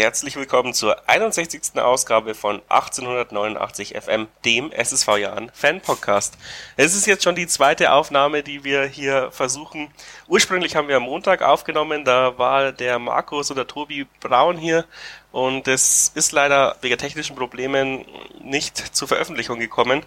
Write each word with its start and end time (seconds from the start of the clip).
Herzlich 0.00 0.34
willkommen 0.36 0.72
zur 0.72 1.06
61. 1.10 1.76
Ausgabe 1.76 2.34
von 2.34 2.62
1889 2.70 3.94
FM, 4.00 4.28
dem 4.46 4.72
SSV 4.72 5.18
Jahren 5.18 5.50
Fan 5.52 5.82
Podcast. 5.82 6.38
Es 6.78 6.94
ist 6.94 7.04
jetzt 7.04 7.22
schon 7.22 7.34
die 7.34 7.46
zweite 7.46 7.92
Aufnahme, 7.92 8.42
die 8.42 8.64
wir 8.64 8.84
hier 8.84 9.30
versuchen. 9.30 9.90
Ursprünglich 10.26 10.74
haben 10.74 10.88
wir 10.88 10.96
am 10.96 11.02
Montag 11.02 11.42
aufgenommen, 11.42 12.06
da 12.06 12.38
war 12.38 12.72
der 12.72 12.98
Markus 12.98 13.50
oder 13.50 13.66
Tobi 13.66 14.06
Braun 14.20 14.56
hier 14.56 14.86
und 15.32 15.68
es 15.68 16.10
ist 16.14 16.32
leider 16.32 16.76
wegen 16.80 16.96
technischen 16.96 17.36
Problemen 17.36 18.06
nicht 18.42 18.78
zur 18.96 19.06
Veröffentlichung 19.06 19.58
gekommen. 19.58 20.02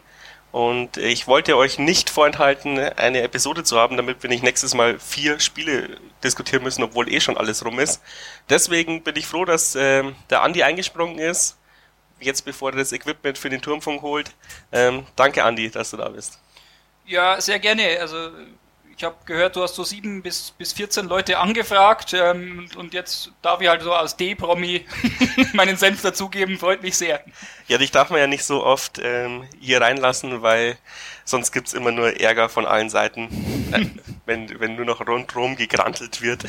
Und 0.54 0.98
ich 0.98 1.26
wollte 1.26 1.58
euch 1.58 1.80
nicht 1.80 2.12
vorenthalten, 2.12 2.78
eine 2.78 3.24
Episode 3.24 3.64
zu 3.64 3.80
haben, 3.80 3.98
damit 3.98 4.22
wir 4.22 4.30
nicht 4.30 4.44
nächstes 4.44 4.76
Mal 4.76 5.00
vier 5.00 5.40
Spiele 5.40 5.98
diskutieren 6.24 6.62
müssen, 6.62 6.84
obwohl 6.84 7.12
eh 7.12 7.20
schon 7.22 7.38
alles 7.38 7.66
rum 7.66 7.80
ist. 7.80 8.04
Deswegen 8.52 9.02
bin 9.02 9.16
ich 9.16 9.26
froh, 9.26 9.46
dass 9.46 9.74
äh, 9.74 10.04
der 10.30 10.44
Andi 10.44 10.62
eingesprungen 10.62 11.18
ist, 11.18 11.58
jetzt 12.20 12.46
bevor 12.46 12.70
er 12.70 12.78
das 12.78 12.92
Equipment 12.92 13.40
für 13.40 13.50
den 13.50 13.64
Turmfunk 13.64 14.04
holt. 14.04 14.30
Ähm, 14.72 15.08
danke 15.16 15.44
Andi, 15.44 15.72
dass 15.72 15.90
du 15.90 15.98
da 15.98 16.10
bist. 16.10 16.38
Ja, 17.08 17.42
sehr 17.42 17.58
gerne. 17.58 18.00
Also 18.00 18.30
ich 18.96 19.04
habe 19.04 19.16
gehört, 19.26 19.56
du 19.56 19.64
hast 19.64 19.76
so 19.76 19.84
sieben 19.84 20.22
bis, 20.22 20.52
bis 20.52 20.74
14 20.74 21.08
Leute 21.08 21.38
angefragt 21.40 22.14
ähm, 22.14 22.70
und 22.78 22.94
jetzt 22.94 23.32
darf 23.42 23.62
ich 23.62 23.68
halt 23.68 23.82
so 23.82 23.94
als 23.94 24.16
D-Promi 24.18 24.86
meinen 25.54 25.78
Senf 25.78 26.02
dazugeben, 26.02 26.58
freut 26.58 26.84
mich 26.84 26.98
sehr. 26.98 27.24
Ja, 27.68 27.78
dich 27.78 27.92
darf 27.92 28.10
man 28.10 28.20
ja 28.20 28.28
nicht 28.28 28.44
so 28.44 28.64
oft 28.64 29.00
ähm, 29.04 29.48
hier 29.60 29.82
reinlassen, 29.82 30.42
weil 30.42 30.78
sonst 31.26 31.52
gibt's 31.52 31.74
immer 31.74 31.92
nur 31.92 32.20
Ärger 32.20 32.50
von 32.50 32.66
allen 32.66 32.90
Seiten, 32.90 33.30
äh, 33.72 33.86
wenn, 34.26 34.60
wenn 34.60 34.76
nur 34.76 34.86
noch 34.86 35.06
rundherum 35.08 35.56
gegrantelt 35.56 36.22
wird. 36.22 36.44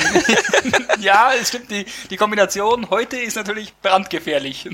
ja, 1.01 1.33
es 1.35 1.49
stimmt, 1.49 1.71
die, 1.71 1.87
die 2.11 2.17
Kombination 2.17 2.91
heute 2.91 3.17
ist 3.17 3.37
natürlich 3.37 3.75
brandgefährlich. 3.77 4.69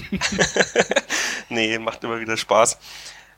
nee, 1.48 1.78
macht 1.78 2.02
immer 2.02 2.20
wieder 2.20 2.36
Spaß. 2.36 2.78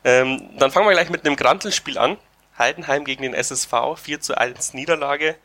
Ähm, 0.05 0.51
dann 0.59 0.71
fangen 0.71 0.87
wir 0.87 0.93
gleich 0.93 1.11
mit 1.11 1.25
einem 1.25 1.37
Grantelspiel 1.37 1.99
an. 1.99 2.17
Heidenheim 2.59 3.05
gegen 3.05 3.23
den 3.23 3.35
SSV, 3.35 3.73
4 3.97 4.21
zu 4.21 4.37
1 4.37 4.75
Niederlage. 4.75 5.37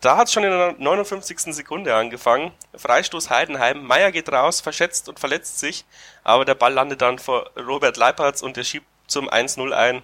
Da 0.00 0.16
hat 0.16 0.26
es 0.26 0.34
schon 0.34 0.44
in 0.44 0.50
der 0.50 0.74
59. 0.78 1.54
Sekunde 1.54 1.94
angefangen. 1.94 2.52
Freistoß 2.76 3.30
Heidenheim, 3.30 3.84
Meier 3.84 4.12
geht 4.12 4.30
raus, 4.30 4.60
verschätzt 4.60 5.08
und 5.08 5.18
verletzt 5.18 5.58
sich, 5.58 5.84
aber 6.24 6.44
der 6.44 6.54
Ball 6.54 6.74
landet 6.74 7.00
dann 7.00 7.18
vor 7.18 7.50
Robert 7.56 7.96
Leipertz 7.96 8.42
und 8.42 8.56
der 8.56 8.64
schiebt 8.64 8.86
zum 9.06 9.30
1-0 9.30 9.72
ein. 9.72 10.02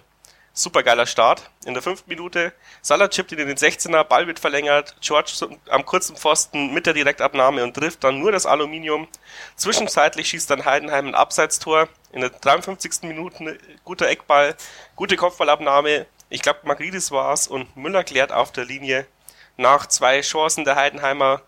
Supergeiler 0.53 1.05
Start. 1.05 1.49
In 1.65 1.73
der 1.73 1.81
fünften 1.81 2.09
Minute, 2.09 2.51
Salah 2.81 3.07
chippt 3.07 3.31
ihn 3.31 3.39
in 3.39 3.47
den 3.47 3.57
16er, 3.57 4.03
Ball 4.03 4.27
wird 4.27 4.39
verlängert, 4.39 4.95
George 4.99 5.31
am 5.69 5.85
kurzen 5.85 6.17
Pfosten 6.17 6.73
mit 6.73 6.85
der 6.85 6.93
Direktabnahme 6.93 7.63
und 7.63 7.73
trifft 7.73 8.03
dann 8.03 8.19
nur 8.19 8.33
das 8.33 8.45
Aluminium. 8.45 9.07
Zwischenzeitlich 9.55 10.27
schießt 10.27 10.49
dann 10.49 10.65
Heidenheim 10.65 11.07
ein 11.07 11.15
Abseitstor. 11.15 11.87
In 12.11 12.19
der 12.19 12.31
53. 12.31 13.03
Minute 13.03 13.57
guter 13.85 14.09
Eckball, 14.09 14.55
gute 14.97 15.15
Kopfballabnahme, 15.15 16.05
ich 16.31 16.41
glaube, 16.41 16.59
Magridis 16.63 17.11
war 17.11 17.33
es 17.33 17.47
und 17.47 17.75
Müller 17.75 18.05
klärt 18.05 18.31
auf 18.31 18.53
der 18.53 18.63
Linie. 18.63 19.05
Nach 19.57 19.85
zwei 19.85 20.21
Chancen 20.21 20.63
der 20.63 20.77
Heidenheimer 20.77 21.41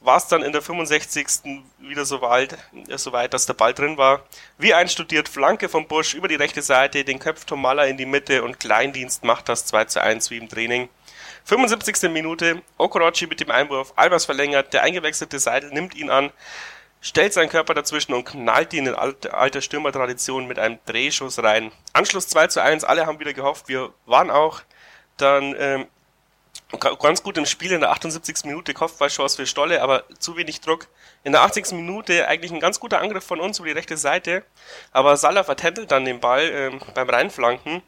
war 0.00 0.16
es 0.16 0.28
dann 0.28 0.44
in 0.44 0.52
der 0.52 0.62
65. 0.62 1.26
wieder 1.80 2.04
so 2.04 2.22
weit, 2.22 2.56
so 2.94 3.10
weit, 3.10 3.34
dass 3.34 3.46
der 3.46 3.54
Ball 3.54 3.74
drin 3.74 3.96
war. 3.96 4.22
Wie 4.56 4.72
einstudiert, 4.74 5.28
Flanke 5.28 5.68
vom 5.68 5.88
Busch 5.88 6.14
über 6.14 6.28
die 6.28 6.36
rechte 6.36 6.62
Seite, 6.62 7.04
den 7.04 7.18
köpft 7.18 7.48
Tomalla 7.48 7.84
in 7.86 7.96
die 7.96 8.06
Mitte 8.06 8.44
und 8.44 8.60
Kleindienst 8.60 9.24
macht 9.24 9.48
das 9.48 9.66
2 9.66 9.86
zu 9.86 10.00
1 10.00 10.30
wie 10.30 10.38
im 10.38 10.48
Training. 10.48 10.88
75. 11.44 12.08
Minute, 12.08 12.62
Okorochi 12.76 13.26
mit 13.26 13.40
dem 13.40 13.50
Einwurf, 13.50 13.92
Albers 13.96 14.26
verlängert, 14.26 14.72
der 14.72 14.84
eingewechselte 14.84 15.40
Seidel 15.40 15.70
nimmt 15.70 15.96
ihn 15.96 16.10
an, 16.10 16.30
stellt 17.00 17.32
seinen 17.32 17.48
Körper 17.48 17.74
dazwischen 17.74 18.14
und 18.14 18.24
knallt 18.24 18.72
ihn 18.72 18.86
in 18.86 18.94
alter 18.94 19.60
Stürmertradition 19.60 20.46
mit 20.46 20.58
einem 20.58 20.78
Drehschuss 20.86 21.42
rein. 21.42 21.72
Anschluss 21.92 22.28
2 22.28 22.48
zu 22.48 22.62
1, 22.62 22.84
alle 22.84 23.06
haben 23.06 23.20
wieder 23.20 23.32
gehofft, 23.32 23.68
wir 23.68 23.92
waren 24.06 24.30
auch 24.30 24.62
dann 25.16 25.54
ähm, 25.58 25.86
ganz 26.98 27.22
gut 27.22 27.38
im 27.38 27.46
Spiel 27.46 27.72
in 27.72 27.80
der 27.80 27.90
78. 27.90 28.44
Minute 28.44 28.74
Kopfballchance 28.74 29.36
für 29.36 29.46
Stolle, 29.46 29.82
aber 29.82 30.04
zu 30.18 30.36
wenig 30.36 30.60
Druck. 30.60 30.88
In 31.24 31.32
der 31.32 31.42
80. 31.42 31.72
Minute 31.72 32.28
eigentlich 32.28 32.52
ein 32.52 32.60
ganz 32.60 32.78
guter 32.78 33.00
Angriff 33.00 33.24
von 33.24 33.40
uns 33.40 33.58
über 33.58 33.68
die 33.68 33.74
rechte 33.74 33.96
Seite, 33.96 34.44
aber 34.92 35.16
Salah 35.16 35.44
vertändelt 35.44 35.90
dann 35.90 36.04
den 36.04 36.20
Ball 36.20 36.48
ähm, 36.50 36.80
beim 36.94 37.08
Reinflanken 37.08 37.82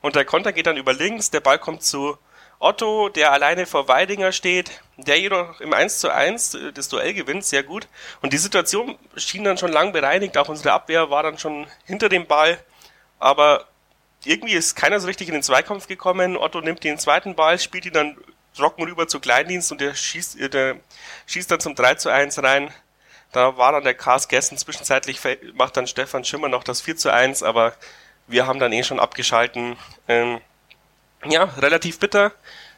und 0.00 0.16
der 0.16 0.24
Konter 0.24 0.52
geht 0.52 0.66
dann 0.66 0.76
über 0.76 0.92
links, 0.92 1.30
der 1.30 1.40
Ball 1.40 1.58
kommt 1.58 1.82
zu 1.82 2.18
Otto, 2.64 3.10
der 3.10 3.30
alleine 3.30 3.66
vor 3.66 3.88
Weidinger 3.88 4.32
steht, 4.32 4.80
der 4.96 5.20
jedoch 5.20 5.60
im 5.60 5.74
1 5.74 5.98
zu 5.98 6.10
1 6.10 6.54
äh, 6.54 6.72
das 6.72 6.88
Duell 6.88 7.12
gewinnt, 7.12 7.44
sehr 7.44 7.62
gut. 7.62 7.86
Und 8.22 8.32
die 8.32 8.38
Situation 8.38 8.98
schien 9.16 9.44
dann 9.44 9.58
schon 9.58 9.70
lang 9.70 9.92
bereinigt, 9.92 10.38
auch 10.38 10.48
unsere 10.48 10.72
Abwehr 10.72 11.10
war 11.10 11.22
dann 11.22 11.36
schon 11.36 11.66
hinter 11.84 12.08
dem 12.08 12.26
Ball, 12.26 12.58
aber 13.18 13.66
irgendwie 14.24 14.54
ist 14.54 14.76
keiner 14.76 14.98
so 14.98 15.06
richtig 15.06 15.28
in 15.28 15.34
den 15.34 15.42
Zweikampf 15.42 15.88
gekommen. 15.88 16.38
Otto 16.38 16.62
nimmt 16.62 16.82
den 16.84 16.98
zweiten 16.98 17.34
Ball, 17.34 17.58
spielt 17.58 17.84
ihn 17.84 17.92
dann 17.92 18.16
trocken 18.56 18.84
rüber 18.84 19.06
zu 19.08 19.20
Kleindienst 19.20 19.70
und 19.70 19.82
der 19.82 19.94
schießt, 19.94 20.40
äh, 20.40 20.48
der 20.48 20.76
schießt 21.26 21.50
dann 21.50 21.60
zum 21.60 21.74
3 21.74 21.96
zu 21.96 22.08
1 22.08 22.42
rein. 22.42 22.72
Da 23.32 23.58
war 23.58 23.72
dann 23.72 23.84
der 23.84 23.94
Cast 23.94 24.30
Gessen, 24.30 24.56
zwischenzeitlich 24.56 25.20
macht 25.52 25.76
dann 25.76 25.86
Stefan 25.86 26.24
Schimmer 26.24 26.48
noch 26.48 26.64
das 26.64 26.80
4 26.80 26.96
zu 26.96 27.12
1, 27.12 27.42
aber 27.42 27.74
wir 28.26 28.46
haben 28.46 28.58
dann 28.58 28.72
eh 28.72 28.84
schon 28.84 29.00
abgeschalten. 29.00 29.76
Ähm, 30.08 30.40
ja, 31.26 31.44
relativ 31.58 31.98
bitter. 31.98 32.32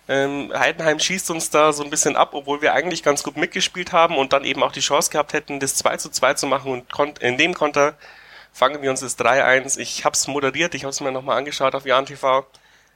Ähm, 0.08 0.52
Heidenheim 0.54 1.00
schießt 1.00 1.30
uns 1.30 1.50
da 1.50 1.72
so 1.72 1.82
ein 1.82 1.90
bisschen 1.90 2.16
ab, 2.16 2.30
obwohl 2.32 2.62
wir 2.62 2.74
eigentlich 2.74 3.02
ganz 3.02 3.22
gut 3.22 3.36
mitgespielt 3.36 3.92
haben 3.92 4.16
und 4.16 4.32
dann 4.32 4.44
eben 4.44 4.62
auch 4.62 4.72
die 4.72 4.80
Chance 4.80 5.10
gehabt 5.10 5.32
hätten, 5.32 5.58
das 5.58 5.74
2 5.74 5.96
zu 5.96 6.10
2 6.10 6.34
zu 6.34 6.46
machen 6.46 6.86
und 6.96 7.18
in 7.18 7.36
dem 7.38 7.54
Konter 7.54 7.96
fangen 8.52 8.82
wir 8.82 8.90
uns 8.90 9.00
das 9.00 9.18
3-1. 9.18 9.78
Ich 9.78 10.04
hab's 10.04 10.28
moderiert, 10.28 10.74
ich 10.74 10.84
hab's 10.84 11.00
mir 11.00 11.10
nochmal 11.10 11.38
angeschaut 11.38 11.74
auf 11.74 11.84
Jan 11.84 12.06
TV. 12.06 12.46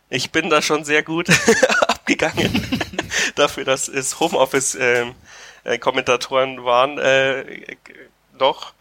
Ich 0.08 0.30
bin 0.30 0.50
da 0.50 0.62
schon 0.62 0.84
sehr 0.84 1.02
gut 1.02 1.28
abgegangen 1.80 2.86
dafür, 3.34 3.64
dass 3.64 3.88
es 3.88 4.20
Homeoffice 4.20 4.76
ähm, 4.76 5.14
äh, 5.64 5.78
waren. 5.78 6.98
Äh, 6.98 7.76
doch 8.38 8.72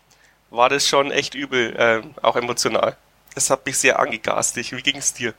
war 0.51 0.69
das 0.69 0.87
schon 0.87 1.11
echt 1.11 1.35
übel, 1.35 1.75
äh, 1.75 2.01
auch 2.21 2.35
emotional. 2.35 2.95
Es 3.35 3.49
hat 3.49 3.65
mich 3.65 3.77
sehr 3.77 3.99
angegast. 3.99 4.55
Wie 4.55 4.81
ging's 4.81 5.13
dir? 5.13 5.33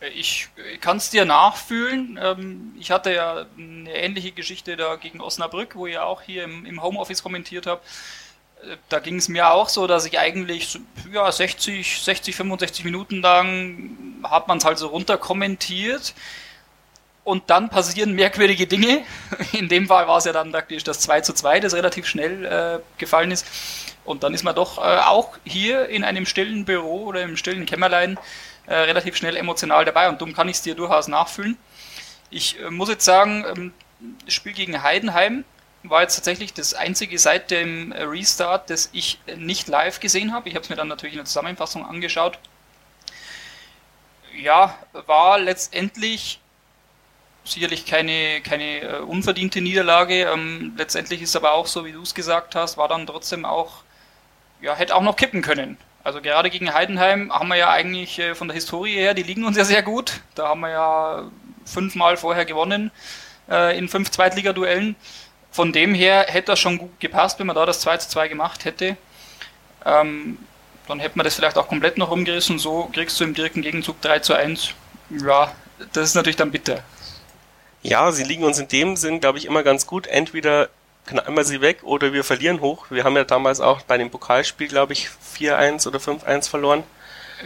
Ich 0.00 0.48
kann 0.80 0.98
es 0.98 1.08
dir 1.08 1.24
nachfühlen. 1.24 2.18
Ähm, 2.22 2.74
ich 2.78 2.90
hatte 2.90 3.14
ja 3.14 3.46
eine 3.56 3.94
ähnliche 3.94 4.32
Geschichte 4.32 4.76
da 4.76 4.96
gegen 4.96 5.20
Osnabrück, 5.20 5.74
wo 5.74 5.86
ihr 5.86 6.04
auch 6.04 6.20
hier 6.20 6.44
im, 6.44 6.82
Homeoffice 6.82 7.22
kommentiert 7.22 7.66
habt. 7.66 7.86
Äh, 8.62 8.76
da 8.90 8.98
ging 8.98 9.16
es 9.16 9.28
mir 9.28 9.50
auch 9.50 9.70
so, 9.70 9.86
dass 9.86 10.04
ich 10.04 10.18
eigentlich 10.18 10.78
ja, 11.12 11.30
60, 11.32 12.02
60, 12.02 12.36
65 12.36 12.84
Minuten 12.84 13.22
lang 13.22 14.20
hat 14.22 14.48
man 14.48 14.58
es 14.58 14.66
halt 14.66 14.78
so 14.78 14.88
runter 14.88 15.16
kommentiert. 15.16 16.14
Und 17.24 17.50
dann 17.50 17.70
passieren 17.70 18.12
merkwürdige 18.12 18.66
Dinge. 18.66 19.02
In 19.52 19.68
dem 19.68 19.86
Fall 19.86 20.06
war 20.06 20.18
es 20.18 20.26
ja 20.26 20.32
dann 20.32 20.52
praktisch 20.52 20.84
das 20.84 21.00
2 21.00 21.22
zu 21.22 21.32
2, 21.32 21.60
das 21.60 21.74
relativ 21.74 22.06
schnell 22.06 22.44
äh, 22.44 22.80
gefallen 22.98 23.30
ist. 23.30 23.46
Und 24.04 24.22
dann 24.22 24.34
ist 24.34 24.44
man 24.44 24.54
doch 24.54 24.76
äh, 24.76 24.98
auch 24.98 25.38
hier 25.44 25.88
in 25.88 26.04
einem 26.04 26.26
stillen 26.26 26.64
Büro 26.64 27.06
oder 27.06 27.22
im 27.22 27.36
stillen 27.36 27.66
Kämmerlein 27.66 28.18
äh, 28.66 28.74
relativ 28.74 29.16
schnell 29.16 29.36
emotional 29.36 29.84
dabei 29.84 30.08
und 30.08 30.20
darum 30.20 30.34
kann 30.34 30.48
ich 30.48 30.56
es 30.56 30.62
dir 30.62 30.74
durchaus 30.74 31.08
nachfühlen. 31.08 31.56
Ich 32.30 32.60
äh, 32.60 32.70
muss 32.70 32.88
jetzt 32.88 33.04
sagen, 33.04 33.44
ähm, 33.48 33.72
das 34.24 34.34
Spiel 34.34 34.52
gegen 34.52 34.82
Heidenheim 34.82 35.44
war 35.82 36.02
jetzt 36.02 36.16
tatsächlich 36.16 36.52
das 36.52 36.74
einzige 36.74 37.18
seit 37.18 37.50
dem 37.50 37.92
Restart, 37.92 38.70
das 38.70 38.90
ich 38.92 39.20
nicht 39.36 39.68
live 39.68 40.00
gesehen 40.00 40.32
habe. 40.32 40.48
Ich 40.48 40.54
habe 40.54 40.64
es 40.64 40.70
mir 40.70 40.76
dann 40.76 40.88
natürlich 40.88 41.14
in 41.14 41.18
der 41.18 41.26
Zusammenfassung 41.26 41.86
angeschaut. 41.86 42.38
Ja, 44.36 44.76
war 44.92 45.38
letztendlich 45.38 46.40
sicherlich 47.44 47.86
keine, 47.86 48.40
keine 48.42 48.80
äh, 48.80 48.98
unverdiente 48.98 49.60
Niederlage. 49.60 50.22
Ähm, 50.24 50.74
letztendlich 50.76 51.22
ist 51.22 51.36
aber 51.36 51.52
auch 51.52 51.66
so, 51.66 51.84
wie 51.84 51.92
du 51.92 52.02
es 52.02 52.14
gesagt 52.14 52.54
hast, 52.54 52.76
war 52.76 52.88
dann 52.88 53.06
trotzdem 53.06 53.44
auch, 53.44 53.82
ja, 54.60 54.74
hätte 54.74 54.94
auch 54.94 55.02
noch 55.02 55.16
kippen 55.16 55.42
können. 55.42 55.78
Also 56.06 56.20
gerade 56.20 56.50
gegen 56.50 56.72
Heidenheim 56.72 57.32
haben 57.32 57.48
wir 57.48 57.56
ja 57.56 57.70
eigentlich 57.70 58.20
äh, 58.20 58.36
von 58.36 58.46
der 58.46 58.54
Historie 58.54 58.94
her, 58.94 59.12
die 59.12 59.24
liegen 59.24 59.44
uns 59.44 59.56
ja 59.56 59.64
sehr 59.64 59.82
gut. 59.82 60.20
Da 60.36 60.46
haben 60.46 60.60
wir 60.60 60.70
ja 60.70 61.24
fünfmal 61.64 62.16
vorher 62.16 62.44
gewonnen 62.44 62.92
äh, 63.50 63.76
in 63.76 63.88
fünf 63.88 64.12
Zweitligaduellen. 64.12 64.94
Von 65.50 65.72
dem 65.72 65.94
her 65.94 66.26
hätte 66.28 66.52
das 66.52 66.60
schon 66.60 66.78
gut 66.78 67.00
gepasst, 67.00 67.40
wenn 67.40 67.48
man 67.48 67.56
da 67.56 67.66
das 67.66 67.80
2 67.80 67.96
zu 67.96 68.08
2 68.10 68.28
gemacht 68.28 68.64
hätte. 68.64 68.96
Ähm, 69.84 70.38
dann 70.86 71.00
hätte 71.00 71.18
man 71.18 71.24
das 71.24 71.34
vielleicht 71.34 71.58
auch 71.58 71.66
komplett 71.66 71.98
noch 71.98 72.12
umgerissen. 72.12 72.60
So 72.60 72.88
kriegst 72.92 73.18
du 73.18 73.24
im 73.24 73.34
direkten 73.34 73.62
Gegenzug 73.62 74.00
3 74.00 74.20
zu 74.20 74.34
1. 74.34 74.74
Ja, 75.10 75.50
das 75.92 76.10
ist 76.10 76.14
natürlich 76.14 76.36
dann 76.36 76.52
bitter. 76.52 76.84
Ja, 77.82 78.12
sie 78.12 78.22
liegen 78.22 78.44
uns 78.44 78.60
in 78.60 78.68
dem 78.68 78.94
Sinn, 78.94 79.18
glaube 79.18 79.38
ich, 79.38 79.46
immer 79.46 79.64
ganz 79.64 79.88
gut. 79.88 80.06
Entweder 80.06 80.68
knallen 81.06 81.34
wir 81.34 81.44
sie 81.44 81.60
weg 81.60 81.78
oder 81.82 82.12
wir 82.12 82.24
verlieren 82.24 82.60
hoch. 82.60 82.86
Wir 82.90 83.04
haben 83.04 83.16
ja 83.16 83.24
damals 83.24 83.60
auch 83.60 83.82
bei 83.82 83.96
dem 83.98 84.10
Pokalspiel, 84.10 84.68
glaube 84.68 84.92
ich, 84.92 85.08
4-1 85.38 85.86
oder 85.86 85.98
5-1 85.98 86.48
verloren. 86.48 86.82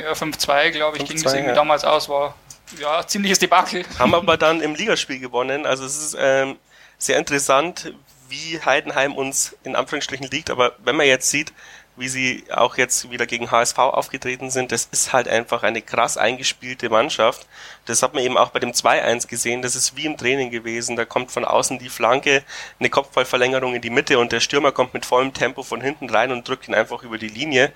Ja, 0.01 0.13
5-2, 0.13 0.71
glaube 0.71 0.99
ich, 0.99 1.05
ging 1.05 1.23
das 1.23 1.33
irgendwie 1.33 1.51
ja. 1.51 1.55
damals 1.55 1.85
aus, 1.85 2.09
war 2.09 2.35
ja 2.79 3.07
ziemliches 3.07 3.39
Debakel. 3.39 3.85
Haben 3.99 4.15
aber 4.15 4.37
dann 4.39 4.61
im 4.61 4.75
Ligaspiel 4.75 5.19
gewonnen. 5.19 5.67
Also 5.67 5.85
es 5.85 5.97
ist 5.97 6.17
ähm, 6.19 6.57
sehr 6.99 7.19
interessant, 7.19 7.93
wie 8.29 8.61
Heidenheim 8.65 9.15
uns 9.15 9.57
in 9.65 9.75
Anführungsstrichen 9.75 10.29
liegt, 10.29 10.51
aber 10.51 10.77
wenn 10.85 10.97
man 10.97 11.07
jetzt 11.07 11.31
sieht, 11.31 11.53
wie 12.01 12.09
sie 12.09 12.45
auch 12.51 12.77
jetzt 12.77 13.11
wieder 13.11 13.27
gegen 13.27 13.51
HSV 13.51 13.79
aufgetreten 13.79 14.51
sind, 14.51 14.73
das 14.73 14.89
ist 14.91 15.13
halt 15.13 15.29
einfach 15.29 15.63
eine 15.63 15.83
krass 15.83 16.17
eingespielte 16.17 16.89
Mannschaft. 16.89 17.47
Das 17.85 18.03
hat 18.03 18.15
man 18.15 18.25
eben 18.25 18.37
auch 18.37 18.51
bei 18.51 18.59
dem 18.59 18.73
2-1 18.73 19.29
gesehen, 19.29 19.63
das 19.63 19.77
ist 19.77 19.97
wie 19.97 20.07
im 20.07 20.17
Training 20.17 20.51
gewesen. 20.51 20.97
Da 20.97 21.05
kommt 21.05 21.31
von 21.31 21.45
außen 21.45 21.79
die 21.79 21.89
Flanke, 21.91 22.43
eine 22.79 22.91
Kopfballverlängerung 22.91 23.75
in 23.75 23.83
die 23.83 23.91
Mitte 23.91 24.19
und 24.19 24.33
der 24.33 24.41
Stürmer 24.41 24.73
kommt 24.73 24.95
mit 24.95 25.07
vollem 25.07 25.33
Tempo 25.35 25.63
von 25.63 25.81
hinten 25.81 26.11
rein 26.11 26.33
und 26.33 26.49
drückt 26.49 26.69
ihn 26.69 26.75
einfach 26.75 27.03
über 27.03 27.19
die 27.19 27.29
Linie. 27.29 27.73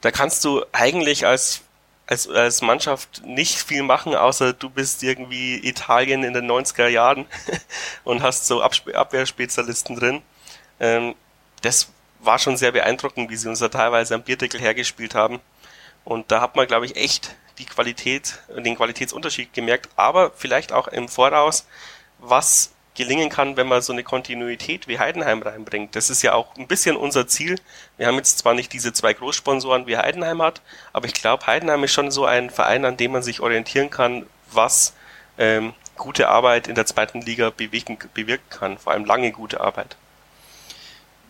Da 0.00 0.10
kannst 0.10 0.44
du 0.44 0.64
eigentlich 0.72 1.26
als 1.26 1.62
als, 2.10 2.28
als 2.28 2.60
Mannschaft 2.60 3.22
nicht 3.24 3.56
viel 3.62 3.84
machen, 3.84 4.16
außer 4.16 4.52
du 4.52 4.68
bist 4.68 5.02
irgendwie 5.04 5.56
Italien 5.66 6.24
in 6.24 6.34
den 6.34 6.50
90er 6.50 6.88
Jahren 6.88 7.24
und 8.04 8.22
hast 8.22 8.48
so 8.48 8.62
Abwehrspezialisten 8.62 9.94
drin. 9.94 10.22
Ähm, 10.80 11.14
das 11.62 11.88
war 12.22 12.38
schon 12.38 12.56
sehr 12.56 12.72
beeindruckend, 12.72 13.30
wie 13.30 13.36
sie 13.36 13.48
uns 13.48 13.60
da 13.60 13.68
teilweise 13.68 14.14
am 14.14 14.22
Bierdeckel 14.22 14.60
hergespielt 14.60 15.14
haben. 15.14 15.40
Und 16.04 16.30
da 16.30 16.40
hat 16.40 16.56
man, 16.56 16.66
glaube 16.66 16.86
ich, 16.86 16.96
echt 16.96 17.34
die 17.58 17.66
Qualität, 17.66 18.38
den 18.56 18.76
Qualitätsunterschied 18.76 19.52
gemerkt, 19.52 19.88
aber 19.96 20.30
vielleicht 20.34 20.72
auch 20.72 20.88
im 20.88 21.08
Voraus, 21.08 21.66
was 22.18 22.72
gelingen 22.94 23.28
kann, 23.28 23.56
wenn 23.56 23.68
man 23.68 23.82
so 23.82 23.92
eine 23.92 24.02
Kontinuität 24.02 24.88
wie 24.88 24.98
Heidenheim 24.98 25.42
reinbringt. 25.42 25.94
Das 25.94 26.10
ist 26.10 26.22
ja 26.22 26.32
auch 26.34 26.56
ein 26.56 26.66
bisschen 26.66 26.96
unser 26.96 27.26
Ziel. 27.28 27.56
Wir 27.96 28.06
haben 28.06 28.16
jetzt 28.16 28.38
zwar 28.38 28.54
nicht 28.54 28.72
diese 28.72 28.92
zwei 28.92 29.14
Großsponsoren 29.14 29.86
wie 29.86 29.96
Heidenheim 29.96 30.42
hat, 30.42 30.60
aber 30.92 31.06
ich 31.06 31.14
glaube, 31.14 31.46
Heidenheim 31.46 31.84
ist 31.84 31.92
schon 31.92 32.10
so 32.10 32.24
ein 32.24 32.50
Verein, 32.50 32.84
an 32.84 32.96
dem 32.96 33.12
man 33.12 33.22
sich 33.22 33.40
orientieren 33.40 33.90
kann, 33.90 34.26
was 34.50 34.94
ähm, 35.38 35.72
gute 35.96 36.28
Arbeit 36.28 36.66
in 36.66 36.74
der 36.74 36.86
zweiten 36.86 37.20
Liga 37.20 37.50
bewegen, 37.50 37.98
bewirken 38.14 38.50
kann, 38.50 38.78
vor 38.78 38.92
allem 38.92 39.04
lange 39.04 39.32
gute 39.32 39.60
Arbeit 39.60 39.96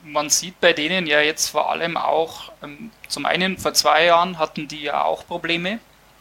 man 0.02 0.30
sieht 0.30 0.60
bei 0.60 0.72
denen 0.72 1.06
ja 1.06 1.20
jetzt 1.20 1.48
vor 1.48 1.70
allem 1.70 1.96
auch, 1.96 2.52
ähm, 2.62 2.90
zum 3.08 3.26
einen 3.26 3.58
vor 3.58 3.74
zwei 3.74 4.04
Jahren 4.06 4.38
hatten 4.38 4.68
die 4.68 4.82
ja 4.82 5.04
auch 5.04 5.26
Probleme, 5.26 5.78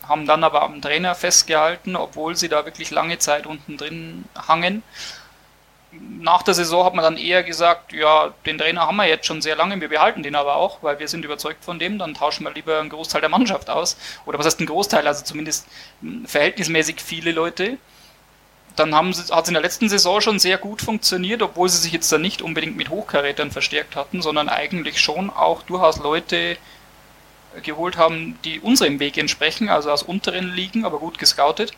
haben 0.08 0.26
dann 0.26 0.44
aber 0.44 0.64
am 0.64 0.81
Trainer 0.81 1.16
festgehalten, 1.16 1.96
obwohl 1.96 2.36
sie 2.36 2.50
da 2.50 2.66
wirklich 2.66 2.92
lange 2.92 3.20
Zeit 3.20 3.46
unten 3.46 3.78
drin 3.78 4.26
hangen. 4.36 4.84
Nach 5.92 6.44
der 6.44 6.54
Saison 6.54 6.86
hat 6.86 6.94
man 6.94 7.04
dann 7.04 7.18
eher 7.18 7.44
gesagt, 7.44 7.94
ja, 7.94 8.31
den 8.46 8.60
Trainer 8.60 8.81
haben 8.86 8.98
wir 8.98 9.08
jetzt 9.08 9.26
schon 9.26 9.42
sehr 9.42 9.56
lange, 9.56 9.80
wir 9.81 9.90
behalten 9.90 10.22
den 10.22 10.36
aber 10.36 10.56
auch, 10.56 10.84
weil 10.84 11.00
wir 11.00 11.08
sind 11.08 11.26
überzeugt 11.26 11.64
von 11.66 11.80
dem, 11.80 11.98
dann 11.98 12.14
tauschen 12.14 12.44
wir 12.44 12.54
lieber 12.54 12.80
einen 12.80 12.90
Großteil 12.90 13.22
der 13.22 13.30
Mannschaft 13.30 13.70
aus. 13.70 13.98
Oder 14.26 14.38
was 14.38 14.46
heißt 14.46 14.60
ein 14.60 14.68
Großteil, 14.68 15.08
also 15.08 15.24
zumindest 15.24 15.68
hm, 16.02 16.26
verhältnismäßig 16.28 17.02
viele 17.02 17.31
Leute 17.31 17.78
dann 18.75 18.95
haben 18.95 19.13
sie, 19.13 19.33
hat 19.33 19.44
es 19.44 19.50
in 19.50 19.54
der 19.54 19.63
letzten 19.63 19.89
Saison 19.89 20.21
schon 20.21 20.39
sehr 20.39 20.57
gut 20.57 20.81
funktioniert, 20.81 21.42
obwohl 21.42 21.69
sie 21.69 21.77
sich 21.77 21.92
jetzt 21.92 22.12
da 22.12 22.18
nicht 22.18 22.42
unbedingt 22.42 22.77
mit 22.77 22.89
Hochkarätern 22.89 23.51
verstärkt 23.51 23.95
hatten, 23.95 24.21
sondern 24.21 24.50
eigentlich 24.50 25.00
schon 25.00 25.30
auch 25.30 25.63
durchaus 25.63 26.00
Leute 26.00 26.57
geholt 27.63 27.98
haben, 27.98 28.38
die 28.44 28.60
unserem 28.60 29.00
Weg 29.00 29.18
entsprechen, 29.18 29.69
also 29.69 29.92
aus 29.92 30.04
unteren 30.04 30.54
Ligen, 30.54 30.86
aber 30.86 31.00
gut 31.00 31.18
gescoutet. 31.18 31.74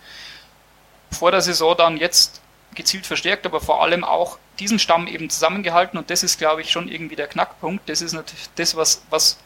Vor 1.11 1.31
der 1.31 1.41
Saison 1.41 1.75
dann 1.77 1.97
jetzt 1.97 2.41
gezielt 2.75 3.05
verstärkt, 3.05 3.45
aber 3.45 3.61
vor 3.61 3.81
allem 3.81 4.03
auch 4.03 4.38
diesen 4.59 4.79
Stamm 4.79 5.07
eben 5.07 5.29
zusammengehalten 5.29 5.97
und 5.97 6.09
das 6.09 6.23
ist, 6.23 6.38
glaube 6.38 6.61
ich, 6.61 6.71
schon 6.71 6.88
irgendwie 6.88 7.15
der 7.15 7.27
Knackpunkt. 7.27 7.88
Das 7.89 8.01
ist 8.01 8.13
natürlich 8.13 8.49
das, 8.55 8.75
was, 8.75 9.03
was, 9.09 9.38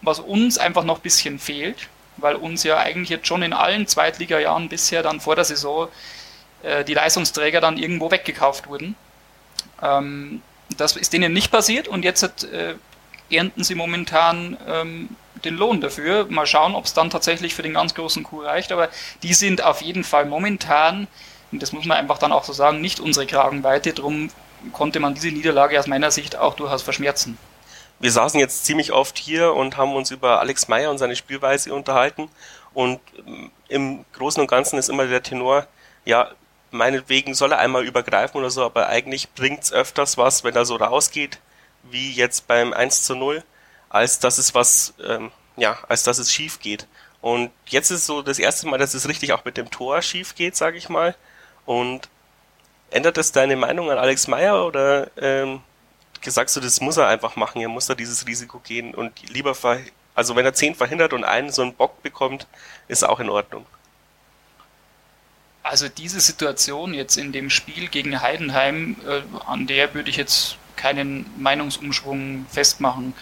was 0.00 0.18
uns 0.18 0.58
einfach 0.58 0.84
noch 0.84 0.96
ein 0.98 1.02
bisschen 1.02 1.38
fehlt, 1.38 1.88
weil 2.16 2.36
uns 2.36 2.64
ja 2.64 2.78
eigentlich 2.78 3.10
jetzt 3.10 3.26
schon 3.26 3.42
in 3.42 3.52
allen 3.52 3.86
Zweitliga-Jahren 3.86 4.68
bisher 4.68 5.02
dann 5.02 5.20
vor 5.20 5.36
der 5.36 5.44
Saison 5.44 5.88
äh, 6.62 6.84
die 6.84 6.94
Leistungsträger 6.94 7.60
dann 7.60 7.76
irgendwo 7.76 8.10
weggekauft 8.10 8.68
wurden. 8.68 8.94
Ähm, 9.82 10.42
das 10.76 10.96
ist 10.96 11.12
denen 11.12 11.32
nicht 11.32 11.50
passiert 11.50 11.88
und 11.88 12.04
jetzt 12.04 12.44
äh, 12.44 12.74
ernten 13.30 13.64
sie 13.64 13.74
momentan 13.74 14.56
ähm, 14.66 15.08
den 15.44 15.56
Lohn 15.56 15.80
dafür. 15.80 16.26
Mal 16.28 16.46
schauen, 16.46 16.74
ob 16.74 16.84
es 16.84 16.94
dann 16.94 17.10
tatsächlich 17.10 17.54
für 17.54 17.62
den 17.62 17.74
ganz 17.74 17.94
großen 17.94 18.22
Coup 18.22 18.44
reicht, 18.44 18.72
aber 18.72 18.88
die 19.22 19.34
sind 19.34 19.62
auf 19.62 19.82
jeden 19.82 20.04
Fall 20.04 20.24
momentan, 20.26 21.08
und 21.50 21.62
das 21.62 21.72
muss 21.72 21.84
man 21.84 21.98
einfach 21.98 22.18
dann 22.18 22.32
auch 22.32 22.44
so 22.44 22.52
sagen, 22.52 22.80
nicht 22.80 23.00
unsere 23.00 23.26
Kragenweite. 23.26 23.92
Drum 23.92 24.30
konnte 24.72 25.00
man 25.00 25.14
diese 25.14 25.28
Niederlage 25.28 25.78
aus 25.78 25.86
meiner 25.86 26.10
Sicht 26.10 26.36
auch 26.36 26.54
durchaus 26.54 26.82
verschmerzen. 26.82 27.36
Wir 27.98 28.10
saßen 28.10 28.40
jetzt 28.40 28.64
ziemlich 28.64 28.92
oft 28.92 29.18
hier 29.18 29.54
und 29.54 29.76
haben 29.76 29.94
uns 29.94 30.10
über 30.10 30.40
Alex 30.40 30.68
Meyer 30.68 30.90
und 30.90 30.98
seine 30.98 31.16
Spielweise 31.16 31.72
unterhalten 31.74 32.28
und 32.74 33.00
ähm, 33.26 33.50
im 33.68 34.04
Großen 34.12 34.40
und 34.40 34.48
Ganzen 34.48 34.78
ist 34.78 34.88
immer 34.88 35.06
der 35.06 35.22
Tenor, 35.22 35.66
ja, 36.04 36.30
meinetwegen 36.72 37.34
soll 37.34 37.52
er 37.52 37.58
einmal 37.58 37.84
übergreifen 37.84 38.38
oder 38.38 38.50
so, 38.50 38.64
aber 38.64 38.88
eigentlich 38.88 39.32
bringt's 39.34 39.72
öfters 39.72 40.18
was, 40.18 40.44
wenn 40.44 40.56
er 40.56 40.64
so 40.64 40.76
rausgeht, 40.76 41.40
wie 41.84 42.12
jetzt 42.12 42.46
beim 42.48 42.72
1 42.72 43.04
zu 43.04 43.14
0, 43.14 43.42
als 43.88 44.18
dass 44.18 44.38
es 44.38 44.54
was, 44.54 44.94
ähm, 45.04 45.30
ja, 45.56 45.78
als 45.88 46.02
dass 46.02 46.18
es 46.18 46.32
schief 46.32 46.60
geht. 46.60 46.86
Und 47.20 47.50
jetzt 47.66 47.90
ist 47.90 48.06
so 48.06 48.22
das 48.22 48.38
erste 48.38 48.66
Mal, 48.68 48.78
dass 48.78 48.94
es 48.94 49.08
richtig 49.08 49.32
auch 49.32 49.44
mit 49.44 49.56
dem 49.56 49.70
Tor 49.70 50.02
schief 50.02 50.34
geht, 50.34 50.56
sag 50.56 50.74
ich 50.74 50.88
mal. 50.88 51.14
Und 51.66 52.08
ändert 52.90 53.16
das 53.16 53.32
deine 53.32 53.56
Meinung 53.56 53.90
an 53.90 53.98
Alex 53.98 54.26
Meyer 54.28 54.66
oder 54.66 55.10
ähm, 55.16 55.60
sagst 56.24 56.56
du, 56.56 56.60
das 56.60 56.80
muss 56.80 56.96
er 56.96 57.08
einfach 57.08 57.36
machen, 57.36 57.60
er 57.60 57.68
muss 57.68 57.86
da 57.86 57.94
dieses 57.94 58.26
Risiko 58.26 58.60
gehen 58.60 58.94
und 58.94 59.28
lieber, 59.28 59.56
also 60.14 60.36
wenn 60.36 60.44
er 60.44 60.54
10 60.54 60.74
verhindert 60.74 61.12
und 61.12 61.24
einen 61.24 61.50
so 61.50 61.62
einen 61.62 61.74
Bock 61.74 62.02
bekommt, 62.02 62.46
ist 62.88 63.04
auch 63.04 63.18
in 63.20 63.28
Ordnung. 63.28 63.66
Also 65.62 65.88
diese 65.88 66.20
Situation 66.20 66.92
jetzt 66.92 67.16
in 67.16 67.32
dem 67.32 67.48
Spiel 67.48 67.88
gegen 67.88 68.20
Heidenheim, 68.20 68.96
äh, 69.06 69.22
an 69.46 69.66
der 69.66 69.94
würde 69.94 70.10
ich 70.10 70.16
jetzt 70.16 70.56
keinen 70.76 71.30
Meinungsumschwung 71.40 72.46
festmachen. 72.50 73.14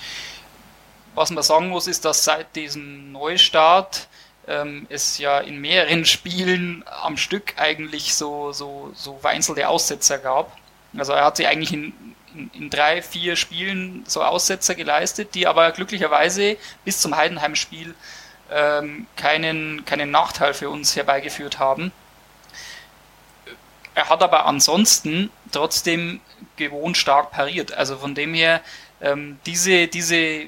Was 1.14 1.30
man 1.30 1.42
sagen 1.42 1.68
muss, 1.68 1.86
ist, 1.86 2.04
dass 2.04 2.24
seit 2.24 2.56
diesem 2.56 3.12
Neustart 3.12 4.08
ähm, 4.48 4.86
es 4.88 5.18
ja 5.18 5.38
in 5.38 5.60
mehreren 5.60 6.04
Spielen 6.06 6.84
am 7.02 7.16
Stück 7.16 7.54
eigentlich 7.58 8.14
so, 8.14 8.52
so, 8.52 8.90
so 8.94 9.18
vereinzelte 9.18 9.68
Aussetzer 9.68 10.18
gab. 10.18 10.56
Also 10.96 11.12
er 11.12 11.24
hat 11.24 11.36
sich 11.36 11.46
eigentlich 11.46 11.72
in, 11.72 11.92
in, 12.34 12.50
in 12.54 12.70
drei, 12.70 13.02
vier 13.02 13.36
Spielen 13.36 14.04
so 14.06 14.22
Aussetzer 14.22 14.74
geleistet, 14.74 15.34
die 15.34 15.46
aber 15.46 15.70
glücklicherweise 15.72 16.56
bis 16.84 17.00
zum 17.00 17.14
Heidenheim-Spiel 17.16 17.94
ähm, 18.50 19.06
keinen, 19.16 19.84
keinen 19.84 20.10
Nachteil 20.10 20.54
für 20.54 20.70
uns 20.70 20.96
herbeigeführt 20.96 21.58
haben. 21.58 21.92
Er 23.94 24.08
hat 24.08 24.22
aber 24.22 24.46
ansonsten 24.46 25.30
trotzdem 25.52 26.20
gewohnt 26.56 26.96
stark 26.96 27.30
pariert. 27.30 27.72
Also 27.72 27.96
von 27.96 28.14
dem 28.14 28.34
her, 28.34 28.60
ähm, 29.00 29.38
diese, 29.46 29.88
diese 29.88 30.46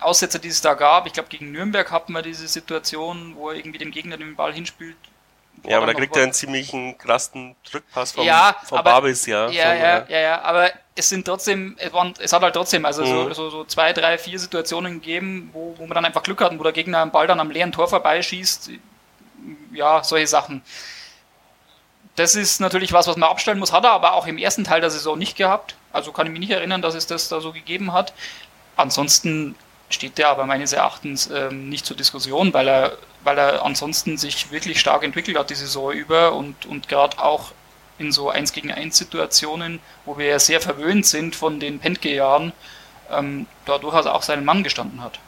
Aussetzer, 0.00 0.38
die 0.38 0.48
es 0.48 0.60
da 0.60 0.74
gab, 0.74 1.06
ich 1.06 1.12
glaube 1.12 1.28
gegen 1.28 1.50
Nürnberg 1.52 1.90
hatten 1.90 2.12
wir 2.12 2.22
diese 2.22 2.46
Situation, 2.46 3.34
wo 3.36 3.50
er 3.50 3.56
irgendwie 3.56 3.78
dem 3.78 3.90
Gegner 3.90 4.16
den 4.16 4.36
Ball 4.36 4.52
hinspielt. 4.52 4.96
Ja, 5.66 5.78
aber 5.78 5.86
da 5.86 5.94
kriegt 5.94 6.14
er 6.14 6.24
einen 6.24 6.32
ziemlichen 6.32 6.98
krassen 6.98 7.56
Drückpass 7.70 8.12
vom, 8.12 8.26
ja, 8.26 8.54
vom 8.64 8.78
aber, 8.78 8.90
Babis, 8.90 9.24
ja. 9.24 9.48
Ja, 9.48 9.70
von, 9.70 9.78
ja, 9.78 10.04
ja, 10.08 10.20
ja, 10.20 10.42
aber 10.42 10.70
es 10.94 11.08
sind 11.08 11.24
trotzdem, 11.24 11.74
es, 11.78 11.92
waren, 11.92 12.12
es 12.18 12.32
hat 12.32 12.42
halt 12.42 12.54
trotzdem 12.54 12.84
also 12.84 13.02
mhm. 13.02 13.06
so, 13.06 13.32
so, 13.32 13.50
so, 13.50 13.64
zwei, 13.64 13.92
drei, 13.92 14.18
vier 14.18 14.38
Situationen 14.38 15.00
gegeben, 15.00 15.50
wo, 15.52 15.74
wo 15.78 15.86
man 15.86 15.94
dann 15.94 16.04
einfach 16.04 16.22
Glück 16.22 16.42
hatten, 16.42 16.58
wo 16.58 16.62
der 16.62 16.72
Gegner 16.72 17.00
einen 17.00 17.10
Ball 17.10 17.26
dann 17.26 17.40
am 17.40 17.50
leeren 17.50 17.72
Tor 17.72 17.88
vorbeischießt. 17.88 18.70
Ja, 19.72 20.04
solche 20.04 20.26
Sachen. 20.26 20.62
Das 22.16 22.36
ist 22.36 22.60
natürlich 22.60 22.92
was, 22.92 23.06
was 23.06 23.16
man 23.16 23.28
abstellen 23.28 23.58
muss. 23.58 23.72
Hat 23.72 23.84
er 23.84 23.90
aber 23.90 24.14
auch 24.14 24.26
im 24.26 24.38
ersten 24.38 24.64
Teil 24.64 24.80
der 24.80 24.90
Saison 24.90 25.18
nicht 25.18 25.36
gehabt. 25.36 25.74
Also 25.92 26.12
kann 26.12 26.26
ich 26.26 26.32
mich 26.32 26.40
nicht 26.40 26.52
erinnern, 26.52 26.82
dass 26.82 26.94
es 26.94 27.06
das 27.06 27.28
da 27.28 27.40
so 27.40 27.52
gegeben 27.52 27.92
hat. 27.92 28.12
Ansonsten 28.76 29.56
steht 29.90 30.18
der 30.18 30.28
aber 30.28 30.46
meines 30.46 30.72
Erachtens 30.72 31.28
ähm, 31.32 31.68
nicht 31.68 31.86
zur 31.86 31.96
Diskussion, 31.96 32.52
weil 32.52 32.68
er, 32.68 32.98
weil 33.22 33.38
er 33.38 33.64
ansonsten 33.64 34.16
sich 34.16 34.50
wirklich 34.50 34.80
stark 34.80 35.02
entwickelt 35.02 35.38
hat 35.38 35.50
die 35.50 35.54
Saison 35.54 35.92
über 35.92 36.34
und, 36.34 36.66
und 36.66 36.88
gerade 36.88 37.18
auch 37.18 37.52
in 37.98 38.10
so 38.10 38.28
1 38.28 38.52
gegen 38.52 38.72
1 38.72 38.96
Situationen, 38.96 39.80
wo 40.04 40.18
wir 40.18 40.26
ja 40.26 40.38
sehr 40.38 40.60
verwöhnt 40.60 41.06
sind 41.06 41.36
von 41.36 41.60
den 41.60 41.78
Pentke-Jahren, 41.78 42.52
ähm, 43.10 43.46
da 43.66 43.78
durchaus 43.78 44.06
auch 44.06 44.22
seinen 44.22 44.44
Mann 44.44 44.64
gestanden 44.64 45.02
hat. 45.02 45.20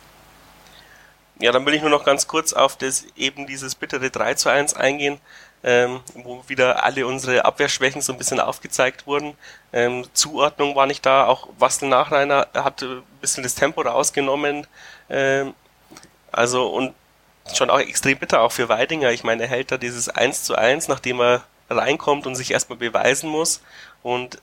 Ja, 1.38 1.52
dann 1.52 1.66
will 1.66 1.74
ich 1.74 1.82
nur 1.82 1.90
noch 1.90 2.04
ganz 2.04 2.26
kurz 2.26 2.54
auf 2.54 2.76
das 2.76 3.04
eben 3.14 3.46
dieses 3.46 3.74
bittere 3.74 4.10
3 4.10 4.34
zu 4.34 4.48
1 4.48 4.74
eingehen 4.74 5.20
ähm, 5.64 6.00
wo 6.14 6.42
wieder 6.46 6.84
alle 6.84 7.06
unsere 7.06 7.44
Abwehrschwächen 7.44 8.02
so 8.02 8.12
ein 8.12 8.18
bisschen 8.18 8.40
aufgezeigt 8.40 9.06
wurden. 9.06 9.34
Ähm, 9.72 10.06
Zuordnung 10.12 10.76
war 10.76 10.86
nicht 10.86 11.04
da, 11.04 11.26
auch 11.26 11.48
Wastel 11.58 11.88
Nachreiner 11.88 12.48
hat 12.54 12.82
ein 12.82 13.02
bisschen 13.20 13.42
das 13.42 13.54
Tempo 13.54 13.80
rausgenommen. 13.80 14.66
Ähm, 15.10 15.54
also 16.32 16.68
und 16.68 16.94
schon 17.54 17.70
auch 17.70 17.78
extrem 17.78 18.18
bitter 18.18 18.40
auch 18.42 18.52
für 18.52 18.68
Weidinger. 18.68 19.10
Ich 19.12 19.24
meine, 19.24 19.44
er 19.44 19.48
hält 19.48 19.72
da 19.72 19.78
dieses 19.78 20.08
1 20.08 20.44
zu 20.44 20.56
1, 20.56 20.88
nachdem 20.88 21.20
er 21.20 21.44
reinkommt 21.70 22.26
und 22.26 22.34
sich 22.34 22.50
erstmal 22.50 22.78
beweisen 22.78 23.28
muss 23.28 23.60
und 24.02 24.40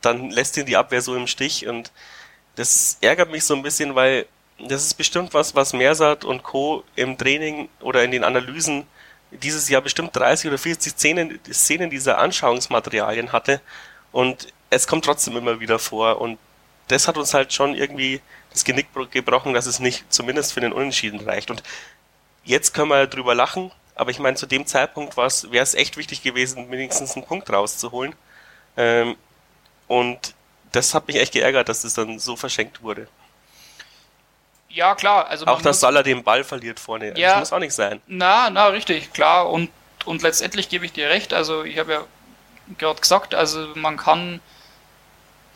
dann 0.00 0.30
lässt 0.30 0.56
ihn 0.56 0.66
die 0.66 0.76
Abwehr 0.76 1.02
so 1.02 1.16
im 1.16 1.26
Stich 1.26 1.66
und 1.66 1.92
das 2.56 2.98
ärgert 3.00 3.30
mich 3.30 3.44
so 3.44 3.54
ein 3.54 3.62
bisschen, 3.62 3.94
weil 3.94 4.26
das 4.58 4.84
ist 4.84 4.94
bestimmt 4.94 5.34
was, 5.34 5.54
was 5.54 5.72
Mersat 5.72 6.24
und 6.24 6.42
Co. 6.42 6.82
im 6.96 7.16
Training 7.16 7.68
oder 7.80 8.02
in 8.02 8.10
den 8.10 8.24
Analysen 8.24 8.86
dieses 9.30 9.68
Jahr 9.68 9.82
bestimmt 9.82 10.14
30 10.16 10.48
oder 10.48 10.58
40 10.58 10.92
Szenen, 10.92 11.40
Szenen 11.52 11.90
dieser 11.90 12.18
Anschauungsmaterialien 12.18 13.32
hatte. 13.32 13.60
Und 14.12 14.48
es 14.70 14.86
kommt 14.86 15.04
trotzdem 15.04 15.36
immer 15.36 15.60
wieder 15.60 15.78
vor 15.78 16.20
und 16.20 16.38
das 16.88 17.06
hat 17.06 17.18
uns 17.18 17.34
halt 17.34 17.52
schon 17.52 17.74
irgendwie 17.74 18.20
das 18.50 18.64
Genick 18.64 18.88
gebrochen, 19.10 19.52
dass 19.52 19.66
es 19.66 19.78
nicht 19.78 20.10
zumindest 20.12 20.54
für 20.54 20.60
den 20.60 20.72
Unentschieden 20.72 21.20
reicht. 21.20 21.50
Und 21.50 21.62
jetzt 22.44 22.72
können 22.72 22.88
wir 22.88 23.06
drüber 23.06 23.34
lachen, 23.34 23.70
aber 23.94 24.10
ich 24.10 24.18
meine, 24.18 24.36
zu 24.36 24.46
dem 24.46 24.66
Zeitpunkt 24.66 25.16
wäre 25.16 25.26
es 25.26 25.74
echt 25.74 25.96
wichtig 25.96 26.22
gewesen, 26.22 26.70
wenigstens 26.70 27.14
einen 27.14 27.26
Punkt 27.26 27.50
rauszuholen. 27.50 28.14
Ähm, 28.76 29.16
und 29.86 30.34
das 30.72 30.94
hat 30.94 31.08
mich 31.08 31.16
echt 31.16 31.32
geärgert, 31.32 31.68
dass 31.68 31.82
das 31.82 31.94
dann 31.94 32.18
so 32.18 32.36
verschenkt 32.36 32.82
wurde. 32.82 33.08
Ja, 34.68 34.94
klar. 34.94 35.26
Also 35.28 35.46
auch, 35.46 35.62
dass 35.62 35.80
Salah 35.80 36.02
den 36.02 36.22
Ball 36.22 36.44
verliert 36.44 36.78
vorne. 36.78 37.18
Ja, 37.18 37.32
das 37.32 37.38
muss 37.38 37.52
auch 37.52 37.58
nicht 37.58 37.74
sein. 37.74 38.00
Na, 38.06 38.50
na, 38.50 38.66
richtig, 38.66 39.12
klar. 39.12 39.48
Und, 39.50 39.70
und 40.04 40.22
letztendlich 40.22 40.68
gebe 40.68 40.84
ich 40.84 40.92
dir 40.92 41.08
recht. 41.08 41.32
Also, 41.32 41.64
ich 41.64 41.78
habe 41.78 41.92
ja 41.92 42.04
gerade 42.76 43.00
gesagt, 43.00 43.34
also 43.34 43.68
man 43.74 43.96
kann 43.96 44.40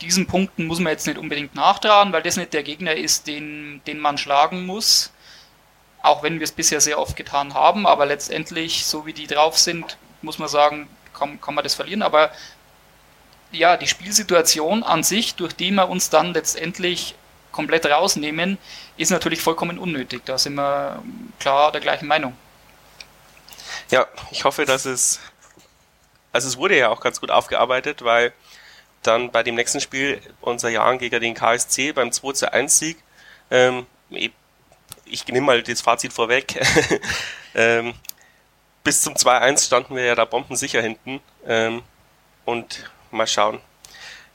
diesen 0.03 0.27
Punkten 0.27 0.65
muss 0.67 0.79
man 0.79 0.91
jetzt 0.91 1.07
nicht 1.07 1.17
unbedingt 1.17 1.55
nachtragen, 1.55 2.13
weil 2.13 2.21
das 2.21 2.37
nicht 2.37 2.53
der 2.53 2.63
Gegner 2.63 2.95
ist, 2.95 3.27
den, 3.27 3.81
den 3.87 3.99
man 3.99 4.17
schlagen 4.17 4.65
muss. 4.65 5.11
Auch 6.01 6.23
wenn 6.23 6.39
wir 6.39 6.43
es 6.43 6.51
bisher 6.51 6.81
sehr 6.81 6.99
oft 6.99 7.15
getan 7.15 7.53
haben, 7.53 7.87
aber 7.87 8.05
letztendlich, 8.05 8.85
so 8.85 9.05
wie 9.05 9.13
die 9.13 9.27
drauf 9.27 9.57
sind, 9.57 9.97
muss 10.21 10.37
man 10.37 10.49
sagen, 10.49 10.89
kann, 11.13 11.39
kann 11.39 11.55
man 11.55 11.63
das 11.63 11.75
verlieren. 11.75 12.01
Aber 12.01 12.31
ja, 13.51 13.77
die 13.77 13.87
Spielsituation 13.87 14.83
an 14.83 15.03
sich, 15.03 15.35
durch 15.35 15.53
die 15.53 15.71
wir 15.71 15.87
uns 15.87 16.09
dann 16.09 16.33
letztendlich 16.33 17.15
komplett 17.53 17.85
rausnehmen, 17.85 18.57
ist 18.97 19.11
natürlich 19.11 19.41
vollkommen 19.41 19.79
unnötig. 19.79 20.23
Da 20.25 20.37
sind 20.37 20.55
wir 20.55 21.01
klar 21.39 21.71
der 21.71 21.79
gleichen 21.79 22.07
Meinung. 22.07 22.35
Ja, 23.89 24.07
ich 24.31 24.43
hoffe, 24.43 24.65
dass 24.65 24.83
es. 24.85 25.21
Also 26.33 26.49
es 26.49 26.57
wurde 26.57 26.77
ja 26.77 26.89
auch 26.89 26.99
ganz 26.99 27.21
gut 27.21 27.31
aufgearbeitet, 27.31 28.03
weil 28.03 28.33
dann 29.03 29.31
bei 29.31 29.43
dem 29.43 29.55
nächsten 29.55 29.79
Spiel 29.79 30.19
unser 30.41 30.69
Jahren 30.69 30.97
gegen 30.97 31.21
den 31.21 31.33
KSC 31.33 31.93
beim 31.93 32.11
2 32.11 32.33
zu 32.33 32.51
1 32.51 32.79
Sieg, 32.79 32.97
ähm, 33.51 33.85
ich 35.05 35.27
nehme 35.27 35.45
mal 35.45 35.61
das 35.61 35.81
Fazit 35.81 36.11
vorweg, 36.11 36.59
ähm, 37.55 37.93
bis 38.83 39.01
zum 39.01 39.13
2-1 39.13 39.65
standen 39.65 39.95
wir 39.95 40.03
ja 40.03 40.15
da 40.15 40.25
bombensicher 40.25 40.81
hinten 40.81 41.21
ähm, 41.45 41.83
und 42.45 42.89
mal 43.11 43.27
schauen. 43.27 43.59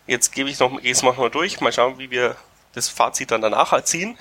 Jetzt 0.06 0.32
gebe 0.32 0.48
ich 0.48 0.58
noch, 0.58 0.80
gehe 0.80 0.92
es 0.92 1.02
mal 1.02 1.30
durch, 1.30 1.60
mal 1.60 1.72
schauen, 1.72 1.98
wie 1.98 2.10
wir 2.10 2.36
das 2.74 2.88
Fazit 2.88 3.30
dann 3.30 3.42
danach 3.42 3.82
ziehen. 3.84 4.18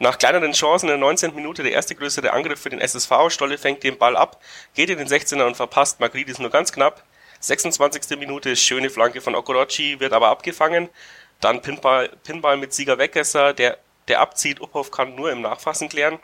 Nach 0.00 0.18
kleineren 0.18 0.52
Chancen 0.52 0.86
in 0.86 0.90
der 0.90 0.98
19. 0.98 1.34
Minute 1.34 1.62
der 1.62 1.72
erste 1.72 1.94
größere 1.94 2.32
Angriff 2.32 2.60
für 2.60 2.68
den 2.68 2.80
SSV. 2.80 3.12
Stolle 3.28 3.58
fängt 3.58 3.84
den 3.84 3.96
Ball 3.96 4.16
ab, 4.16 4.40
geht 4.74 4.90
in 4.90 4.98
den 4.98 5.06
16er 5.06 5.44
und 5.44 5.56
verpasst 5.56 6.00
Magridis 6.00 6.38
nur 6.38 6.50
ganz 6.50 6.72
knapp. 6.72 7.04
26. 7.40 8.18
Minute, 8.18 8.56
schöne 8.56 8.90
Flanke 8.90 9.20
von 9.20 9.34
Okorochi, 9.34 10.00
wird 10.00 10.12
aber 10.12 10.28
abgefangen. 10.28 10.88
Dann 11.40 11.62
Pinball, 11.62 12.10
Pinball 12.24 12.56
mit 12.56 12.74
Sieger 12.74 12.98
Weggesser, 12.98 13.52
der, 13.52 13.78
der 14.08 14.20
abzieht. 14.20 14.60
Uphoff 14.60 14.90
kann 14.90 15.14
nur 15.14 15.30
im 15.30 15.42
Nachfassen 15.42 15.88
klären. 15.88 16.18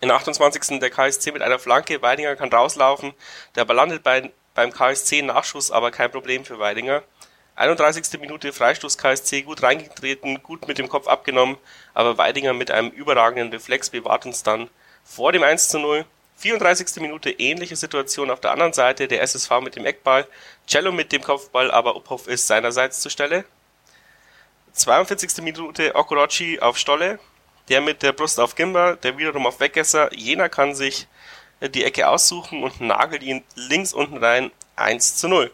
In 0.00 0.10
28. 0.10 0.78
der 0.78 0.90
KSC 0.90 1.32
mit 1.32 1.42
einer 1.42 1.58
Flanke, 1.58 2.00
Weidinger 2.02 2.36
kann 2.36 2.52
rauslaufen. 2.52 3.12
Der 3.56 3.64
Ball 3.64 3.76
landet 3.76 4.02
bei, 4.02 4.30
beim 4.54 4.72
KSC 4.72 5.22
Nachschuss, 5.22 5.70
aber 5.70 5.90
kein 5.90 6.10
Problem 6.10 6.44
für 6.44 6.58
Weidinger. 6.58 7.02
31. 7.58 8.20
Minute 8.20 8.52
Freistoß 8.52 8.96
KSC 8.98 9.42
gut 9.42 9.64
reingetreten, 9.64 10.42
gut 10.44 10.68
mit 10.68 10.78
dem 10.78 10.88
Kopf 10.88 11.08
abgenommen, 11.08 11.56
aber 11.92 12.16
Weidinger 12.16 12.52
mit 12.52 12.70
einem 12.70 12.90
überragenden 12.90 13.50
Reflex 13.50 13.90
bewahrt 13.90 14.26
uns 14.26 14.44
dann 14.44 14.70
vor 15.04 15.32
dem 15.32 15.42
1 15.42 15.68
zu 15.68 15.80
0. 15.80 16.04
34. 16.36 17.02
Minute 17.02 17.30
ähnliche 17.30 17.74
Situation 17.74 18.30
auf 18.30 18.38
der 18.38 18.52
anderen 18.52 18.72
Seite, 18.72 19.08
der 19.08 19.22
SSV 19.22 19.60
mit 19.60 19.74
dem 19.74 19.86
Eckball, 19.86 20.28
Cello 20.68 20.92
mit 20.92 21.10
dem 21.10 21.20
Kopfball, 21.20 21.72
aber 21.72 21.96
Uphoff 21.96 22.28
ist 22.28 22.46
seinerseits 22.46 23.00
zur 23.00 23.10
Stelle. 23.10 23.44
42. 24.74 25.42
Minute 25.42 25.96
Okorochi 25.96 26.60
auf 26.60 26.78
Stolle, 26.78 27.18
der 27.68 27.80
mit 27.80 28.04
der 28.04 28.12
Brust 28.12 28.38
auf 28.38 28.54
Gimba, 28.54 28.94
der 28.94 29.18
wiederum 29.18 29.48
auf 29.48 29.58
Weggesser. 29.58 30.14
Jener 30.14 30.48
kann 30.48 30.76
sich 30.76 31.08
die 31.60 31.82
Ecke 31.82 32.08
aussuchen 32.08 32.62
und 32.62 32.80
nagelt 32.80 33.24
ihn 33.24 33.42
links 33.56 33.92
unten 33.92 34.18
rein 34.18 34.52
1 34.76 35.16
zu 35.16 35.26
0. 35.26 35.50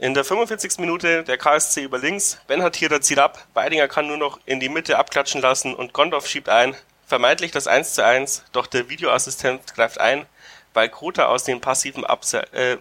In 0.00 0.14
der 0.14 0.24
45. 0.24 0.78
Minute 0.78 1.24
der 1.24 1.36
KSC 1.36 1.82
über 1.82 1.98
links, 1.98 2.38
Benhard 2.46 2.74
Hierer 2.74 3.02
zieht 3.02 3.18
ab, 3.18 3.46
Weidinger 3.52 3.86
kann 3.86 4.06
nur 4.06 4.16
noch 4.16 4.40
in 4.46 4.58
die 4.58 4.70
Mitte 4.70 4.96
abklatschen 4.96 5.42
lassen 5.42 5.74
und 5.74 5.92
Gondorf 5.92 6.26
schiebt 6.26 6.48
ein, 6.48 6.74
vermeintlich 7.06 7.50
das 7.50 7.66
1 7.66 7.92
zu 7.92 8.02
1, 8.02 8.44
doch 8.52 8.66
der 8.66 8.88
Videoassistent 8.88 9.74
greift 9.74 10.00
ein, 10.00 10.24
weil 10.72 10.88
Kota 10.88 11.26
aus 11.26 11.44
dem 11.44 11.60
passiven 11.60 12.06
Abse 12.06 12.50
äh, 12.54 12.78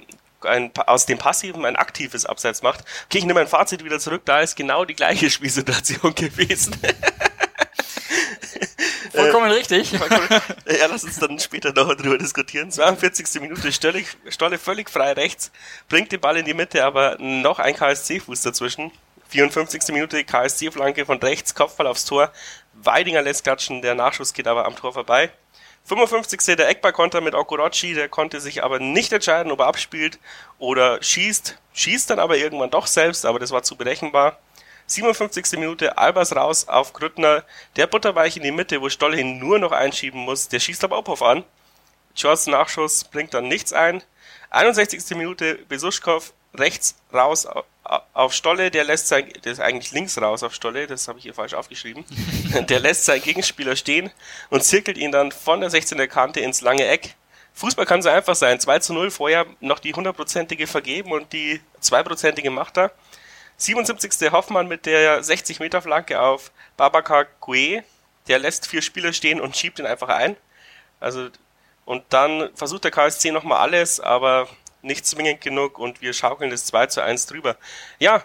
ein, 0.48 0.72
aus 0.86 1.08
dem 1.08 1.18
passiven 1.18 1.66
ein 1.66 1.76
aktives 1.76 2.26
Abseits 2.26 2.62
macht. 2.62 2.86
Okay, 3.08 3.18
ich 3.18 3.26
nehme 3.26 3.42
mein 3.42 3.50
Fazit 3.50 3.84
wieder 3.84 4.00
zurück, 4.00 4.22
da 4.24 4.40
ist 4.40 4.56
genau 4.56 4.86
die 4.86 4.96
gleiche 4.96 5.30
Spielsituation 5.30 6.16
gewesen. 6.16 6.78
Vollkommen 9.20 9.52
äh, 9.52 9.56
richtig. 9.56 9.92
ja, 9.92 10.86
lass 10.90 11.04
uns 11.04 11.20
dann 11.20 11.40
später 11.40 11.74
noch 11.74 11.94
darüber 11.96 12.18
diskutieren. 12.18 12.72
42. 12.72 13.42
Minute, 13.42 13.72
Stolle, 13.72 14.04
Stolle 14.30 14.58
völlig 14.58 14.90
frei 14.90 15.14
rechts, 15.14 15.52
bringt 15.88 16.12
den 16.12 16.20
Ball 16.20 16.38
in 16.38 16.46
die 16.46 16.54
Mitte, 16.54 16.84
aber 16.84 17.18
noch 17.20 17.60
ein 17.60 17.76
KSC-Fuß 17.76 18.42
dazwischen. 18.42 18.92
54. 19.30 19.94
Minute, 19.94 20.24
KSC-Flanke 20.24 21.06
von 21.06 21.20
rechts, 21.20 21.54
Kopfball 21.54 21.88
aufs 21.88 22.06
Tor. 22.06 22.32
Weidinger 22.74 23.22
lässt 23.22 23.44
klatschen, 23.44 23.82
der 23.82 23.96
Nachschuss 23.96 24.34
geht 24.34 24.48
aber 24.48 24.66
am 24.66 24.76
Tor 24.76 24.94
vorbei. 24.94 25.32
55. 25.86 26.56
der 26.56 26.70
Eckballkonter 26.70 27.22
mit 27.22 27.34
Okorochi, 27.34 27.94
der 27.94 28.10
konnte 28.10 28.40
sich 28.40 28.64
aber 28.64 28.80
nicht 28.80 29.12
entscheiden, 29.12 29.52
ob 29.52 29.60
er 29.60 29.68
abspielt 29.68 30.20
oder 30.60 31.02
schießt. 31.02 31.58
Schießt 31.74 32.10
dann 32.10 32.20
aber 32.20 32.38
irgendwann 32.38 32.70
doch 32.70 32.86
selbst, 32.88 33.26
aber 33.26 33.40
das 33.40 33.52
war 33.52 33.64
zu 33.64 33.76
berechenbar. 33.76 34.38
57. 34.92 35.60
Minute, 35.60 35.98
Albers 35.98 36.36
raus 36.36 36.68
auf 36.68 36.94
Grüttner, 36.94 37.44
der 37.76 37.88
butterweich 37.88 38.38
in 38.38 38.44
die 38.44 38.52
Mitte, 38.52 38.82
wo 38.82 38.90
Stoll 38.90 39.18
ihn 39.18 39.40
nur 39.40 39.60
noch 39.60 39.72
einschieben 39.72 40.20
muss, 40.22 40.48
der 40.48 40.60
schießt 40.60 40.84
aber 40.84 40.98
Ophoff 40.98 41.22
an. 41.22 41.44
Jaws 42.16 42.48
Nachschuss 42.48 43.04
bringt 43.04 43.34
dann 43.34 43.48
nichts 43.48 43.72
ein. 43.72 44.02
61. 44.50 45.16
Minute, 45.16 45.60
Besuschkow 45.68 46.34
rechts 46.56 46.96
raus 47.14 47.48
auf 48.14 48.34
Stolle, 48.34 48.72
der 48.72 48.84
lässt 48.84 49.08
sein, 49.08 49.32
der 49.44 49.52
ist 49.52 49.60
eigentlich 49.60 49.92
links 49.92 50.20
raus 50.20 50.44
auf 50.44 50.54
Stolle, 50.54 50.88
das 50.88 51.08
habe 51.08 51.20
ich 51.20 51.24
hier 51.24 51.34
falsch 51.34 51.54
aufgeschrieben. 51.54 52.06
der 52.70 52.80
lässt 52.80 53.06
seinen 53.06 53.22
Gegenspieler 53.22 53.76
stehen 53.76 54.12
und 54.50 54.64
zirkelt 54.64 54.98
ihn 54.98 55.12
dann 55.12 55.32
von 55.32 55.62
der 55.62 55.70
16er 55.70 56.08
Kante 56.08 56.40
ins 56.40 56.62
lange 56.62 56.86
Eck. 56.86 57.16
Fußball 57.54 57.86
kann 57.86 58.02
so 58.02 58.10
einfach 58.10 58.36
sein. 58.36 58.60
2 58.60 58.80
zu 58.80 58.94
0, 58.94 59.12
vorher 59.12 59.46
noch 59.60 59.80
die 59.80 59.94
hundertprozentige 59.94 60.68
vergeben 60.68 61.12
und 61.12 61.34
die 61.34 61.62
zweiprozentige 61.80 62.52
macht 62.52 62.78
er. 62.78 62.92
77. 63.60 64.32
Hoffmann 64.32 64.68
mit 64.68 64.86
der 64.86 65.22
60 65.22 65.60
Meter 65.60 65.82
Flanke 65.82 66.20
auf 66.22 66.52
Babacar 66.78 67.26
Gue. 67.42 67.84
Der 68.28 68.40
lässt 68.40 68.68
vier 68.68 68.82
Spieler 68.82 69.12
stehen 69.14 69.42
und 69.42 69.56
schiebt 69.56 69.80
ihn 69.80 69.86
einfach 69.86 70.10
ein. 70.10 70.38
Also, 71.00 71.30
und 71.86 72.04
dann 72.10 72.50
versucht 72.56 72.86
der 72.86 72.92
KSC 72.92 73.32
nochmal 73.32 73.60
alles, 73.60 74.00
aber 74.00 74.48
nicht 74.82 75.06
zwingend 75.06 75.42
genug 75.42 75.78
und 75.78 76.02
wir 76.02 76.14
schaukeln 76.14 76.52
das 76.52 76.66
2 76.66 76.88
zu 76.88 77.04
1 77.04 77.26
drüber. 77.26 77.58
Ja, 78.00 78.24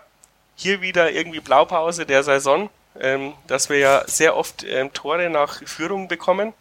hier 0.54 0.80
wieder 0.80 1.10
irgendwie 1.10 1.40
Blaupause 1.40 2.06
der 2.06 2.22
Saison, 2.22 2.70
ähm, 3.00 3.34
dass 3.48 3.68
wir 3.68 3.78
ja 3.78 4.04
sehr 4.06 4.36
oft 4.36 4.62
ähm, 4.62 4.92
Tore 4.92 5.30
nach 5.30 5.66
Führung 5.66 6.06
bekommen. 6.06 6.52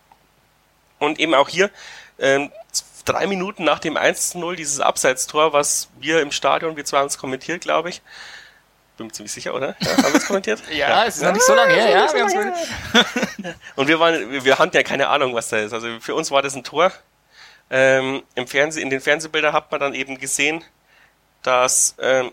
Und 0.97 1.19
eben 1.19 1.35
auch 1.35 1.49
hier, 1.49 1.69
ähm, 2.17 2.51
drei 3.05 3.27
Minuten 3.27 3.65
nach 3.65 3.79
dem 3.79 3.97
1 3.97 4.31
zu 4.31 4.39
0, 4.39 4.55
dieses 4.55 4.79
Abseitstor, 4.79 5.53
was 5.53 5.89
wir 5.99 6.21
im 6.21 6.31
Stadion, 6.31 6.75
wir 6.75 6.83
haben 6.83 7.07
es 7.07 7.17
kommentiert, 7.19 7.61
glaube 7.61 7.89
ich, 7.89 8.01
bin 9.03 9.07
mir 9.07 9.13
ziemlich 9.13 9.31
sicher, 9.31 9.53
oder? 9.53 9.75
Ja, 9.79 9.97
haben 9.97 10.13
wir 10.13 10.15
es 10.15 10.25
kommentiert? 10.25 10.61
ja, 10.69 10.89
ja, 10.89 11.05
es 11.05 11.17
ist 11.17 11.23
noch 11.23 11.33
nicht 11.33 11.45
so 11.45 11.53
lange 11.53 11.73
her, 11.73 11.89
ja. 11.89 12.13
Wir 12.13 12.25
lange 12.25 12.53
und 13.75 13.87
wir 13.87 13.99
waren, 13.99 14.31
wir, 14.31 14.45
wir 14.45 14.59
hatten 14.59 14.75
ja 14.75 14.83
keine 14.83 15.09
Ahnung, 15.09 15.33
was 15.33 15.49
da 15.49 15.57
ist. 15.57 15.73
Also 15.73 15.99
für 15.99 16.15
uns 16.15 16.31
war 16.31 16.41
das 16.41 16.55
ein 16.55 16.63
Tor. 16.63 16.91
Ähm, 17.69 18.23
im 18.35 18.47
Fernseh, 18.47 18.81
in 18.81 18.89
den 18.89 19.01
Fernsehbildern 19.01 19.53
hat 19.53 19.71
man 19.71 19.79
dann 19.79 19.93
eben 19.93 20.17
gesehen, 20.17 20.63
dass 21.41 21.95
ähm, 21.99 22.31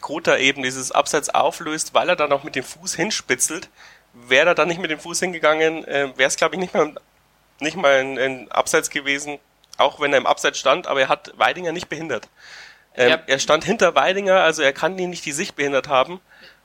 Kota 0.00 0.36
eben 0.36 0.62
dieses 0.62 0.92
Abseits 0.92 1.28
auflöst, 1.28 1.92
weil 1.94 2.08
er 2.08 2.16
dann 2.16 2.32
auch 2.32 2.44
mit 2.44 2.54
dem 2.54 2.64
Fuß 2.64 2.94
hinspitzelt. 2.94 3.68
Wäre 4.12 4.48
er 4.48 4.54
dann 4.54 4.68
nicht 4.68 4.80
mit 4.80 4.90
dem 4.90 4.98
Fuß 4.98 5.20
hingegangen, 5.20 5.84
äh, 5.84 6.12
wäre 6.16 6.28
es 6.28 6.36
glaube 6.36 6.54
ich 6.54 6.60
nicht 6.60 6.74
mal, 6.74 6.94
nicht 7.60 7.76
mal 7.76 8.00
ein, 8.00 8.18
ein 8.18 8.50
Abseits 8.50 8.90
gewesen, 8.90 9.38
auch 9.76 10.00
wenn 10.00 10.12
er 10.12 10.18
im 10.18 10.26
Abseits 10.26 10.58
stand, 10.58 10.86
aber 10.86 11.00
er 11.00 11.08
hat 11.08 11.32
Weidinger 11.36 11.72
nicht 11.72 11.88
behindert. 11.88 12.28
Ähm, 12.94 13.10
ja. 13.10 13.18
Er 13.26 13.38
stand 13.38 13.64
hinter 13.64 13.94
Weidinger, 13.94 14.40
also 14.40 14.62
er 14.62 14.72
kann 14.72 14.98
ihn 14.98 15.10
nicht 15.10 15.24
die 15.24 15.32
Sicht 15.32 15.56
behindert 15.56 15.88
haben. 15.88 16.20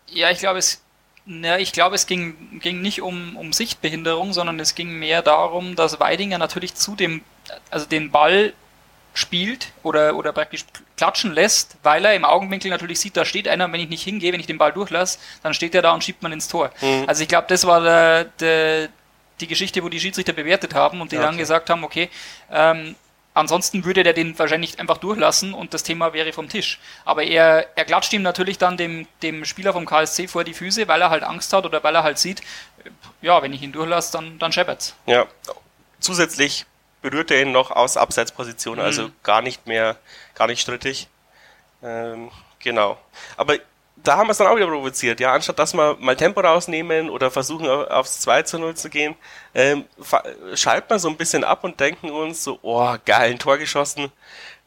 Ja, 0.07 0.31
ich 0.31 0.39
glaube, 0.39 0.59
es, 0.59 0.83
ja, 1.25 1.57
ich 1.57 1.71
glaube, 1.71 1.95
es 1.95 2.07
ging, 2.07 2.59
ging 2.59 2.81
nicht 2.81 3.01
um, 3.01 3.35
um 3.35 3.53
Sichtbehinderung, 3.53 4.33
sondern 4.33 4.59
es 4.59 4.75
ging 4.75 4.91
mehr 4.99 5.21
darum, 5.21 5.75
dass 5.75 5.99
Weidinger 5.99 6.37
natürlich 6.37 6.75
zu 6.75 6.95
dem, 6.95 7.21
also 7.69 7.85
den 7.85 8.11
Ball 8.11 8.53
spielt 9.15 9.71
oder, 9.81 10.15
oder 10.15 10.33
praktisch 10.33 10.65
klatschen 10.97 11.33
lässt, 11.33 11.77
weil 11.83 12.03
er 12.03 12.15
im 12.15 12.25
Augenwinkel 12.25 12.69
natürlich 12.69 12.99
sieht, 12.99 13.15
da 13.15 13.23
steht 13.23 13.47
einer, 13.47 13.71
wenn 13.71 13.79
ich 13.79 13.89
nicht 13.89 14.03
hingehe, 14.03 14.33
wenn 14.33 14.41
ich 14.41 14.45
den 14.45 14.57
Ball 14.57 14.73
durchlasse, 14.73 15.19
dann 15.41 15.53
steht 15.53 15.73
er 15.73 15.81
da 15.81 15.93
und 15.93 16.03
schiebt 16.03 16.21
man 16.21 16.33
ins 16.33 16.49
Tor. 16.49 16.71
Mhm. 16.81 17.05
Also 17.07 17.23
ich 17.23 17.29
glaube, 17.29 17.47
das 17.47 17.65
war 17.65 17.81
der, 17.81 18.25
der, 18.25 18.89
die 19.39 19.47
Geschichte, 19.47 19.83
wo 19.83 19.89
die 19.89 19.99
Schiedsrichter 19.99 20.33
bewertet 20.33 20.73
haben 20.73 20.99
und 20.99 21.11
die 21.11 21.17
okay. 21.17 21.25
dann 21.25 21.37
gesagt 21.37 21.69
haben, 21.69 21.83
okay, 21.85 22.09
ähm, 22.51 22.95
Ansonsten 23.35 23.83
würde 23.83 24.03
der 24.03 24.13
den 24.13 24.39
wahrscheinlich 24.39 24.79
einfach 24.79 24.97
durchlassen 24.97 25.53
und 25.53 25.73
das 25.73 25.83
Thema 25.83 26.13
wäre 26.13 26.31
vom 26.31 26.47
Tisch. 26.47 26.79
Aber 27.03 27.21
er, 27.21 27.67
er 27.75 27.83
klatscht 27.83 28.13
ihm 28.13 28.21
natürlich 28.21 28.57
dann 28.57 28.77
dem, 28.77 29.07
dem 29.21 29.43
Spieler 29.43 29.73
vom 29.73 29.85
KSC 29.85 30.29
vor 30.29 30.45
die 30.45 30.53
Füße, 30.53 30.87
weil 30.87 31.01
er 31.01 31.09
halt 31.09 31.23
Angst 31.23 31.51
hat 31.51 31.65
oder 31.65 31.83
weil 31.83 31.93
er 31.93 32.03
halt 32.03 32.17
sieht, 32.17 32.41
ja, 33.21 33.41
wenn 33.41 33.51
ich 33.51 33.61
ihn 33.61 33.73
durchlasse, 33.73 34.13
dann, 34.13 34.39
dann 34.39 34.53
scheppert's. 34.53 34.95
Ja, 35.05 35.27
zusätzlich 35.99 36.65
berührt 37.01 37.29
er 37.29 37.41
ihn 37.41 37.51
noch 37.51 37.71
aus 37.71 37.97
Abseitsposition, 37.97 38.79
also 38.79 39.09
mhm. 39.09 39.13
gar 39.21 39.41
nicht 39.41 39.67
mehr, 39.67 39.97
gar 40.33 40.47
nicht 40.47 40.61
strittig. 40.61 41.09
Ähm, 41.83 42.31
genau. 42.59 42.97
Aber 43.35 43.57
da 43.97 44.17
haben 44.17 44.27
wir 44.27 44.31
es 44.31 44.37
dann 44.37 44.47
auch 44.47 44.55
wieder 44.55 44.67
provoziert, 44.67 45.19
ja, 45.19 45.33
anstatt 45.33 45.57
dass 45.57 45.73
wir 45.73 45.97
mal 45.99 46.15
Tempo 46.15 46.41
rausnehmen 46.41 47.09
oder 47.09 47.31
versuchen 47.31 47.67
aufs 47.67 48.19
2 48.21 48.43
zu 48.43 48.59
0 48.59 48.75
zu 48.75 48.89
gehen, 48.89 49.15
ähm, 49.53 49.85
schalten 50.53 50.89
wir 50.89 50.99
so 50.99 51.09
ein 51.09 51.17
bisschen 51.17 51.43
ab 51.43 51.63
und 51.63 51.79
denken 51.79 52.11
uns 52.11 52.43
so, 52.43 52.59
oh, 52.61 52.95
geil, 53.05 53.31
ein 53.31 53.39
Tor 53.39 53.57
geschossen, 53.57 54.11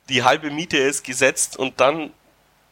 die 0.08 0.24
halbe 0.24 0.50
Miete 0.50 0.78
ist 0.78 1.04
gesetzt 1.04 1.56
und 1.56 1.80
dann 1.80 2.12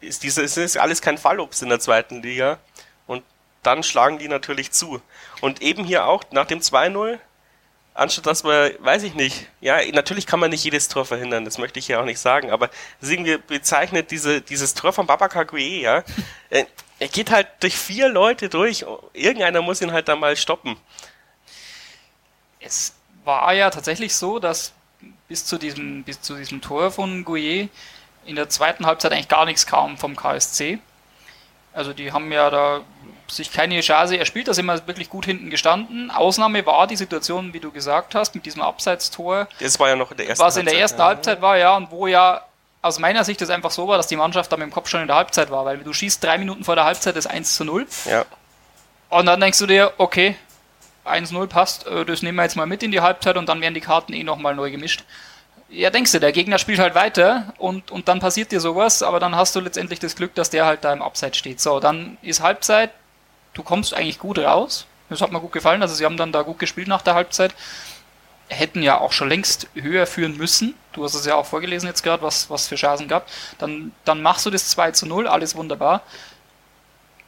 ist 0.01 0.23
dieses 0.23 0.57
ist 0.57 0.77
alles 0.77 1.01
kein 1.01 1.17
Fallobst 1.17 1.61
in 1.63 1.69
der 1.69 1.79
zweiten 1.79 2.21
Liga 2.21 2.59
und 3.05 3.23
dann 3.63 3.83
schlagen 3.83 4.17
die 4.17 4.27
natürlich 4.27 4.71
zu. 4.71 5.01
Und 5.41 5.61
eben 5.61 5.83
hier 5.83 6.05
auch 6.05 6.23
nach 6.31 6.45
dem 6.45 6.59
2-0 6.59 7.19
anstatt 7.97 8.27
dass 8.27 8.43
man, 8.43 8.71
weiß 8.79 9.03
ich 9.03 9.15
nicht, 9.15 9.47
ja, 9.59 9.79
natürlich 9.91 10.27
kann 10.27 10.39
man 10.39 10.51
nicht 10.51 10.63
jedes 10.63 10.87
Tor 10.87 11.05
verhindern, 11.05 11.45
das 11.45 11.57
möchte 11.57 11.79
ich 11.79 11.87
ja 11.87 11.99
auch 11.99 12.05
nicht 12.05 12.19
sagen, 12.19 12.51
aber 12.51 12.69
irgendwie 13.01 13.37
bezeichnet 13.37 14.11
diese, 14.11 14.41
dieses 14.41 14.73
Tor 14.75 14.93
von 14.93 15.07
Babaka 15.07 15.43
Gue, 15.43 15.81
ja, 15.81 16.03
äh, 16.49 16.65
er 16.99 17.07
geht 17.07 17.31
halt 17.31 17.47
durch 17.59 17.75
vier 17.75 18.07
Leute 18.09 18.49
durch, 18.49 18.85
irgendeiner 19.13 19.61
muss 19.61 19.81
ihn 19.81 19.91
halt 19.91 20.07
da 20.07 20.15
mal 20.15 20.35
stoppen. 20.35 20.77
Es 22.59 22.93
war 23.23 23.53
ja 23.53 23.69
tatsächlich 23.69 24.15
so, 24.15 24.39
dass 24.39 24.73
bis 25.27 25.45
zu 25.45 25.57
diesem, 25.57 26.03
bis 26.03 26.21
zu 26.21 26.35
diesem 26.35 26.61
Tor 26.61 26.91
von 26.91 27.25
Gouillet 27.25 27.69
in 28.25 28.35
der 28.35 28.49
zweiten 28.49 28.85
Halbzeit 28.85 29.11
eigentlich 29.11 29.27
gar 29.27 29.45
nichts 29.45 29.65
kam 29.65 29.97
vom 29.97 30.15
KSC. 30.15 30.79
Also 31.73 31.93
die 31.93 32.11
haben 32.11 32.31
ja 32.31 32.49
da 32.49 32.81
sich 33.27 33.51
keine 33.51 33.79
Chance 33.81 34.17
erspielt, 34.17 34.47
da 34.47 34.53
sind 34.53 34.65
wir 34.65 34.87
wirklich 34.87 35.09
gut 35.09 35.25
hinten 35.25 35.49
gestanden. 35.49 36.11
Ausnahme 36.11 36.65
war 36.65 36.87
die 36.87 36.95
Situation, 36.95 37.53
wie 37.53 37.59
du 37.59 37.71
gesagt 37.71 38.15
hast, 38.15 38.35
mit 38.35 38.45
diesem 38.45 38.61
Abseitstor. 38.61 39.47
Das 39.59 39.79
war 39.79 39.89
ja 39.89 39.95
noch 39.95 40.11
in 40.11 40.17
der 40.17 40.29
ersten 40.29 40.43
Was 40.43 40.57
in 40.57 40.65
der 40.65 40.77
ersten 40.77 40.99
ja. 40.99 41.05
Halbzeit 41.05 41.41
war, 41.41 41.57
ja, 41.57 41.75
und 41.75 41.91
wo 41.91 42.07
ja 42.07 42.41
aus 42.81 42.99
meiner 42.99 43.23
Sicht 43.23 43.41
das 43.41 43.49
einfach 43.49 43.71
so 43.71 43.87
war, 43.87 43.97
dass 43.97 44.07
die 44.07 44.15
Mannschaft 44.15 44.51
da 44.51 44.57
mit 44.57 44.67
dem 44.67 44.71
Kopf 44.71 44.89
schon 44.89 45.01
in 45.01 45.07
der 45.07 45.17
Halbzeit 45.17 45.51
war, 45.51 45.65
weil 45.65 45.79
du 45.79 45.93
schießt 45.93 46.23
drei 46.23 46.37
Minuten 46.37 46.63
vor 46.63 46.75
der 46.75 46.85
Halbzeit 46.85 47.15
das 47.15 47.27
1 47.27 47.55
zu 47.55 47.65
0. 47.65 47.87
Ja. 48.05 48.25
Und 49.09 49.25
dann 49.25 49.39
denkst 49.39 49.59
du 49.59 49.67
dir, 49.67 49.93
okay, 49.97 50.35
1-0 51.05 51.47
passt, 51.47 51.87
äh, 51.87 52.05
das 52.05 52.21
nehmen 52.21 52.37
wir 52.37 52.43
jetzt 52.43 52.55
mal 52.55 52.65
mit 52.65 52.83
in 52.83 52.91
die 52.91 53.01
Halbzeit 53.01 53.37
und 53.37 53.47
dann 53.47 53.61
werden 53.61 53.73
die 53.73 53.81
Karten 53.81 54.13
eh 54.13 54.23
nochmal 54.23 54.55
neu 54.55 54.71
gemischt. 54.71 55.03
Ja, 55.69 55.89
denkst 55.89 56.13
du, 56.13 56.19
der 56.19 56.31
Gegner 56.31 56.59
spielt 56.59 56.79
halt 56.79 56.95
weiter 56.95 57.53
und, 57.57 57.91
und 57.91 58.07
dann 58.07 58.19
passiert 58.19 58.51
dir 58.51 58.61
sowas, 58.61 59.03
aber 59.03 59.19
dann 59.19 59.35
hast 59.35 59.55
du 59.55 59.59
letztendlich 59.59 59.99
das 59.99 60.15
Glück, 60.15 60.33
dass 60.35 60.49
der 60.49 60.65
halt 60.65 60.83
da 60.85 60.93
im 60.93 61.01
Abseits 61.01 61.37
steht. 61.37 61.59
So, 61.59 61.79
dann 61.79 62.17
ist 62.21 62.41
Halbzeit, 62.41 62.91
du 63.57 63.63
kommst 63.63 63.93
eigentlich 63.93 64.19
gut 64.19 64.37
raus. 64.39 64.85
Das 65.09 65.21
hat 65.21 65.31
mir 65.31 65.41
gut 65.41 65.51
gefallen. 65.51 65.81
Also 65.81 65.95
sie 65.95 66.05
haben 66.05 66.17
dann 66.17 66.31
da 66.31 66.43
gut 66.43 66.59
gespielt 66.59 66.87
nach 66.87 67.01
der 67.01 67.15
Halbzeit. 67.15 67.55
Hätten 68.49 68.81
ja 68.83 68.99
auch 68.99 69.11
schon 69.11 69.29
längst 69.29 69.67
höher 69.73 70.05
führen 70.05 70.37
müssen. 70.37 70.75
Du 70.93 71.03
hast 71.03 71.15
es 71.15 71.25
ja 71.25 71.35
auch 71.35 71.45
vorgelesen 71.45 71.87
jetzt 71.87 72.03
gerade, 72.03 72.23
was, 72.23 72.49
was 72.49 72.67
für 72.67 72.75
Chancen 72.75 73.07
gab. 73.07 73.27
Dann, 73.57 73.91
dann 74.05 74.21
machst 74.21 74.45
du 74.45 74.49
das 74.49 74.69
2 74.69 74.91
zu 74.91 75.05
0, 75.05 75.27
alles 75.27 75.55
wunderbar. 75.55 76.03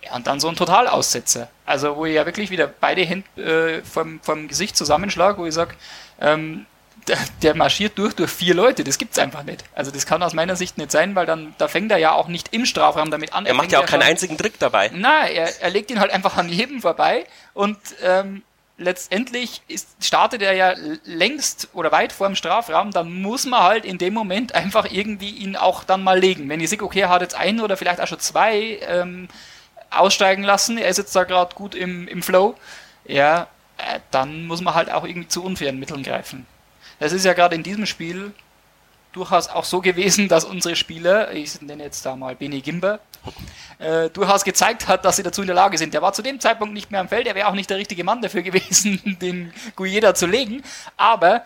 Ja, 0.03 0.15
und 0.15 0.27
dann 0.27 0.39
so 0.39 0.48
ein 0.48 0.55
Totalaussetzer. 0.55 1.50
Also, 1.65 1.98
wo 1.98 2.05
ich 2.05 2.15
ja 2.15 2.25
wirklich 2.25 2.51
wieder 2.51 2.67
beide 2.67 3.01
Hände 3.01 3.27
äh, 3.41 3.83
vom, 3.83 4.21
vom 4.21 4.48
Gesicht 4.48 4.77
zusammenschlage, 4.77 5.39
wo 5.39 5.45
ich 5.45 5.53
sage, 5.53 5.75
ähm, 6.22 6.65
der, 7.09 7.17
der, 7.41 7.55
marschiert 7.55 7.98
durch 7.98 8.13
durch 8.15 8.31
vier 8.31 8.53
Leute. 8.53 8.83
Das 8.83 8.98
gibt's 8.98 9.19
einfach 9.19 9.43
nicht. 9.43 9.63
Also 9.75 9.91
das 9.91 10.05
kann 10.05 10.24
aus 10.24 10.33
meiner 10.33 10.55
Sicht 10.55 10.77
nicht 10.77 10.91
sein, 10.91 11.15
weil 11.15 11.25
dann 11.25 11.53
da 11.57 11.67
fängt 11.67 11.91
er 11.91 11.98
ja 11.98 12.13
auch 12.13 12.27
nicht 12.27 12.53
im 12.53 12.65
Strafraum 12.65 13.11
damit 13.11 13.33
an. 13.33 13.45
Er, 13.45 13.50
er 13.51 13.55
macht 13.55 13.72
ja 13.72 13.79
auch 13.79 13.85
keinen 13.85 14.03
einzigen 14.03 14.37
Trick 14.37 14.59
dabei. 14.59 14.91
Nein, 14.93 15.33
er, 15.33 15.61
er 15.61 15.69
legt 15.69 15.91
ihn 15.91 16.00
halt 16.00 16.11
einfach 16.11 16.37
an 16.37 16.50
jedem 16.50 16.81
vorbei 16.81 17.25
und 17.53 17.77
ähm, 18.03 18.43
letztendlich 18.79 19.61
ist, 19.67 19.89
startet 20.01 20.41
er 20.41 20.53
ja 20.53 20.74
längst 21.03 21.69
oder 21.74 21.91
weit 21.91 22.11
vor 22.11 22.27
dem 22.27 22.35
Strafraum, 22.35 22.91
dann 22.91 23.22
muss 23.22 23.45
man 23.45 23.61
halt 23.61 23.85
in 23.85 23.98
dem 23.98 24.13
Moment 24.13 24.55
einfach 24.55 24.87
irgendwie 24.89 25.31
ihn 25.31 25.55
auch 25.55 25.83
dann 25.83 26.01
mal 26.01 26.17
legen. 26.17 26.50
Wenn 26.50 26.61
ich 26.61 26.69
sehe, 26.69 26.81
okay, 26.81 27.01
er 27.01 27.09
hat 27.09 27.22
jetzt 27.22 27.35
einen 27.35 27.59
oder 27.59 27.77
vielleicht 27.77 28.00
auch 28.00 28.07
schon 28.07 28.19
zwei 28.19 28.79
ähm, 28.87 29.27
aussteigen 29.91 30.43
lassen, 30.43 30.77
er 30.77 30.89
ist 30.89 30.98
jetzt 30.98 31.15
da 31.15 31.25
gerade 31.25 31.53
gut 31.55 31.75
im, 31.75 32.07
im 32.07 32.24
Flow, 32.24 32.55
ja, 33.05 33.48
äh, 33.77 34.00
dann 34.11 34.45
muss 34.45 34.61
man 34.61 34.74
halt 34.74 34.91
auch 34.91 35.03
irgendwie 35.03 35.27
zu 35.27 35.43
unfairen 35.43 35.79
Mitteln 35.79 36.03
greifen. 36.03 36.45
Es 37.00 37.14
ist 37.14 37.25
ja 37.25 37.33
gerade 37.33 37.55
in 37.55 37.64
diesem 37.64 37.85
Spiel 37.85 38.33
durchaus 39.12 39.48
auch 39.48 39.64
so 39.64 39.81
gewesen, 39.81 40.27
dass 40.27 40.44
unsere 40.44 40.75
Spieler, 40.75 41.31
ich 41.33 41.62
nenne 41.62 41.83
jetzt 41.83 42.05
da 42.05 42.16
mal 42.16 42.35
Beni 42.35 42.62
Gimber, 42.62 43.00
äh, 43.79 44.09
durchaus 44.09 44.44
gezeigt 44.44 44.88
hat, 44.88 45.05
dass 45.05 45.16
sie 45.16 45.24
dazu 45.24 45.42
in 45.42 45.48
der 45.48 45.55
Lage 45.55 45.77
sind. 45.77 45.94
Der 45.94 46.01
war 46.01 46.14
zu 46.14 46.22
dem 46.22 46.40
Zeitpunkt 46.40 46.74
nicht 46.74 46.92
mehr 46.92 47.01
am 47.01 47.09
Feld, 47.09 47.27
er 47.27 47.35
wäre 47.35 47.48
auch 47.48 47.53
nicht 47.53 47.70
der 47.70 47.77
richtige 47.77 48.03
Mann 48.03 48.22
dafür 48.22 48.42
gewesen, 48.44 49.18
den 49.22 49.53
Guyeda 49.75 50.14
zu 50.14 50.27
legen, 50.27 50.64
aber 50.98 51.44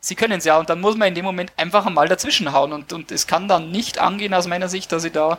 sie 0.00 0.14
können 0.14 0.38
es 0.38 0.44
ja 0.44 0.58
und 0.58 0.68
dann 0.68 0.80
muss 0.80 0.96
man 0.96 1.08
in 1.08 1.14
dem 1.14 1.24
Moment 1.24 1.52
einfach 1.56 1.88
mal 1.88 2.08
dazwischenhauen 2.08 2.72
und, 2.72 2.92
und 2.92 3.10
es 3.10 3.26
kann 3.26 3.48
dann 3.48 3.70
nicht 3.70 3.98
angehen 3.98 4.34
aus 4.34 4.46
meiner 4.46 4.68
Sicht, 4.68 4.92
dass 4.92 5.04
ich 5.04 5.12
da 5.12 5.38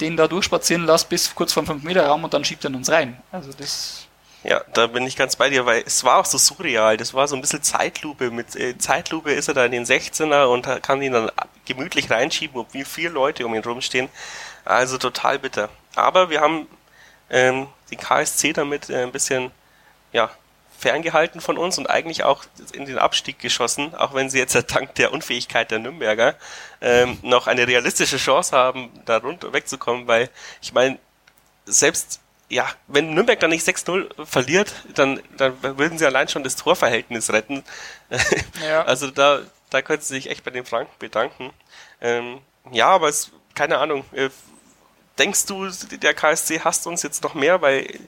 den 0.00 0.16
da 0.16 0.28
durchspazieren 0.28 0.86
lasse 0.86 1.06
bis 1.08 1.34
kurz 1.34 1.52
vom 1.52 1.66
5-Meter-Raum 1.66 2.24
und 2.24 2.32
dann 2.32 2.44
schiebt 2.44 2.64
er 2.64 2.74
uns 2.74 2.90
rein. 2.90 3.20
Also 3.32 3.50
das 3.52 4.07
ja, 4.44 4.62
da 4.72 4.86
bin 4.86 5.06
ich 5.06 5.16
ganz 5.16 5.36
bei 5.36 5.50
dir, 5.50 5.66
weil 5.66 5.82
es 5.84 6.04
war 6.04 6.18
auch 6.18 6.24
so 6.24 6.38
surreal. 6.38 6.96
Das 6.96 7.12
war 7.12 7.26
so 7.26 7.34
ein 7.34 7.40
bisschen 7.40 7.62
Zeitlupe. 7.62 8.30
Mit 8.30 8.54
äh, 8.54 8.78
Zeitlupe 8.78 9.32
ist 9.32 9.48
er 9.48 9.54
da 9.54 9.64
in 9.64 9.72
den 9.72 9.84
16er 9.84 10.46
und 10.46 10.66
kann 10.82 11.02
ihn 11.02 11.12
dann 11.12 11.30
gemütlich 11.66 12.10
reinschieben, 12.10 12.60
ob 12.60 12.72
wie 12.72 12.84
vier 12.84 13.10
Leute 13.10 13.44
um 13.46 13.54
ihn 13.54 13.64
rumstehen. 13.64 14.08
Also 14.64 14.98
total 14.98 15.38
bitter. 15.38 15.68
Aber 15.96 16.30
wir 16.30 16.40
haben 16.40 16.68
ähm, 17.30 17.66
den 17.90 17.98
KSC 17.98 18.52
damit 18.52 18.90
äh, 18.90 19.02
ein 19.02 19.12
bisschen 19.12 19.50
ja, 20.12 20.30
ferngehalten 20.78 21.40
von 21.40 21.58
uns 21.58 21.76
und 21.76 21.90
eigentlich 21.90 22.22
auch 22.22 22.44
in 22.72 22.86
den 22.86 22.98
Abstieg 22.98 23.40
geschossen, 23.40 23.94
auch 23.96 24.14
wenn 24.14 24.30
sie 24.30 24.38
jetzt 24.38 24.54
dank 24.72 24.94
der 24.94 25.12
Unfähigkeit 25.12 25.70
der 25.70 25.80
Nürnberger 25.80 26.36
ähm, 26.80 27.18
noch 27.22 27.48
eine 27.48 27.66
realistische 27.66 28.16
Chance 28.16 28.56
haben, 28.56 28.90
da 29.04 29.16
runter 29.18 29.52
wegzukommen, 29.52 30.06
weil 30.06 30.30
ich 30.62 30.72
meine, 30.72 30.98
selbst 31.66 32.20
ja, 32.48 32.66
wenn 32.86 33.14
Nürnberg 33.14 33.40
dann 33.40 33.50
nicht 33.50 33.66
6-0 33.66 34.24
verliert, 34.24 34.74
dann, 34.94 35.20
dann 35.36 35.60
würden 35.62 35.98
sie 35.98 36.06
allein 36.06 36.28
schon 36.28 36.44
das 36.44 36.56
Torverhältnis 36.56 37.32
retten. 37.32 37.64
Ja. 38.66 38.84
Also 38.84 39.10
da, 39.10 39.40
da 39.70 39.82
könnten 39.82 40.04
sie 40.04 40.14
sich 40.14 40.30
echt 40.30 40.44
bei 40.44 40.50
den 40.50 40.64
Franken 40.64 40.92
bedanken. 40.98 41.52
Ähm, 42.00 42.40
ja, 42.72 42.88
aber 42.88 43.08
es, 43.08 43.30
keine 43.54 43.78
Ahnung, 43.78 44.04
äh, 44.12 44.30
denkst 45.18 45.46
du, 45.46 45.68
der 45.68 46.14
KSC 46.14 46.60
hasst 46.60 46.86
uns 46.86 47.02
jetzt 47.02 47.22
noch 47.22 47.34
mehr, 47.34 47.60
weil 47.60 47.98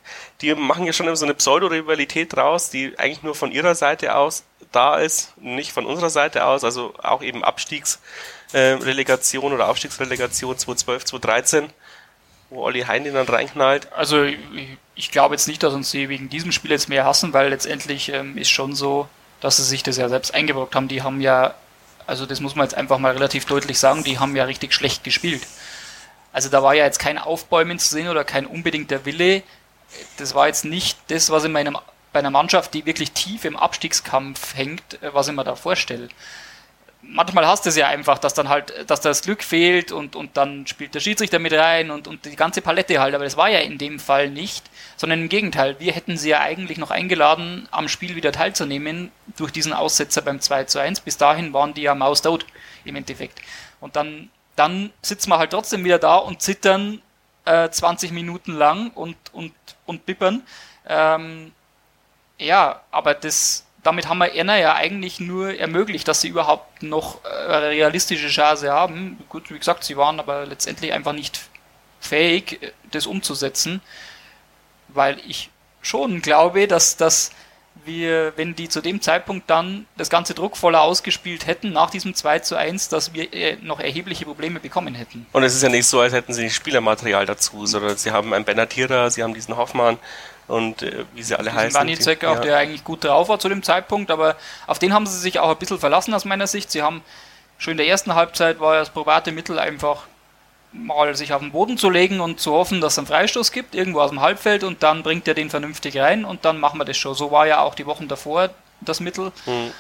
die 0.41 0.55
machen 0.55 0.87
ja 0.87 0.93
schon 0.93 1.15
so 1.17 1.25
eine 1.25 1.35
Pseudo-Rivalität 1.35 2.35
draus, 2.35 2.71
die 2.71 2.97
eigentlich 2.99 3.23
nur 3.23 3.35
von 3.35 3.53
ihrer 3.53 3.75
Seite 3.75 4.15
aus 4.15 4.45
da 4.73 4.99
ist, 4.99 5.37
nicht 5.39 5.73
von 5.73 5.87
unserer 5.87 6.11
Seite 6.11 6.45
aus, 6.45 6.65
also 6.65 6.95
auch 7.03 7.23
eben 7.23 7.45
Abstiegsrelegation 7.45 9.53
äh, 9.53 9.55
oder 9.55 9.69
Aufstiegsrelegation 9.69 10.57
2012, 10.57 11.05
2013 11.07 11.73
wo 12.51 12.63
Olli 12.63 12.83
Hein 12.83 13.05
den 13.05 13.15
dann 13.15 13.27
reinknallt. 13.27 13.93
Also 13.93 14.25
ich, 14.25 14.39
ich 14.95 15.11
glaube 15.11 15.35
jetzt 15.35 15.49
nicht, 15.49 15.63
dass 15.63 15.73
uns 15.73 15.91
sie 15.91 16.09
wegen 16.09 16.29
diesem 16.29 16.53
Spiel 16.53 16.73
jetzt 16.73 16.89
mehr 16.89 17.05
hassen, 17.05 17.33
weil 17.33 17.49
letztendlich 17.49 18.13
ähm, 18.13 18.37
ist 18.37 18.51
schon 18.51 18.75
so, 18.75 19.09
dass 19.41 19.57
sie 19.57 19.65
sich 19.65 19.83
das 19.83 19.97
ja 19.97 20.09
selbst 20.09 20.35
eingebrockt 20.35 20.75
haben. 20.75 20.89
Die 20.89 21.03
haben 21.03 21.21
ja, 21.21 21.55
also 22.07 22.27
das 22.27 22.41
muss 22.41 22.57
man 22.57 22.65
jetzt 22.65 22.75
einfach 22.75 22.99
mal 22.99 23.13
relativ 23.13 23.45
deutlich 23.47 23.79
sagen, 23.79 24.05
die 24.05 24.19
haben 24.19 24.37
ja 24.37 24.45
richtig 24.45 24.75
schlecht 24.75 25.05
gespielt. 25.05 25.47
Also 26.33 26.49
da 26.49 26.63
war 26.63 26.75
ja 26.75 26.85
jetzt 26.85 26.99
kein 26.99 27.19
Aufbäumen 27.19 27.79
zu 27.79 27.89
sehen 27.89 28.09
oder 28.09 28.25
kein 28.25 28.47
unbedingter 28.47 29.05
Wille. 29.05 29.43
Das 30.19 30.35
war 30.35 30.47
jetzt 30.47 30.65
nicht 30.65 30.99
das, 31.09 31.31
was 31.31 31.45
in 31.45 31.53
meinem, 31.53 31.77
bei 32.13 32.19
einer 32.19 32.31
Mannschaft, 32.31 32.75
die 32.75 32.87
wirklich 32.87 33.13
tief 33.13 33.45
im 33.45 33.57
Abstiegskampf 33.57 34.55
hängt, 34.55 35.03
äh, 35.03 35.15
was 35.15 35.29
ich 35.29 35.35
mir 35.35 35.45
da 35.45 35.57
vorstelle 35.57 36.09
manchmal 37.03 37.47
hast 37.47 37.65
du 37.65 37.71
es 37.71 37.77
ja 37.77 37.89
einfach, 37.89 38.19
dass 38.19 38.35
dann 38.35 38.49
halt, 38.49 38.73
dass 38.89 39.01
das 39.01 39.23
Glück 39.23 39.43
fehlt 39.43 39.93
und, 39.93 40.17
und 40.17 40.37
dann 40.37 40.67
spielt 40.67 40.95
der 40.95 41.01
Schiedsrichter 41.01 41.39
mit 41.39 41.53
rein 41.53 41.91
und, 41.91 42.09
und 42.09 42.25
die 42.25 42.37
ganze 42.37 42.61
Palette 42.61 43.01
halt, 43.01 43.15
aber 43.15 43.25
das 43.25 43.37
war 43.37 43.49
ja 43.49 43.61
in 43.61 43.79
dem 43.79 43.99
Fall 43.99 44.31
nicht, 44.31 44.71
sondern 44.97 45.23
im 45.23 45.29
Gegenteil, 45.29 45.77
wir 45.79 45.93
hätten 45.93 46.17
sie 46.17 46.31
ja 46.31 46.41
eigentlich 46.41 46.79
noch 46.79 46.91
eingeladen, 46.91 47.69
am 47.71 47.89
Spiel 47.89 48.17
wieder 48.17 48.33
teilzunehmen 48.33 49.11
durch 49.37 49.53
diesen 49.53 49.73
Aussetzer 49.73 50.23
beim 50.23 50.41
2 50.41 50.65
zu 50.65 50.79
1. 50.79 51.01
Bis 51.01 51.17
dahin 51.17 51.53
waren 51.53 51.75
die 51.75 51.83
ja 51.83 51.95
maustot 51.95 52.45
im 52.85 52.97
Endeffekt. 52.97 53.41
Und 53.81 53.97
dann, 53.97 54.31
dann 54.57 54.93
sitzen 55.03 55.31
wir 55.31 55.39
halt 55.39 55.51
trotzdem 55.51 55.85
wieder 55.85 55.99
da 55.99 56.17
und 56.17 56.43
zittern 56.43 57.01
äh, 57.45 57.71
20 57.71 58.13
Minuten 58.13 58.53
lang 58.53 58.91
und, 58.91 59.17
und, 59.33 59.55
und 59.87 60.07
bippern. 60.07 60.43
Ähm, 60.87 61.53
ja, 62.39 62.81
aber 62.91 63.15
das, 63.15 63.65
damit 63.83 64.09
haben 64.09 64.19
wir 64.19 64.35
Erna 64.35 64.59
ja 64.59 64.75
eigentlich 64.75 65.21
nur 65.21 65.59
ermöglicht, 65.59 66.07
dass 66.09 66.21
sie 66.21 66.29
überhaupt 66.29 66.83
noch 66.83 67.25
eine 67.25 67.71
realistische 67.71 68.29
Chance 68.29 68.71
haben. 68.71 69.19
Gut, 69.29 69.51
wie 69.51 69.59
gesagt, 69.59 69.85
sie 69.85 69.97
waren 69.97 70.21
aber 70.21 70.47
letztendlich 70.47 70.93
einfach 70.93 71.13
nicht 71.13 71.41
fähig, 72.01 72.73
das 72.91 73.07
umzusetzen, 73.07 73.81
weil 74.89 75.19
ich 75.27 75.51
schon 75.83 76.21
glaube, 76.23 76.67
dass, 76.67 76.97
dass 76.97 77.31
wir, 77.85 78.33
wenn 78.37 78.55
die 78.55 78.69
zu 78.69 78.81
dem 78.81 79.01
Zeitpunkt 79.01 79.49
dann 79.49 79.87
das 79.97 80.11
ganze 80.11 80.35
druckvoller 80.35 80.83
ausgespielt 80.83 81.47
hätten, 81.47 81.73
nach 81.73 81.91
diesem 81.91 82.15
2 82.15 82.41
zu 82.41 82.57
1, 82.57 82.89
dass 82.89 83.15
wir 83.15 83.33
äh, 83.33 83.57
noch 83.63 83.81
erhebliche 83.81 84.25
Probleme 84.25 84.61
bekommen 84.61 84.95
hätten. 84.95 85.27
Und 85.33 85.43
es 85.45 85.55
ist 85.55 85.63
ja 85.63 85.69
nicht 85.69 85.87
so, 85.87 86.01
als 86.01 86.13
hätten 86.13 86.35
sie 86.35 86.45
nicht 86.45 86.55
Spielermaterial 86.55 87.27
dazu, 87.27 87.67
sondern 87.67 87.97
sie 87.97 88.11
haben 88.11 88.35
einen 88.35 88.45
Benatira, 88.45 89.09
sie 89.09 89.23
haben 89.23 89.35
diesen 89.35 89.57
Hoffmann 89.57 89.99
und 90.51 90.83
äh, 90.83 91.05
wie 91.15 91.23
sie 91.23 91.39
alle 91.39 91.53
heißen. 91.53 91.79
Banizek 91.79 92.25
auch, 92.25 92.37
ja. 92.37 92.41
der 92.41 92.57
eigentlich 92.59 92.85
gut 92.85 93.05
drauf 93.05 93.29
war 93.29 93.39
zu 93.39 93.49
dem 93.49 93.63
Zeitpunkt, 93.63 94.11
aber 94.11 94.37
auf 94.67 94.79
den 94.79 94.93
haben 94.93 95.07
sie 95.07 95.19
sich 95.19 95.39
auch 95.39 95.51
ein 95.51 95.57
bisschen 95.57 95.79
verlassen 95.79 96.13
aus 96.13 96.25
meiner 96.25 96.47
Sicht. 96.47 96.71
Sie 96.71 96.83
haben 96.83 97.03
schon 97.59 97.73
in 97.73 97.77
der 97.79 97.87
ersten 97.87 98.15
Halbzeit 98.15 98.61
war 98.61 98.75
das 98.75 98.91
probate 98.91 99.33
Mittel 99.33 99.59
einfach 99.59 100.07
mal 100.73 101.15
sich 101.17 101.33
auf 101.33 101.41
den 101.41 101.53
Boden 101.53 101.79
zu 101.79 101.91
legen 101.91 102.21
und 102.21 102.41
zu 102.41 102.53
hoffen, 102.53 102.81
dass 102.81 102.93
es 102.95 102.99
einen 102.99 103.07
Freistoß 103.07 103.53
gibt, 103.53 103.75
irgendwo 103.75 104.01
aus 104.01 104.11
dem 104.11 104.21
Halbfeld 104.21 104.63
und 104.63 104.83
dann 104.83 105.03
bringt 105.03 105.27
er 105.27 105.35
den 105.35 105.51
vernünftig 105.51 105.99
rein 105.99 106.25
und 106.25 106.45
dann 106.45 106.61
machen 106.61 106.79
wir 106.79 106.85
das 106.85 106.97
schon. 106.97 107.15
So 107.15 107.31
war 107.31 107.47
ja 107.47 107.61
auch 107.61 107.75
die 107.75 107.87
Wochen 107.87 108.09
davor 108.09 108.51
das 108.81 109.01
Mittel. 109.01 109.33
Mhm. 109.47 109.73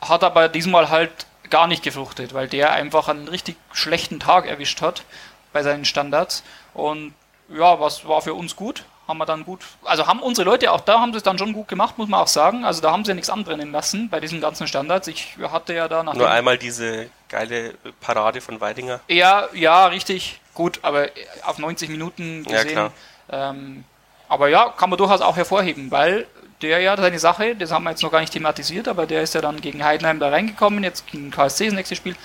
Hat 0.00 0.24
aber 0.24 0.48
diesmal 0.48 0.90
halt 0.90 1.26
gar 1.50 1.66
nicht 1.66 1.82
gefruchtet, 1.82 2.34
weil 2.34 2.48
der 2.48 2.72
einfach 2.72 3.08
einen 3.08 3.28
richtig 3.28 3.56
schlechten 3.72 4.18
Tag 4.18 4.46
erwischt 4.46 4.80
hat 4.80 5.04
bei 5.52 5.62
seinen 5.62 5.84
Standards. 5.84 6.42
Und 6.72 7.14
ja, 7.48 7.78
was 7.80 8.08
war 8.08 8.22
für 8.22 8.34
uns 8.34 8.56
gut? 8.56 8.84
Haben 9.06 9.18
wir 9.18 9.26
dann 9.26 9.44
gut, 9.44 9.60
also 9.84 10.06
haben 10.06 10.20
unsere 10.20 10.48
Leute 10.48 10.72
auch 10.72 10.80
da, 10.80 11.00
haben 11.00 11.12
sie 11.12 11.18
es 11.18 11.22
dann 11.22 11.38
schon 11.38 11.52
gut 11.52 11.68
gemacht, 11.68 11.98
muss 11.98 12.08
man 12.08 12.20
auch 12.20 12.28
sagen. 12.28 12.64
Also 12.64 12.80
da 12.80 12.90
haben 12.92 13.04
sie 13.04 13.10
ja 13.10 13.14
nichts 13.14 13.30
anbrennen 13.30 13.72
lassen 13.72 14.08
bei 14.08 14.20
diesen 14.20 14.40
ganzen 14.40 14.66
Standards. 14.66 15.08
Ich 15.08 15.36
hatte 15.42 15.74
ja 15.74 15.88
da 15.88 16.02
nach 16.02 16.14
Nur 16.14 16.30
einmal 16.30 16.58
diese 16.58 17.10
geile 17.28 17.74
Parade 18.00 18.40
von 18.40 18.60
Weidinger. 18.60 19.00
Ja, 19.08 19.48
ja, 19.52 19.86
richtig, 19.86 20.40
gut, 20.54 20.80
aber 20.82 21.08
auf 21.44 21.58
90 21.58 21.90
Minuten 21.90 22.44
gesehen. 22.44 22.76
Ja, 22.76 22.90
ähm, 23.30 23.84
aber 24.28 24.48
ja, 24.48 24.70
kann 24.70 24.90
man 24.90 24.96
durchaus 24.96 25.20
auch 25.20 25.36
hervorheben, 25.36 25.90
weil 25.90 26.26
der 26.62 26.80
ja 26.80 26.96
seine 26.96 27.18
Sache, 27.18 27.54
das 27.54 27.70
haben 27.70 27.84
wir 27.84 27.90
jetzt 27.90 28.02
noch 28.02 28.10
gar 28.10 28.20
nicht 28.20 28.32
thematisiert, 28.32 28.88
aber 28.88 29.06
der 29.06 29.22
ist 29.22 29.34
ja 29.34 29.40
dann 29.40 29.60
gegen 29.60 29.84
Heidenheim 29.84 30.18
da 30.18 30.30
reingekommen, 30.30 30.82
jetzt 30.82 31.06
gegen 31.06 31.30
KSC 31.30 31.66
das 31.66 31.74
nächste 31.74 31.96
Spiel. 31.96 32.16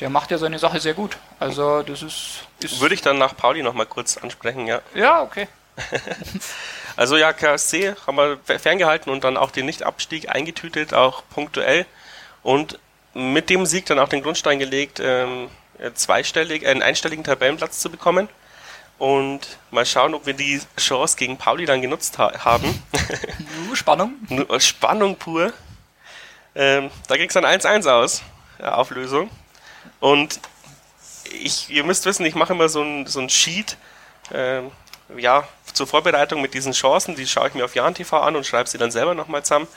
Der 0.00 0.10
macht 0.10 0.32
ja 0.32 0.38
seine 0.38 0.58
Sache 0.58 0.80
sehr 0.80 0.94
gut. 0.94 1.16
Also 1.38 1.82
das 1.82 2.02
ist, 2.02 2.40
ist 2.60 2.80
Würde 2.80 2.94
ich 2.94 3.02
dann 3.02 3.18
nach 3.18 3.36
Pauli 3.36 3.62
noch 3.62 3.74
mal 3.74 3.86
kurz 3.86 4.16
ansprechen, 4.16 4.66
ja. 4.66 4.80
Ja, 4.94 5.22
okay. 5.22 5.46
also 6.96 7.16
ja, 7.16 7.32
KSC 7.32 7.94
haben 8.06 8.16
wir 8.16 8.38
ferngehalten 8.58 9.10
und 9.12 9.24
dann 9.24 9.36
auch 9.36 9.50
den 9.50 9.66
Nichtabstieg 9.66 10.28
eingetütet, 10.28 10.94
auch 10.94 11.22
punktuell. 11.30 11.86
Und 12.42 12.78
mit 13.14 13.50
dem 13.50 13.66
Sieg 13.66 13.86
dann 13.86 13.98
auch 13.98 14.08
den 14.08 14.22
Grundstein 14.22 14.58
gelegt, 14.58 15.00
ähm, 15.02 15.48
zweistellig, 15.94 16.62
äh, 16.62 16.68
einen 16.68 16.82
einstelligen 16.82 17.24
Tabellenplatz 17.24 17.80
zu 17.80 17.90
bekommen. 17.90 18.28
Und 18.98 19.58
mal 19.70 19.84
schauen, 19.84 20.14
ob 20.14 20.26
wir 20.26 20.34
die 20.34 20.60
Chance 20.78 21.16
gegen 21.16 21.36
Pauli 21.36 21.66
dann 21.66 21.82
genutzt 21.82 22.18
ha 22.18 22.44
haben. 22.44 22.82
Spannung. 23.74 24.14
Spannung 24.58 25.16
pur. 25.16 25.52
Ähm, 26.54 26.90
da 27.08 27.16
ging 27.16 27.26
es 27.26 27.34
dann 27.34 27.44
1-1 27.44 27.90
aus, 27.90 28.22
ja, 28.60 28.74
Auflösung. 28.76 29.30
Und 29.98 30.38
ich, 31.32 31.70
ihr 31.70 31.82
müsst 31.82 32.06
wissen, 32.06 32.24
ich 32.24 32.36
mache 32.36 32.52
immer 32.52 32.68
so 32.68 32.82
ein, 32.82 33.06
so 33.06 33.20
ein 33.20 33.28
Sheet, 33.28 33.76
ähm, 34.32 34.70
ja, 35.16 35.46
zur 35.72 35.86
Vorbereitung 35.86 36.40
mit 36.40 36.54
diesen 36.54 36.72
Chancen, 36.72 37.14
die 37.14 37.26
schaue 37.26 37.48
ich 37.48 37.54
mir 37.54 37.64
auf 37.64 37.74
Jan 37.74 37.94
TV 37.94 38.20
an 38.20 38.36
und 38.36 38.46
schreibe 38.46 38.68
sie 38.68 38.78
dann 38.78 38.90
selber 38.90 39.14
nochmal 39.14 39.42
zusammen. 39.42 39.68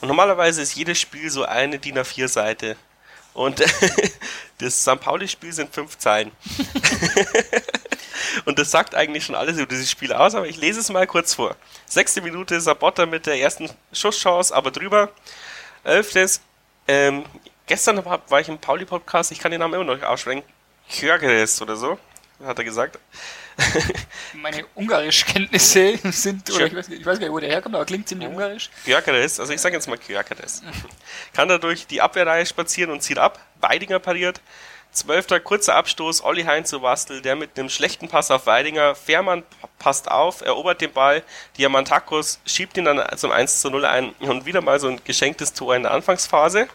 Und 0.00 0.08
normalerweise 0.08 0.62
ist 0.62 0.74
jedes 0.74 1.00
Spiel 1.00 1.30
so 1.30 1.44
eine 1.44 1.78
DIN 1.78 1.98
A4 1.98 2.28
Seite. 2.28 2.76
Und 3.34 3.62
das 4.58 4.80
St. 4.80 5.00
Pauli-Spiel 5.00 5.52
sind 5.52 5.74
fünf 5.74 5.98
Zeilen. 5.98 6.32
und 8.46 8.58
das 8.58 8.70
sagt 8.70 8.94
eigentlich 8.94 9.24
schon 9.24 9.34
alles 9.34 9.58
über 9.58 9.66
dieses 9.66 9.90
Spiel 9.90 10.12
aus, 10.12 10.34
aber 10.34 10.46
ich 10.46 10.56
lese 10.56 10.80
es 10.80 10.88
mal 10.90 11.06
kurz 11.06 11.34
vor. 11.34 11.54
Sechste 11.86 12.22
Minute, 12.22 12.60
Sabotta 12.60 13.04
mit 13.06 13.26
der 13.26 13.38
ersten 13.38 13.70
Schusschance, 13.92 14.54
aber 14.54 14.70
drüber. 14.70 15.10
Elftes, 15.84 16.40
ähm, 16.88 17.24
gestern 17.66 18.04
war, 18.04 18.40
ich 18.40 18.48
im 18.48 18.58
Pauli-Podcast, 18.58 19.32
ich 19.32 19.38
kann 19.38 19.50
den 19.50 19.60
Namen 19.60 19.74
immer 19.74 19.84
noch 19.84 19.94
nicht 19.94 20.06
aussprechen. 20.06 20.42
Kjörgeres 20.88 21.60
oder 21.60 21.76
so, 21.76 21.98
hat 22.44 22.58
er 22.58 22.64
gesagt. 22.64 22.98
Meine 24.34 24.66
Ungarisch-Kenntnisse 24.74 25.98
sind, 26.12 26.50
oder 26.50 26.66
ich 26.66 26.74
weiß, 26.74 26.88
ich 26.88 27.06
weiß, 27.06 27.18
gar 27.18 27.26
nicht, 27.26 27.32
wo 27.32 27.38
der 27.38 27.48
herkommt, 27.48 27.74
aber 27.74 27.84
klingt 27.84 28.08
ziemlich 28.08 28.28
ungarisch. 28.28 28.70
Gyökeres, 28.84 29.40
also 29.40 29.52
ich 29.52 29.60
sage 29.60 29.74
jetzt 29.74 29.88
mal 29.88 29.98
Gyökeres. 29.98 30.62
Kann 31.32 31.48
dadurch 31.48 31.86
die 31.86 32.00
Abwehrreihe 32.00 32.44
spazieren 32.44 32.90
und 32.90 33.02
zieht 33.02 33.18
ab. 33.18 33.40
Weidinger 33.60 33.98
pariert. 33.98 34.40
Zwölfter 34.92 35.40
kurzer 35.40 35.74
Abstoß, 35.74 36.24
Olli 36.24 36.44
Heinz 36.44 36.70
zu 36.70 36.80
Wastel, 36.80 37.20
der 37.20 37.36
mit 37.36 37.58
einem 37.58 37.68
schlechten 37.68 38.08
Pass 38.08 38.30
auf 38.30 38.46
Weidinger. 38.46 38.94
Fährmann 38.94 39.42
passt 39.78 40.10
auf, 40.10 40.40
erobert 40.40 40.80
den 40.80 40.92
Ball. 40.92 41.22
Diamantakos 41.58 42.40
schiebt 42.46 42.78
ihn 42.78 42.86
dann 42.86 43.04
zum 43.18 43.30
1 43.30 43.60
zu 43.60 43.68
0 43.68 43.84
ein 43.84 44.12
und 44.20 44.46
wieder 44.46 44.62
mal 44.62 44.80
so 44.80 44.88
ein 44.88 45.00
geschenktes 45.04 45.52
Tor 45.52 45.76
in 45.76 45.82
der 45.82 45.92
Anfangsphase. 45.92 46.68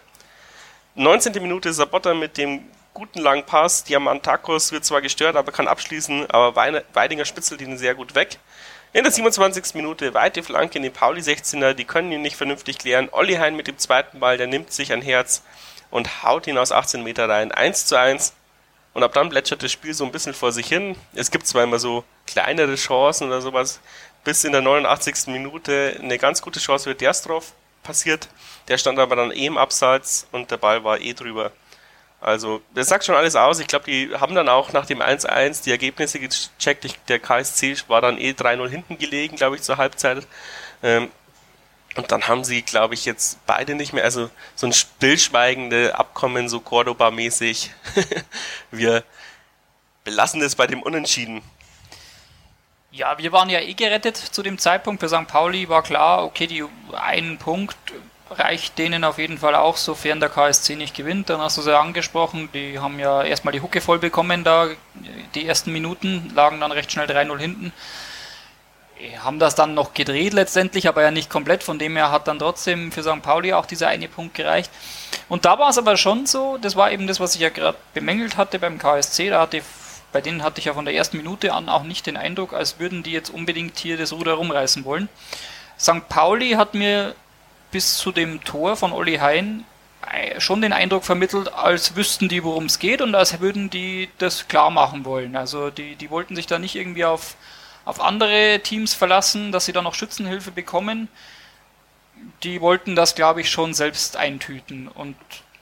19. 0.96 1.34
Minute 1.42 1.74
Sabotta 1.74 2.14
mit 2.14 2.38
dem 2.38 2.64
guten 2.94 3.20
langen 3.20 3.46
Pass. 3.46 3.84
Diamantakos 3.84 4.72
wird 4.72 4.86
zwar 4.86 5.02
gestört, 5.02 5.36
aber 5.36 5.52
kann 5.52 5.68
abschließen, 5.68 6.30
aber 6.30 6.56
Weidinger 6.94 7.26
spitzelt 7.26 7.62
ihn 7.62 7.78
sehr 7.78 7.96
gut 7.96 8.16
weg. 8.16 8.38
In 8.94 9.04
der 9.04 9.12
27. 9.12 9.74
Minute 9.76 10.14
weite 10.14 10.44
Flanke 10.44 10.78
in 10.78 10.84
den 10.84 10.92
Pauli 10.92 11.22
16er, 11.22 11.74
die 11.74 11.86
können 11.86 12.12
ihn 12.12 12.22
nicht 12.22 12.36
vernünftig 12.36 12.78
klären. 12.78 13.08
Olli 13.12 13.36
Hein 13.36 13.56
mit 13.56 13.68
dem 13.68 13.78
zweiten 13.78 14.20
Ball, 14.20 14.38
der 14.38 14.48
nimmt 14.48 14.74
sich 14.74 14.92
ein 14.92 15.02
Herz 15.02 15.44
und 15.92 16.24
haut 16.24 16.46
ihn 16.48 16.58
aus 16.58 16.74
18 16.74 17.02
Meter 17.02 17.30
rein. 17.30 17.54
1 17.54 17.86
zu 17.86 17.98
1. 17.98 18.34
Und 18.94 19.04
ab 19.04 19.14
dann 19.14 19.30
plätschert 19.30 19.64
das 19.64 19.72
Spiel 19.72 19.94
so 19.94 20.04
ein 20.04 20.12
bisschen 20.12 20.34
vor 20.34 20.52
sich 20.52 20.68
hin. 20.68 20.98
Es 21.14 21.32
gibt 21.32 21.48
zwar 21.48 21.64
immer 21.64 21.80
so 21.80 22.04
kleinere 22.28 22.76
Chancen 22.76 23.28
oder 23.28 23.40
sowas. 23.40 23.80
Bis 24.26 24.44
in 24.44 24.52
der 24.52 24.62
89. 24.62 25.28
Minute 25.28 25.98
eine 26.02 26.18
ganz 26.18 26.42
gute 26.42 26.60
Chance 26.60 26.90
für 26.90 26.96
Derstrov 26.96 27.54
passiert. 27.84 28.28
Der 28.68 28.78
stand 28.78 29.00
aber 29.00 29.16
dann 29.16 29.32
eh 29.32 29.46
im 29.46 29.58
Abseits 29.58 30.28
und 30.34 30.52
der 30.52 30.58
Ball 30.58 30.84
war 30.84 31.00
eh 31.00 31.14
drüber. 31.14 31.54
Also, 32.22 32.62
das 32.76 32.88
sagt 32.88 33.04
schon 33.04 33.16
alles 33.16 33.36
aus. 33.36 33.60
Ich 33.60 33.68
glaube, 33.68 33.86
die 33.86 34.14
haben 34.16 34.36
dann 34.36 34.48
auch 34.48 34.72
nach 34.74 34.86
dem 34.86 35.02
1-1 35.02 35.64
die 35.64 35.72
Ergebnisse 35.72 36.20
gecheckt. 36.20 36.86
Ich, 36.86 37.00
der 37.08 37.18
KSC 37.18 37.76
war 37.88 38.00
dann 38.00 38.20
eh 38.20 38.32
3-0 38.32 38.70
hinten 38.70 38.98
gelegen, 39.00 39.36
glaube 39.36 39.56
ich, 39.56 39.64
zur 39.64 39.78
Halbzeit. 39.78 40.28
Ähm, 40.84 41.10
und 41.96 42.12
dann 42.12 42.28
haben 42.28 42.44
sie, 42.44 42.62
glaube 42.62 42.94
ich, 42.94 43.06
jetzt 43.06 43.44
beide 43.48 43.74
nicht 43.74 43.92
mehr, 43.92 44.04
also 44.04 44.30
so 44.56 44.68
ein 44.68 44.72
stillschweigende 44.72 45.98
Abkommen, 45.98 46.48
so 46.48 46.60
Cordoba-mäßig. 46.60 47.72
wir 48.72 49.04
belassen 50.04 50.42
es 50.44 50.56
bei 50.56 50.68
dem 50.68 50.84
Unentschieden. 50.84 51.42
Ja, 52.92 53.18
wir 53.18 53.32
waren 53.32 53.50
ja 53.50 53.62
eh 53.62 53.74
gerettet 53.74 54.18
zu 54.18 54.44
dem 54.44 54.60
Zeitpunkt. 54.60 55.02
Für 55.02 55.10
St. 55.10 55.28
Pauli 55.28 55.70
war 55.70 55.82
klar, 55.82 56.24
okay, 56.24 56.46
die 56.46 56.64
einen 56.94 57.40
Punkt 57.40 57.78
reicht 58.32 58.78
denen 58.78 59.04
auf 59.04 59.18
jeden 59.18 59.38
Fall 59.38 59.56
auch, 59.56 59.78
sofern 59.78 60.20
der 60.20 60.30
KSC 60.30 60.76
nicht 60.76 60.96
gewinnt. 60.96 61.30
Dann 61.30 61.42
hast 61.42 61.58
du 61.58 61.62
sie 61.62 61.78
angesprochen, 61.78 62.50
die 62.54 62.80
haben 62.80 63.00
ja 63.00 63.24
erstmal 63.24 63.52
die 63.52 63.62
Hucke 63.62 63.82
voll 63.82 64.00
bekommen 64.00 64.44
da, 64.44 64.70
die 65.36 65.48
ersten 65.48 65.72
Minuten, 65.72 66.32
lagen 66.36 66.60
dann 66.60 66.72
recht 66.72 66.92
schnell 66.92 67.08
3-0 67.08 67.38
hinten. 67.38 67.74
Haben 69.24 69.40
das 69.40 69.56
dann 69.56 69.74
noch 69.74 69.96
gedreht 69.96 70.34
letztendlich, 70.34 70.88
aber 70.88 71.02
ja 71.02 71.10
nicht 71.10 71.30
komplett. 71.30 71.64
Von 71.64 71.80
dem 71.80 71.96
her 71.96 72.12
hat 72.12 72.28
dann 72.28 72.38
trotzdem 72.38 72.92
für 72.92 73.02
St. 73.02 73.24
Pauli 73.24 73.52
auch 73.54 73.66
dieser 73.66 73.88
eine 73.88 74.08
Punkt 74.08 74.36
gereicht. 74.36 74.70
Und 75.28 75.46
da 75.46 75.58
war 75.58 75.70
es 75.70 75.80
aber 75.80 75.98
schon 75.98 76.28
so, 76.28 76.58
das 76.62 76.76
war 76.76 76.92
eben 76.92 77.08
das, 77.08 77.20
was 77.20 77.34
ich 77.34 77.42
ja 77.42 77.50
gerade 77.50 77.78
bemängelt 77.96 78.38
hatte 78.38 78.60
beim 78.60 78.78
KSC. 78.78 79.32
Da 79.32 79.42
hatte, 79.42 79.62
bei 80.12 80.22
denen 80.22 80.44
hatte 80.44 80.60
ich 80.60 80.66
ja 80.66 80.76
von 80.76 80.86
der 80.86 80.94
ersten 80.94 81.18
Minute 81.18 81.54
an 81.54 81.68
auch 81.68 81.82
nicht 81.82 82.06
den 82.06 82.16
Eindruck, 82.16 82.54
als 82.54 82.80
würden 82.80 83.02
die 83.02 83.12
jetzt 83.12 83.32
unbedingt 83.32 83.80
hier 83.80 83.98
das 83.98 84.14
Ruder 84.14 84.34
rumreißen 84.34 84.86
wollen. 84.86 85.10
St. 85.80 86.08
Pauli 86.08 86.52
hat 86.52 86.76
mir 86.76 87.16
bis 87.72 87.98
zu 87.98 88.12
dem 88.12 88.44
Tor 88.44 88.76
von 88.76 88.92
Olli 88.92 89.18
Hein 89.18 89.66
äh, 90.12 90.40
schon 90.40 90.62
den 90.62 90.74
Eindruck 90.74 91.04
vermittelt, 91.04 91.54
als 91.54 91.96
wüssten 91.96 92.30
die, 92.30 92.44
worum 92.44 92.66
es 92.66 92.80
geht 92.80 93.02
und 93.02 93.16
als 93.16 93.40
würden 93.40 93.70
die 93.70 94.10
das 94.18 94.48
klar 94.48 94.70
machen 94.70 95.06
wollen. 95.06 95.36
Also 95.36 95.70
die, 95.70 95.96
die 95.96 96.10
wollten 96.10 96.36
sich 96.36 96.48
da 96.48 96.60
nicht 96.60 96.76
irgendwie 96.76 97.06
auf, 97.06 97.36
auf 97.86 98.02
andere 98.02 98.60
Teams 98.64 98.94
verlassen, 98.94 99.52
dass 99.52 99.66
sie 99.66 99.74
da 99.74 99.82
noch 99.82 99.96
Schützenhilfe 99.96 100.52
bekommen. 100.52 101.08
Die 102.44 102.62
wollten 102.62 102.96
das, 102.96 103.16
glaube 103.16 103.42
ich, 103.42 103.50
schon 103.50 103.74
selbst 103.74 104.18
eintüten. 104.18 104.88
Und 104.88 105.16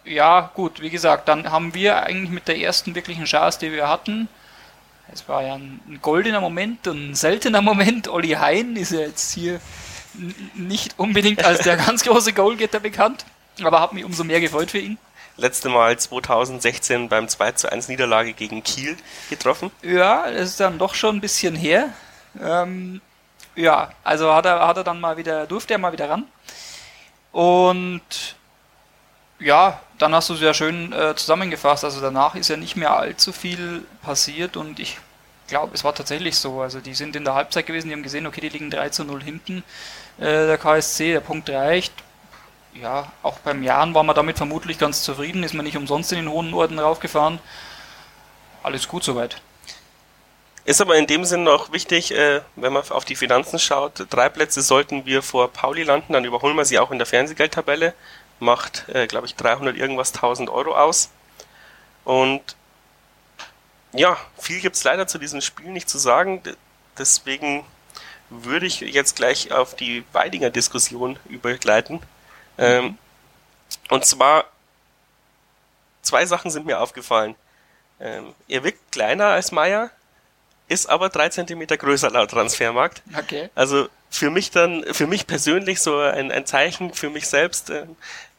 ja, 0.03 0.51
gut, 0.53 0.81
wie 0.81 0.89
gesagt, 0.89 1.27
dann 1.27 1.51
haben 1.51 1.73
wir 1.73 2.03
eigentlich 2.03 2.31
mit 2.31 2.47
der 2.47 2.57
ersten 2.57 2.95
wirklichen 2.95 3.25
Chance, 3.25 3.59
die 3.59 3.71
wir 3.71 3.87
hatten, 3.87 4.27
es 5.11 5.27
war 5.27 5.43
ja 5.43 5.55
ein 5.55 5.99
goldener 6.01 6.41
Moment 6.41 6.87
und 6.87 7.11
ein 7.11 7.15
seltener 7.15 7.61
Moment. 7.63 8.07
Olli 8.07 8.29
Hein 8.29 8.75
ist 8.75 8.91
ja 8.91 9.01
jetzt 9.01 9.33
hier 9.33 9.59
nicht 10.55 10.97
unbedingt 10.97 11.43
als 11.45 11.63
der 11.63 11.77
ganz 11.77 12.03
große 12.03 12.33
Goalgetter 12.33 12.79
bekannt, 12.79 13.25
aber 13.61 13.79
hat 13.81 13.93
mich 13.93 14.05
umso 14.05 14.23
mehr 14.23 14.41
gefreut 14.41 14.71
für 14.71 14.79
ihn. 14.79 14.97
Letzte 15.37 15.69
Mal 15.69 15.97
2016 15.97 17.07
beim 17.07 17.29
2 17.29 17.53
zu 17.53 17.71
1 17.71 17.87
Niederlage 17.87 18.33
gegen 18.33 18.61
Kiel 18.63 18.97
getroffen. 19.29 19.71
Ja, 19.81 20.29
das 20.29 20.49
ist 20.49 20.59
dann 20.59 20.77
doch 20.77 20.93
schon 20.93 21.17
ein 21.17 21.21
bisschen 21.21 21.55
her. 21.55 21.93
Ähm, 22.41 23.01
ja, 23.55 23.91
also 24.03 24.33
hat 24.33 24.45
er, 24.45 24.67
hat 24.67 24.77
er 24.77 24.83
dann 24.83 24.99
mal 24.99 25.17
wieder, 25.17 25.45
durfte 25.47 25.73
er 25.73 25.79
mal 25.79 25.93
wieder 25.93 26.09
ran. 26.09 26.25
Und 27.31 28.35
ja, 29.39 29.79
dann 29.97 30.13
hast 30.13 30.29
du 30.29 30.33
es 30.33 30.41
ja 30.41 30.53
schön 30.53 30.91
äh, 30.91 31.15
zusammengefasst. 31.15 31.83
Also 31.83 32.01
danach 32.01 32.35
ist 32.35 32.49
ja 32.49 32.57
nicht 32.57 32.75
mehr 32.75 32.95
allzu 32.95 33.31
viel 33.31 33.85
passiert 34.01 34.57
und 34.57 34.79
ich 34.79 34.97
glaube, 35.49 35.73
es 35.73 35.83
war 35.83 35.93
tatsächlich 35.93 36.37
so. 36.37 36.61
Also 36.61 36.79
die 36.79 36.93
sind 36.93 37.15
in 37.15 37.25
der 37.25 37.35
Halbzeit 37.35 37.65
gewesen, 37.65 37.87
die 37.87 37.93
haben 37.93 38.03
gesehen, 38.03 38.27
okay, 38.27 38.41
die 38.41 38.49
liegen 38.49 38.69
3 38.69 38.89
zu 38.89 39.03
0 39.03 39.23
hinten. 39.23 39.63
Äh, 40.17 40.47
der 40.47 40.57
KSC, 40.57 41.13
der 41.13 41.19
Punkt 41.19 41.49
reicht. 41.49 41.93
Ja, 42.73 43.11
auch 43.23 43.39
beim 43.39 43.63
Jahren 43.63 43.93
war 43.93 44.03
man 44.03 44.15
damit 44.15 44.37
vermutlich 44.37 44.77
ganz 44.77 45.03
zufrieden, 45.03 45.43
ist 45.43 45.53
man 45.53 45.65
nicht 45.65 45.77
umsonst 45.77 46.11
in 46.11 46.19
den 46.19 46.29
hohen 46.29 46.51
Norden 46.51 46.79
raufgefahren. 46.79 47.39
Alles 48.63 48.87
gut 48.87 49.03
soweit. 49.03 49.41
Ist 50.65 50.81
aber 50.81 50.97
in 50.97 51.07
dem 51.07 51.25
Sinn 51.25 51.43
noch 51.43 51.71
wichtig, 51.71 52.13
äh, 52.13 52.41
wenn 52.55 52.73
man 52.73 52.87
auf 52.91 53.05
die 53.05 53.15
Finanzen 53.15 53.57
schaut, 53.57 54.05
drei 54.09 54.29
Plätze 54.29 54.61
sollten 54.61 55.05
wir 55.05 55.23
vor 55.23 55.51
Pauli 55.51 55.83
landen, 55.83 56.13
dann 56.13 56.25
überholen 56.25 56.55
wir 56.55 56.65
sie 56.65 56.77
auch 56.79 56.91
in 56.91 56.99
der 56.99 57.07
Fernsehgeldtabelle. 57.07 57.93
Macht, 58.39 58.87
äh, 58.89 59.07
glaube 59.07 59.25
ich, 59.25 59.35
300 59.35 59.75
irgendwas 59.75 60.13
1000 60.13 60.49
Euro 60.49 60.75
aus. 60.75 61.09
Und 62.05 62.55
ja, 63.93 64.17
viel 64.37 64.59
gibt 64.61 64.75
es 64.75 64.83
leider 64.83 65.07
zu 65.07 65.17
diesem 65.17 65.41
Spiel 65.41 65.69
nicht 65.69 65.89
zu 65.89 65.97
sagen. 65.97 66.41
Deswegen 66.97 67.65
würde 68.29 68.65
ich 68.65 68.81
jetzt 68.81 69.15
gleich 69.15 69.51
auf 69.51 69.75
die 69.75 70.03
Weidinger 70.13 70.49
Diskussion 70.49 71.17
übergleiten. 71.27 71.99
Ähm, 72.57 72.97
und 73.89 74.05
zwar, 74.05 74.45
zwei 76.01 76.25
Sachen 76.25 76.51
sind 76.51 76.65
mir 76.65 76.79
aufgefallen. 76.79 77.35
Ähm, 77.99 78.33
er 78.47 78.63
wirkt 78.63 78.91
kleiner 78.91 79.27
als 79.27 79.51
Meier, 79.51 79.89
ist 80.67 80.87
aber 80.87 81.09
drei 81.09 81.29
Zentimeter 81.29 81.77
größer 81.77 82.11
laut 82.11 82.31
Transfermarkt. 82.31 83.01
Okay. 83.17 83.49
Also 83.55 83.89
für 84.09 84.29
mich 84.29 84.51
dann, 84.51 84.85
für 84.93 85.07
mich 85.07 85.25
persönlich 85.25 85.81
so 85.81 85.99
ein, 85.99 86.31
ein 86.31 86.45
Zeichen 86.45 86.93
für 86.93 87.09
mich 87.09 87.27
selbst, 87.27 87.71
äh, 87.71 87.85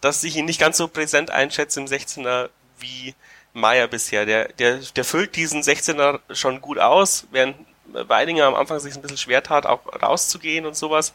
dass 0.01 0.23
ich 0.23 0.37
ihn 0.37 0.45
nicht 0.45 0.61
ganz 0.61 0.77
so 0.77 0.87
präsent 0.89 1.31
einschätze 1.31 1.81
im 1.81 1.87
16er 1.87 2.51
wie 2.79 3.15
Meier 3.53 3.89
bisher. 3.89 4.27
Der, 4.27 4.49
der, 4.53 4.77
der 4.77 5.05
füllt 5.05 5.37
diesen 5.37 5.63
16er 5.63 6.21
schon 6.33 6.61
gut 6.61 6.79
aus, 6.79 7.27
während 7.31 7.57
Weidinger 7.93 8.47
am 8.47 8.55
Anfang 8.55 8.79
sich 8.79 8.95
ein 8.95 9.03
bisschen 9.03 9.19
schwer 9.19 9.43
tat, 9.43 9.67
auch 9.67 9.81
rauszugehen 10.01 10.67
und 10.67 10.77
sowas. 10.77 11.13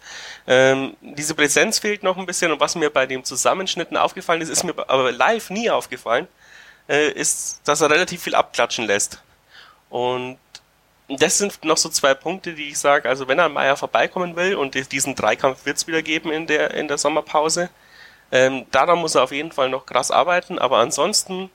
Ähm, 0.48 0.96
diese 1.02 1.36
Präsenz 1.36 1.80
fehlt 1.80 2.04
noch 2.04 2.18
ein 2.18 2.26
bisschen 2.26 2.52
und 2.52 2.60
was 2.60 2.76
mir 2.76 2.90
bei 2.90 3.06
dem 3.06 3.24
Zusammenschnitten 3.24 3.98
aufgefallen 3.98 4.42
ist, 4.42 4.50
ist 4.50 4.64
mir 4.64 4.74
aber 4.88 5.12
live 5.12 5.50
nie 5.50 5.70
aufgefallen, 5.70 6.28
äh, 6.90 7.10
ist, 7.12 7.62
dass 7.66 7.82
er 7.82 7.90
relativ 7.90 8.24
viel 8.24 8.36
abklatschen 8.36 8.86
lässt. 8.86 9.22
Und 9.90 10.38
das 11.08 11.38
sind 11.38 11.64
noch 11.64 11.78
so 11.78 11.90
zwei 11.90 12.14
Punkte, 12.14 12.54
die 12.54 12.70
ich 12.70 12.80
sage, 12.80 13.08
also 13.08 13.28
wenn 13.28 13.40
er 13.40 13.50
Meier 13.50 13.78
vorbeikommen 13.78 14.36
will 14.36 14.56
und 14.56 14.92
diesen 14.92 15.16
Dreikampf 15.16 15.66
wird 15.66 15.78
es 15.78 15.88
wieder 15.88 16.02
geben 16.02 16.32
in 16.32 16.48
der, 16.48 16.74
in 16.74 16.88
der 16.88 16.98
Sommerpause, 16.98 17.70
ähm, 18.32 18.66
daran 18.72 19.00
muss 19.00 19.16
er 19.16 19.24
auf 19.24 19.32
jeden 19.32 19.52
Fall 19.52 19.70
noch 19.70 19.86
krass 19.86 20.10
arbeiten, 20.10 20.58
aber 20.58 20.80
ansonsten 20.80 21.52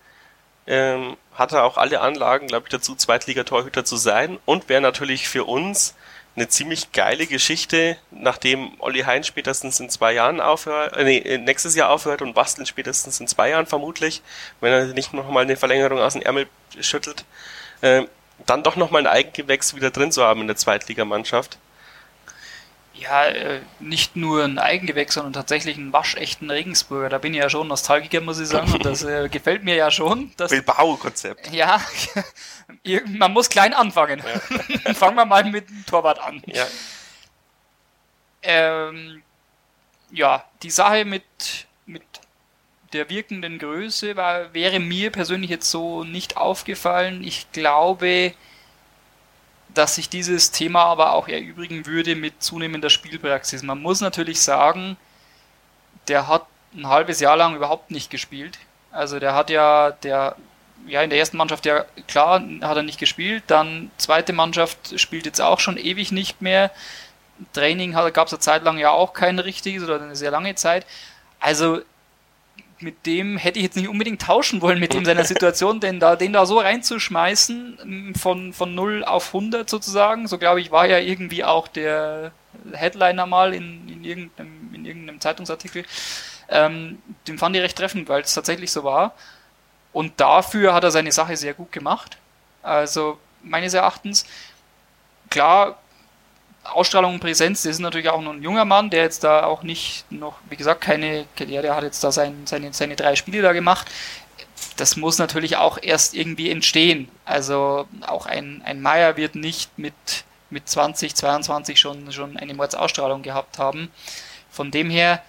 ähm, 0.70 1.16
hat 1.34 1.52
er 1.52 1.64
auch 1.64 1.76
alle 1.76 2.00
Anlagen, 2.00 2.46
glaube 2.46 2.66
ich, 2.66 2.70
dazu, 2.70 2.94
Zweitligatorhüter 2.94 3.84
zu 3.84 3.96
sein. 3.96 4.38
Und 4.46 4.68
wäre 4.68 4.80
natürlich 4.80 5.28
für 5.28 5.44
uns 5.44 5.96
eine 6.36 6.48
ziemlich 6.48 6.92
geile 6.92 7.26
Geschichte, 7.26 7.96
nachdem 8.12 8.70
Olli 8.78 9.00
Hein 9.00 9.24
spätestens 9.24 9.80
in 9.80 9.90
zwei 9.90 10.12
Jahren 10.12 10.40
aufhört, 10.40 10.96
äh, 10.96 11.04
nee, 11.04 11.38
nächstes 11.38 11.74
Jahr 11.74 11.90
aufhört 11.90 12.22
und 12.22 12.34
Basteln 12.34 12.66
spätestens 12.66 13.18
in 13.18 13.26
zwei 13.26 13.50
Jahren 13.50 13.66
vermutlich, 13.66 14.22
wenn 14.60 14.72
er 14.72 14.86
nicht 14.86 15.12
nochmal 15.12 15.42
eine 15.42 15.56
Verlängerung 15.56 15.98
aus 15.98 16.12
dem 16.12 16.22
Ärmel 16.22 16.46
schüttelt, 16.80 17.24
äh, 17.80 18.04
dann 18.46 18.62
doch 18.62 18.76
nochmal 18.76 19.02
ein 19.02 19.06
Eigengewächs 19.08 19.74
wieder 19.74 19.90
drin 19.90 20.12
zu 20.12 20.22
haben 20.22 20.40
in 20.40 20.46
der 20.46 20.56
Zweitligamannschaft 20.56 21.58
ja, 23.00 23.26
äh, 23.26 23.60
nicht 23.78 24.14
nur 24.14 24.44
ein 24.44 24.58
Eigengewächs, 24.58 25.14
sondern 25.14 25.32
tatsächlich 25.32 25.76
einen 25.76 25.92
waschechten 25.92 26.50
Regensburger. 26.50 27.08
Da 27.08 27.18
bin 27.18 27.32
ich 27.32 27.40
ja 27.40 27.48
schon 27.48 27.68
Nostalgiker, 27.68 28.20
muss 28.20 28.38
ich 28.38 28.48
sagen. 28.48 28.72
Und 28.72 28.84
das 28.84 29.02
äh, 29.04 29.28
gefällt 29.28 29.64
mir 29.64 29.74
ja 29.74 29.90
schon. 29.90 30.30
Bilbao-Konzept. 30.36 31.50
Ja, 31.52 31.80
man 33.06 33.32
muss 33.32 33.48
klein 33.48 33.72
anfangen. 33.72 34.22
Ja. 34.84 34.94
Fangen 34.94 35.16
wir 35.16 35.24
mal 35.24 35.44
mit 35.44 35.68
dem 35.68 35.86
Torwart 35.86 36.20
an. 36.20 36.42
Ja. 36.46 36.66
Ähm, 38.42 39.22
ja, 40.10 40.44
die 40.62 40.70
Sache 40.70 41.04
mit, 41.04 41.24
mit 41.86 42.02
der 42.92 43.08
wirkenden 43.08 43.58
Größe 43.58 44.16
war, 44.16 44.52
wäre 44.52 44.80
mir 44.80 45.10
persönlich 45.10 45.50
jetzt 45.50 45.70
so 45.70 46.04
nicht 46.04 46.36
aufgefallen. 46.36 47.24
Ich 47.24 47.50
glaube, 47.52 48.34
dass 49.74 49.94
sich 49.94 50.08
dieses 50.08 50.50
Thema 50.50 50.84
aber 50.84 51.12
auch 51.12 51.28
erübrigen 51.28 51.86
würde 51.86 52.16
mit 52.16 52.42
zunehmender 52.42 52.90
Spielpraxis. 52.90 53.62
Man 53.62 53.80
muss 53.80 54.00
natürlich 54.00 54.40
sagen, 54.40 54.96
der 56.08 56.26
hat 56.28 56.46
ein 56.74 56.86
halbes 56.86 57.20
Jahr 57.20 57.36
lang 57.36 57.56
überhaupt 57.56 57.90
nicht 57.90 58.10
gespielt. 58.10 58.58
Also 58.90 59.18
der 59.18 59.34
hat 59.34 59.50
ja, 59.50 59.90
der, 59.90 60.36
ja 60.86 61.02
in 61.02 61.10
der 61.10 61.18
ersten 61.18 61.36
Mannschaft 61.36 61.66
ja 61.66 61.84
klar 62.08 62.42
hat 62.62 62.76
er 62.76 62.82
nicht 62.82 62.98
gespielt, 62.98 63.44
dann 63.46 63.90
zweite 63.96 64.32
Mannschaft 64.32 64.98
spielt 64.98 65.26
jetzt 65.26 65.40
auch 65.40 65.60
schon 65.60 65.76
ewig 65.76 66.12
nicht 66.12 66.42
mehr. 66.42 66.70
Training 67.52 67.92
gab 67.92 68.26
es 68.26 68.32
eine 68.32 68.40
Zeit 68.40 68.64
lang 68.64 68.78
ja 68.78 68.90
auch 68.90 69.12
kein 69.12 69.38
richtiges 69.38 69.82
oder 69.84 70.00
eine 70.00 70.16
sehr 70.16 70.30
lange 70.30 70.54
Zeit. 70.56 70.86
Also 71.38 71.80
mit 72.82 73.06
dem 73.06 73.36
hätte 73.36 73.58
ich 73.58 73.64
jetzt 73.64 73.76
nicht 73.76 73.88
unbedingt 73.88 74.22
tauschen 74.22 74.62
wollen 74.62 74.80
mit 74.80 74.94
ihm 74.94 75.04
seiner 75.04 75.24
Situation, 75.32 75.80
denn 75.80 76.00
da 76.00 76.16
den 76.16 76.32
da 76.32 76.46
so 76.46 76.58
reinzuschmeißen 76.58 77.78
mm, 77.84 78.14
von 78.14 78.52
von 78.52 78.74
0 78.74 79.04
auf 79.04 79.28
100 79.28 79.68
sozusagen, 79.68 80.26
so 80.26 80.38
glaube 80.38 80.60
ich 80.60 80.70
war 80.70 80.86
ja 80.86 80.98
irgendwie 80.98 81.44
auch 81.44 81.68
der 81.68 82.32
Headliner 82.72 83.26
mal 83.26 83.54
in, 83.54 83.88
in 83.88 84.04
irgendeinem 84.04 84.74
in 84.74 84.84
irgendeinem 84.84 85.20
Zeitungsartikel. 85.20 85.84
Ähm, 86.48 87.00
den 87.28 87.38
fand 87.38 87.54
ich 87.56 87.62
recht 87.62 87.76
treffend, 87.76 88.08
weil 88.08 88.22
es 88.22 88.34
tatsächlich 88.34 88.72
so 88.72 88.82
war. 88.84 89.14
Und 89.92 90.20
dafür 90.20 90.74
hat 90.74 90.84
er 90.84 90.90
seine 90.90 91.12
Sache 91.12 91.36
sehr 91.36 91.54
gut 91.54 91.72
gemacht. 91.72 92.16
Also 92.62 93.18
meines 93.42 93.74
Erachtens 93.74 94.26
klar 95.30 95.78
Ausstrahlung 96.72 97.14
und 97.14 97.20
Präsenz, 97.20 97.62
das 97.62 97.72
ist 97.72 97.78
natürlich 97.80 98.08
auch 98.08 98.20
noch 98.20 98.32
ein 98.32 98.42
junger 98.42 98.64
Mann, 98.64 98.90
der 98.90 99.02
jetzt 99.02 99.24
da 99.24 99.44
auch 99.44 99.62
nicht 99.62 100.10
noch, 100.10 100.36
wie 100.48 100.56
gesagt, 100.56 100.80
keine, 100.80 101.26
der, 101.38 101.62
der 101.62 101.74
hat 101.74 101.82
jetzt 101.82 102.02
da 102.02 102.12
sein, 102.12 102.42
seine, 102.44 102.72
seine 102.72 102.96
drei 102.96 103.16
Spiele 103.16 103.42
da 103.42 103.52
gemacht. 103.52 103.90
Das 104.76 104.96
muss 104.96 105.18
natürlich 105.18 105.56
auch 105.56 105.78
erst 105.80 106.14
irgendwie 106.14 106.50
entstehen. 106.50 107.08
Also 107.24 107.86
auch 108.06 108.26
ein, 108.26 108.62
ein 108.64 108.80
Meier 108.80 109.16
wird 109.16 109.34
nicht 109.34 109.78
mit, 109.78 109.94
mit 110.50 110.68
20, 110.68 111.14
22 111.14 111.78
schon, 111.78 112.12
schon 112.12 112.36
eine 112.36 112.54
Mordsausstrahlung 112.54 113.22
gehabt 113.22 113.58
haben. 113.58 113.90
Von 114.50 114.70
dem 114.70 114.90
her, 114.90 115.22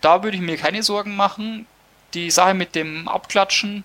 da 0.00 0.22
würde 0.22 0.36
ich 0.36 0.42
mir 0.42 0.56
keine 0.56 0.82
Sorgen 0.82 1.16
machen. 1.16 1.66
Die 2.14 2.30
Sache 2.30 2.54
mit 2.54 2.74
dem 2.74 3.08
Abklatschen, 3.08 3.84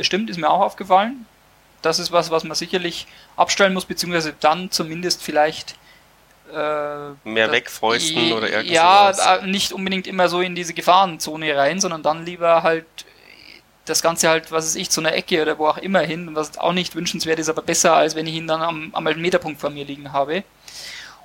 stimmt, 0.00 0.30
ist 0.30 0.38
mir 0.38 0.50
auch 0.50 0.60
aufgefallen. 0.60 1.26
Das 1.82 1.98
ist 1.98 2.12
was, 2.12 2.30
was 2.30 2.44
man 2.44 2.54
sicherlich 2.54 3.06
abstellen 3.36 3.74
muss, 3.74 3.86
beziehungsweise 3.86 4.34
dann 4.38 4.70
zumindest 4.70 5.22
vielleicht 5.22 5.76
äh, 6.52 7.28
mehr 7.28 7.50
wegfäusten 7.52 8.32
oder 8.32 8.48
irgendwas. 8.48 9.18
Ja, 9.18 9.36
äh, 9.36 9.46
nicht 9.46 9.72
unbedingt 9.72 10.06
immer 10.06 10.28
so 10.28 10.40
in 10.40 10.54
diese 10.54 10.74
Gefahrenzone 10.74 11.56
rein, 11.56 11.80
sondern 11.80 12.02
dann 12.02 12.26
lieber 12.26 12.62
halt 12.62 12.86
das 13.86 14.02
Ganze 14.02 14.28
halt, 14.28 14.52
was 14.52 14.66
weiß 14.66 14.76
ich, 14.76 14.90
zu 14.90 15.00
einer 15.00 15.14
Ecke 15.14 15.42
oder 15.42 15.58
wo 15.58 15.66
auch 15.66 15.78
immer 15.78 16.00
hin, 16.00 16.34
was 16.34 16.58
auch 16.58 16.72
nicht 16.72 16.94
wünschenswert 16.94 17.38
ist, 17.38 17.48
aber 17.48 17.62
besser, 17.62 17.94
als 17.94 18.14
wenn 18.14 18.26
ich 18.26 18.34
ihn 18.34 18.46
dann 18.46 18.62
am, 18.62 18.90
am 18.92 19.04
Meterpunkt 19.04 19.60
vor 19.60 19.70
mir 19.70 19.84
liegen 19.84 20.12
habe. 20.12 20.44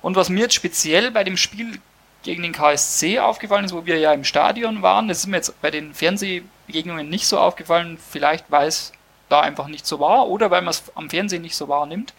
Und 0.02 0.16
was 0.16 0.28
mir 0.28 0.40
jetzt 0.40 0.54
speziell 0.54 1.10
bei 1.10 1.24
dem 1.24 1.36
Spiel 1.36 1.78
gegen 2.22 2.42
den 2.42 2.52
KSC 2.52 3.20
aufgefallen 3.20 3.64
ist, 3.64 3.72
wo 3.72 3.86
wir 3.86 3.98
ja 3.98 4.12
im 4.12 4.24
Stadion 4.24 4.82
waren, 4.82 5.08
das 5.08 5.18
ist 5.18 5.26
mir 5.26 5.36
jetzt 5.36 5.60
bei 5.62 5.70
den 5.70 5.94
Fernsehbegegnungen 5.94 7.08
nicht 7.08 7.26
so 7.26 7.38
aufgefallen, 7.38 7.98
vielleicht 8.10 8.50
weil 8.50 8.68
es 8.68 8.92
da 9.28 9.40
einfach 9.40 9.68
nicht 9.68 9.86
so 9.86 10.00
war 10.00 10.28
oder 10.28 10.50
weil 10.50 10.62
man 10.62 10.70
es 10.70 10.84
am 10.94 11.10
Fernsehen 11.10 11.42
nicht 11.42 11.56
so 11.56 11.68
wahrnimmt. 11.68 12.14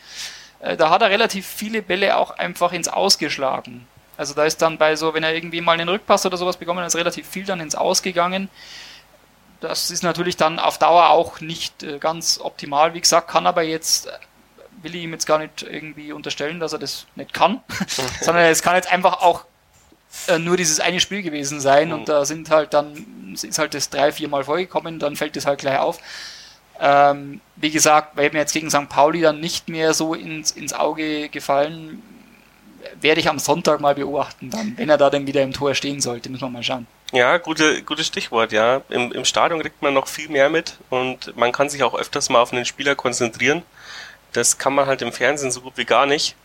Äh, 0.60 0.78
da 0.78 0.90
hat 0.90 1.02
er 1.02 1.10
relativ 1.10 1.46
viele 1.46 1.82
Bälle 1.82 2.18
auch 2.18 2.32
einfach 2.32 2.72
ins 2.72 2.88
Ausgeschlagen. 2.88 3.88
Also 4.18 4.34
da 4.34 4.46
ist 4.46 4.62
dann 4.62 4.78
bei 4.78 4.96
so, 4.96 5.14
wenn 5.14 5.24
er 5.24 5.36
irgendwie 5.36 5.62
mal 5.62 5.74
einen 5.74 5.90
Rückpass 5.90 6.26
oder 6.26 6.38
sowas 6.38 6.58
bekommen 6.58 6.80
hat, 6.80 6.88
ist 6.88 6.96
relativ 6.96 7.28
viel 7.28 7.46
dann 7.46 7.60
ins 7.60 7.76
Ausgegangen. 7.76 8.50
Das 9.60 9.92
ist 9.92 10.04
natürlich 10.04 10.38
dann 10.38 10.60
auf 10.60 10.78
Dauer 10.78 11.10
auch 11.10 11.40
nicht 11.40 11.84
äh, 11.84 12.00
ganz 12.00 12.40
optimal. 12.42 12.94
Wie 12.94 13.02
gesagt, 13.02 13.30
kann 13.30 13.46
aber 13.46 13.64
jetzt, 13.64 14.08
äh, 14.08 14.12
will 14.82 14.96
ich 14.96 15.04
ihm 15.04 15.12
jetzt 15.12 15.26
gar 15.26 15.40
nicht 15.40 15.64
irgendwie 15.64 16.12
unterstellen, 16.12 16.60
dass 16.60 16.74
er 16.74 16.80
das 16.80 17.06
nicht 17.16 17.34
kann, 17.34 17.62
sondern 18.22 18.46
es 18.46 18.62
kann 18.62 18.76
jetzt 18.76 18.92
einfach 18.92 19.22
auch 19.22 19.46
nur 20.40 20.58
dieses 20.58 20.80
eine 20.80 21.00
Spiel 21.00 21.22
gewesen 21.22 21.60
sein 21.60 21.92
und 21.92 22.02
mhm. 22.02 22.06
da 22.06 22.26
sind 22.26 22.50
halt 22.50 22.74
dann, 22.74 23.36
ist 23.40 23.60
halt 23.60 23.74
das 23.74 23.90
drei, 23.90 24.12
vier 24.12 24.30
Mal 24.30 24.46
vorgekommen, 24.46 25.00
dann 25.00 25.16
fällt 25.16 25.36
das 25.36 25.46
halt 25.46 25.60
gleich 25.60 25.78
auf. 25.78 26.00
Ähm, 26.80 27.42
wie 27.56 27.72
gesagt, 27.72 28.18
wäre 28.18 28.32
mir 28.32 28.40
jetzt 28.40 28.54
gegen 28.54 28.70
St. 28.70 28.90
Pauli 28.90 29.22
dann 29.22 29.40
nicht 29.40 29.68
mehr 29.70 29.94
so 29.94 30.14
ins, 30.14 30.52
ins 30.52 30.74
Auge 30.74 31.30
gefallen, 31.30 32.02
werde 33.02 33.20
ich 33.20 33.30
am 33.30 33.40
Sonntag 33.40 33.80
mal 33.82 33.96
beobachten, 33.96 34.50
dann, 34.50 34.78
wenn 34.78 34.90
er 34.90 34.98
da 34.98 35.10
dann 35.10 35.28
wieder 35.28 35.42
im 35.42 35.54
Tor 35.54 35.74
stehen 35.76 36.02
sollte, 36.02 36.30
müssen 36.30 36.44
wir 36.44 36.50
mal 36.50 36.64
schauen. 36.64 36.88
Ja, 37.12 37.38
gute, 37.38 37.84
gutes 37.84 38.08
Stichwort, 38.08 38.52
ja. 38.52 38.82
Im, 38.90 39.12
Im 39.12 39.26
Stadion 39.26 39.62
kriegt 39.62 39.82
man 39.82 39.94
noch 39.94 40.08
viel 40.08 40.30
mehr 40.30 40.50
mit 40.50 40.78
und 40.90 41.36
man 41.38 41.52
kann 41.52 41.70
sich 41.70 41.84
auch 41.84 41.96
öfters 41.96 42.30
mal 42.30 42.42
auf 42.42 42.52
einen 42.52 42.66
Spieler 42.66 42.96
konzentrieren. 42.96 43.64
Das 44.34 44.58
kann 44.58 44.74
man 44.74 44.88
halt 44.88 45.02
im 45.02 45.14
Fernsehen 45.14 45.52
so 45.52 45.62
gut 45.62 45.74
wie 45.78 45.86
gar 45.86 46.06
nicht. 46.06 46.36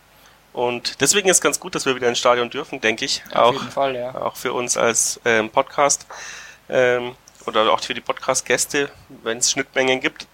Und 0.53 1.01
deswegen 1.01 1.29
ist 1.29 1.41
ganz 1.41 1.59
gut, 1.59 1.75
dass 1.75 1.85
wir 1.85 1.95
wieder 1.95 2.07
ins 2.07 2.19
Stadion 2.19 2.49
dürfen, 2.49 2.79
denke 2.79 3.05
ich. 3.05 3.23
Auf 3.31 3.35
auch, 3.35 3.53
jeden 3.53 3.71
Fall, 3.71 3.95
ja. 3.95 4.15
Auch 4.15 4.35
für 4.35 4.53
uns 4.53 4.77
als 4.77 5.19
ähm, 5.25 5.49
Podcast. 5.49 6.05
Ähm, 6.69 7.15
oder 7.45 7.71
auch 7.71 7.81
für 7.81 7.93
die 7.93 8.01
Podcast-Gäste, 8.01 8.89
wenn 9.23 9.37
es 9.37 9.51
Schnittmengen 9.51 9.99
gibt. 9.99 10.27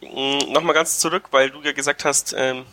mm, 0.00 0.52
nochmal 0.52 0.74
ganz 0.74 0.98
zurück, 0.98 1.24
weil 1.30 1.50
du 1.50 1.62
ja 1.62 1.72
gesagt 1.72 2.04
hast, 2.04 2.34
ähm, 2.36 2.64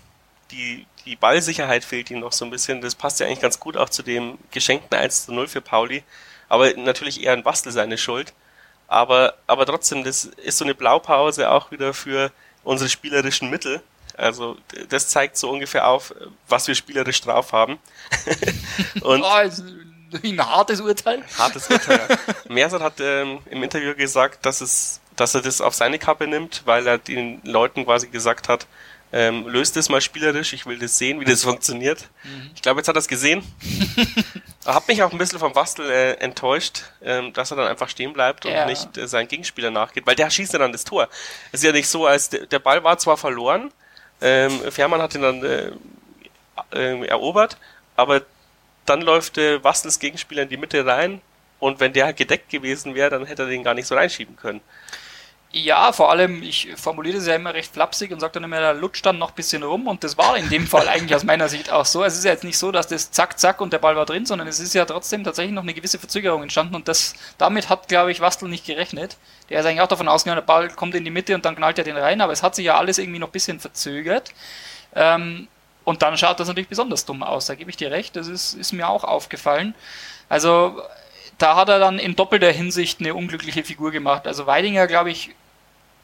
die, 0.52 0.86
die 1.06 1.15
Ballsicherheit 1.15 1.84
fehlt 1.84 2.10
ihm 2.12 2.19
noch 2.19 2.32
so 2.32 2.45
ein 2.45 2.52
bisschen. 2.52 2.82
Das 2.82 2.95
passt 2.95 3.19
ja 3.19 3.28
eigentlich 3.28 3.41
ganz 3.41 3.60
gut 3.60 3.78
auch 3.78 3.89
zu 3.89 4.04
dem 4.04 4.38
geschenkten 4.52 4.97
1 4.97 5.26
zu 5.26 5.34
0 5.34 5.47
für 5.47 5.62
Pauli. 5.62 6.04
Aber 6.50 6.71
natürlich 6.73 7.23
eher 7.23 7.34
ein 7.34 7.43
Bastel 7.43 7.71
seine 7.71 7.97
Schuld. 7.97 8.34
Aber, 8.88 9.36
aber 9.47 9.65
trotzdem, 9.65 10.04
das 10.04 10.26
ist 10.26 10.58
so 10.58 10.63
eine 10.63 10.76
Blaupause 10.76 11.52
auch 11.52 11.71
wieder 11.71 11.93
für 11.93 12.32
unsere 12.63 12.89
spielerischen 12.89 13.50
Mittel. 13.50 13.82
Also 14.15 14.58
das 14.89 15.10
zeigt 15.10 15.38
so 15.38 15.50
ungefähr 15.50 15.88
auf, 15.88 16.13
was 16.47 16.67
wir 16.67 16.76
spielerisch 16.76 17.21
drauf 17.21 17.52
haben. 17.52 17.78
Und 19.02 19.23
oh, 19.23 19.50
ein 20.24 20.39
hartes 20.39 20.82
Urteil. 20.82 21.24
Hartes 21.38 21.70
Urteil. 21.70 22.08
Ja. 22.10 22.17
Mersat 22.54 22.82
hat 22.82 23.00
ähm, 23.00 23.39
im 23.50 23.63
Interview 23.63 23.96
gesagt, 23.96 24.46
dass 24.46 24.62
es, 24.62 25.02
dass 25.15 25.36
er 25.36 25.41
das 25.41 25.62
auf 25.62 25.74
seine 25.74 26.00
Kappe 26.00 26.28
nimmt, 26.28 26.63
weil 26.65 26.86
er 26.88 26.98
den 26.98 27.41
Leuten 27.43 27.86
quasi 27.86 28.08
gesagt 28.08 28.50
hat, 28.50 28.67
ähm, 29.13 29.48
löst 29.48 29.78
es 29.78 29.88
mal 29.88 30.02
spielerisch, 30.02 30.52
ich 30.52 30.65
will 30.65 30.78
das 30.78 30.98
sehen, 30.98 31.22
wie 31.22 31.26
das 31.26 31.43
funktioniert. 31.43 32.10
Mhm. 32.24 32.52
Ich 32.56 32.62
glaube, 32.62 32.82
jetzt 32.82 32.89
hat 32.89 32.96
er 32.96 33.00
es 33.00 33.08
gesehen. 33.08 33.41
er 34.65 34.76
hat 34.76 34.88
mich 34.88 35.02
auch 35.02 35.12
ein 35.12 35.17
bisschen 35.17 35.39
vom 35.39 35.54
Bastel 35.54 35.89
äh, 35.89 36.13
enttäuscht, 36.15 36.84
ähm, 37.02 37.32
dass 37.32 37.52
er 37.52 37.58
dann 37.58 37.67
einfach 37.67 37.88
stehen 37.88 38.12
bleibt 38.12 38.46
und 38.46 38.52
ja. 38.52 38.65
nicht 38.65 38.98
äh, 38.98 39.08
seinen 39.08 39.30
Gegenspieler 39.30 39.72
nachgeht, 39.72 40.06
weil 40.06 40.15
der 40.15 40.30
schießt 40.30 40.52
ja 40.52 40.60
dann 40.60 40.74
das 40.74 40.84
Tor. 40.84 41.08
Es 41.54 41.62
ist 41.62 41.63
ja 41.63 41.72
nicht 41.72 41.88
so, 41.88 42.06
als 42.06 42.30
der, 42.30 42.48
der 42.48 42.60
Ball 42.60 42.84
war 42.84 42.98
zwar 42.98 43.15
verloren, 43.15 43.72
ähm, 44.20 44.60
Fährmann 44.72 45.02
hat 45.02 45.15
ihn 45.15 45.22
dann 45.22 45.43
äh, 45.43 45.72
äh, 46.74 47.06
erobert, 47.06 47.58
aber 47.96 48.22
dann 48.88 49.02
läuft 49.02 49.38
äh, 49.38 49.63
Wastels 49.63 50.00
Gegenspieler 50.00 50.43
in 50.43 50.50
die 50.50 50.58
Mitte 50.58 50.86
rein 50.86 51.21
und 51.60 51.80
wenn 51.80 51.93
der 51.93 52.13
gedeckt 52.13 52.50
gewesen 52.50 52.95
wäre, 52.95 53.10
dann 53.10 53.26
hätte 53.26 53.43
er 53.43 53.50
den 53.50 53.63
gar 53.63 53.73
nicht 53.73 53.88
so 53.88 53.95
reinschieben 53.95 54.36
können. 54.36 54.62
Ja, 55.52 55.93
vor 55.93 56.12
allem, 56.12 56.43
ich 56.43 56.73
formuliere 56.76 57.17
es 57.17 57.26
ja 57.26 57.36
immer 57.36 57.54
recht 57.54 57.71
flapsig 57.71 58.12
und 58.12 58.19
sage 58.19 58.34
dann 58.34 58.43
immer, 58.43 58.60
da 58.60 58.71
lutscht 58.71 59.06
dann 59.06 59.17
noch 59.17 59.30
ein 59.30 59.36
bisschen 59.36 59.63
rum 59.63 59.88
und 59.88 60.04
das 60.04 60.17
war 60.17 60.38
in 60.38 60.50
dem 60.50 60.67
Fall 60.67 60.88
eigentlich 60.89 61.15
aus 61.15 61.23
meiner 61.23 61.47
Sicht 61.47 61.71
auch 61.71 61.86
so. 61.86 62.04
Es 62.04 62.17
ist 62.17 62.26
ja 62.26 62.32
jetzt 62.32 62.43
nicht 62.43 62.58
so, 62.58 62.71
dass 62.71 62.88
das 62.88 63.12
zack, 63.12 63.39
zack 63.39 63.62
und 63.62 63.71
der 63.71 63.80
Ball 63.80 63.95
war 63.95 64.06
drin, 64.06 64.26
sondern 64.26 64.47
es 64.47 64.60
ist 64.60 64.73
ja 64.73 64.84
trotzdem 64.86 65.23
tatsächlich 65.23 65.54
noch 65.54 65.63
eine 65.63 65.73
gewisse 65.73 66.00
Verzögerung 66.00 66.43
entstanden 66.43 66.76
und 66.76 66.88
das, 66.89 67.15
damit 67.38 67.69
hat, 67.69 67.88
glaube 67.88 68.12
ich, 68.12 68.19
Wastel 68.19 68.50
nicht 68.50 68.65
gerechnet. 68.65 69.17
Der 69.50 69.62
ist 69.62 69.65
eigentlich 69.65 69.82
auch 69.82 69.88
davon 69.88 70.10
ausgegangen, 70.10 70.41
der 70.41 70.45
Ball 70.45 70.69
kommt 70.69 70.95
in 70.95 71.06
die 71.06 71.12
Mitte 71.12 71.34
und 71.34 71.45
dann 71.45 71.56
knallt 71.56 71.78
er 71.78 71.86
den 71.86 71.97
rein, 71.97 72.19
aber 72.19 72.34
es 72.34 72.43
hat 72.43 72.54
sich 72.56 72.65
ja 72.65 72.78
alles 72.78 72.97
irgendwie 72.97 73.19
noch 73.19 73.30
ein 73.30 73.34
bisschen 73.34 73.60
verzögert. 73.60 74.34
Ähm, 74.95 75.47
und 75.88 76.02
dann 76.02 76.17
schaut 76.17 76.38
das 76.38 76.50
natürlich 76.50 76.67
besonders 76.67 77.06
dumm 77.06 77.23
aus, 77.23 77.45
da 77.45 77.56
gebe 77.56 77.69
ich 77.69 77.78
dir 77.78 77.91
recht, 77.91 78.17
das 78.17 78.28
ist, 78.28 78.56
ist 78.56 78.73
mir 78.73 78.89
auch 78.89 79.06
aufgefallen. 79.06 79.73
Also 80.28 80.82
da 81.38 81.56
hat 81.56 81.69
er 81.69 81.80
dann 81.80 81.97
in 81.97 82.13
doppelter 82.13 82.52
Hinsicht 82.52 83.00
eine 83.00 83.13
unglückliche 83.13 83.63
Figur 83.63 83.91
gemacht. 83.91 84.28
Also 84.28 84.45
Weidinger, 84.45 84.88
glaube 84.88 85.12
ich, 85.12 85.30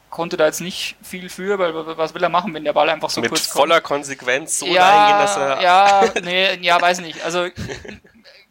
konnte 0.08 0.38
da 0.38 0.46
jetzt 0.46 0.62
nicht 0.62 0.96
viel 1.02 1.28
für, 1.28 1.58
weil 1.58 1.74
was 1.98 2.14
will 2.14 2.22
er 2.22 2.30
machen, 2.30 2.54
wenn 2.54 2.64
der 2.64 2.72
Ball 2.72 2.88
einfach 2.88 3.10
so 3.10 3.20
Mit 3.20 3.28
kurz 3.28 3.50
kommt? 3.50 3.60
voller 3.60 3.82
Konsequenz 3.82 4.58
so 4.58 4.66
ja, 4.66 4.88
reingehen, 4.88 5.18
dass 5.18 5.36
er... 5.36 5.60
Ja, 5.60 6.04
nee, 6.22 6.54
ja, 6.62 6.80
weiß 6.80 7.02
nicht. 7.02 7.22
Also, 7.22 7.48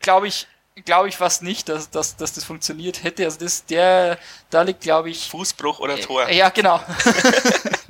glaube 0.02 0.28
ich, 0.28 0.46
glaube 0.86 1.10
ich 1.10 1.18
fast 1.18 1.42
nicht, 1.42 1.68
dass, 1.68 1.90
dass, 1.90 2.16
dass 2.16 2.34
das 2.34 2.44
funktioniert 2.44 3.04
hätte. 3.04 3.26
Also 3.26 3.40
das, 3.40 3.66
der, 3.66 4.20
da 4.52 4.62
liegt, 4.62 4.82
glaube 4.82 5.10
ich... 5.10 5.30
Fußbruch 5.30 5.80
oder 5.80 6.00
Tor. 6.00 6.28
Äh, 6.28 6.38
ja, 6.38 6.50
genau. 6.50 6.80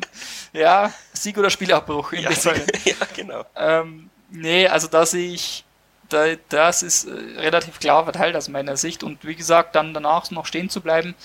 ja, 0.54 0.94
Sieg 1.12 1.38
oder 1.38 1.50
Spielabbruch 1.50 2.14
ja, 2.14 2.30
ja, 2.86 2.96
genau. 3.16 3.44
Ähm, 3.56 4.10
nee, 4.30 4.68
also 4.68 4.88
da 4.88 5.06
sehe 5.06 5.34
ich 5.34 5.66
da, 6.10 6.36
das 6.50 6.84
ist 6.84 7.06
äh, 7.06 7.40
relativ 7.40 7.80
klar 7.80 8.04
verteilt 8.04 8.36
aus 8.36 8.48
meiner 8.48 8.78
Sicht. 8.78 9.04
Und 9.04 9.26
wie 9.26 9.36
gesagt, 9.36 9.76
dann 9.76 9.94
danach 9.94 10.30
noch 10.32 10.46
stehen 10.46 10.70
zu 10.70 10.82
bleiben, 10.82 11.16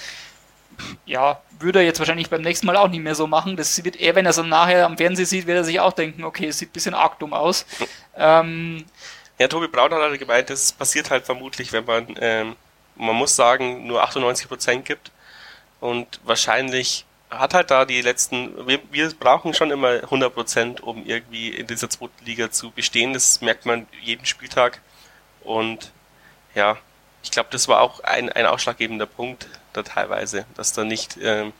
ja, 1.06 1.40
würde 1.58 1.80
er 1.80 1.84
jetzt 1.84 1.98
wahrscheinlich 1.98 2.30
beim 2.30 2.42
nächsten 2.42 2.66
Mal 2.66 2.76
auch 2.76 2.88
nicht 2.88 3.02
mehr 3.02 3.14
so 3.14 3.26
machen. 3.26 3.56
Das 3.56 3.82
wird 3.84 3.96
er, 3.96 4.14
wenn 4.14 4.26
er 4.26 4.30
es 4.30 4.36
dann 4.36 4.48
nachher 4.48 4.86
am 4.86 4.96
Fernsehen 4.96 5.26
sieht, 5.26 5.46
wird 5.46 5.58
er 5.58 5.64
sich 5.64 5.80
auch 5.80 5.92
denken, 5.92 6.24
okay, 6.24 6.46
es 6.46 6.58
sieht 6.58 6.70
ein 6.70 6.72
bisschen 6.72 6.94
arg 6.94 7.18
dumm 7.18 7.32
aus. 7.32 7.66
ähm, 8.16 8.84
ja, 9.38 9.48
Tobi 9.48 9.68
Braun 9.68 9.92
hat 9.92 10.00
halt 10.00 10.18
gemeint, 10.18 10.50
das 10.50 10.72
passiert 10.72 11.10
halt 11.10 11.24
vermutlich, 11.24 11.72
wenn 11.72 11.84
man, 11.84 12.14
ähm, 12.20 12.56
man 12.96 13.14
muss 13.14 13.36
sagen, 13.36 13.86
nur 13.86 14.02
98% 14.04 14.82
gibt. 14.82 15.12
Und 15.80 16.20
wahrscheinlich 16.24 17.04
hat 17.30 17.54
halt 17.54 17.70
da 17.70 17.84
die 17.84 18.00
letzten, 18.00 18.66
wir, 18.66 18.80
wir 18.90 19.12
brauchen 19.14 19.54
schon 19.54 19.70
immer 19.70 19.88
100%, 19.88 20.80
um 20.80 21.04
irgendwie 21.04 21.50
in 21.50 21.66
dieser 21.66 21.90
zweiten 21.90 22.24
Liga 22.24 22.50
zu 22.50 22.70
bestehen. 22.70 23.12
Das 23.12 23.40
merkt 23.40 23.66
man 23.66 23.86
jeden 24.02 24.24
Spieltag. 24.24 24.80
Und 25.42 25.92
ja, 26.54 26.78
ich 27.22 27.30
glaube, 27.30 27.48
das 27.52 27.68
war 27.68 27.80
auch 27.80 28.00
ein, 28.00 28.30
ein 28.30 28.46
ausschlaggebender 28.46 29.06
Punkt 29.06 29.48
da 29.72 29.82
teilweise, 29.82 30.46
dass 30.54 30.72
da 30.72 30.84
nicht, 30.84 31.18
ähm, 31.22 31.52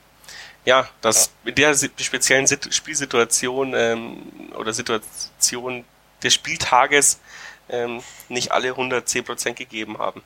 ja, 0.65 0.89
dass 1.01 1.33
in 1.45 1.55
der 1.55 1.75
speziellen 1.75 2.47
Sit 2.47 2.73
Spielsituation 2.75 3.75
ähm, 3.75 4.23
oder 4.55 4.73
Situation 4.73 5.85
des 6.23 6.35
Spieltages 6.35 7.21
ähm, 7.69 8.03
nicht 8.29 8.53
alle 8.53 8.73
110% 8.73 9.53
gegeben 9.55 9.99
haben. 9.99 10.23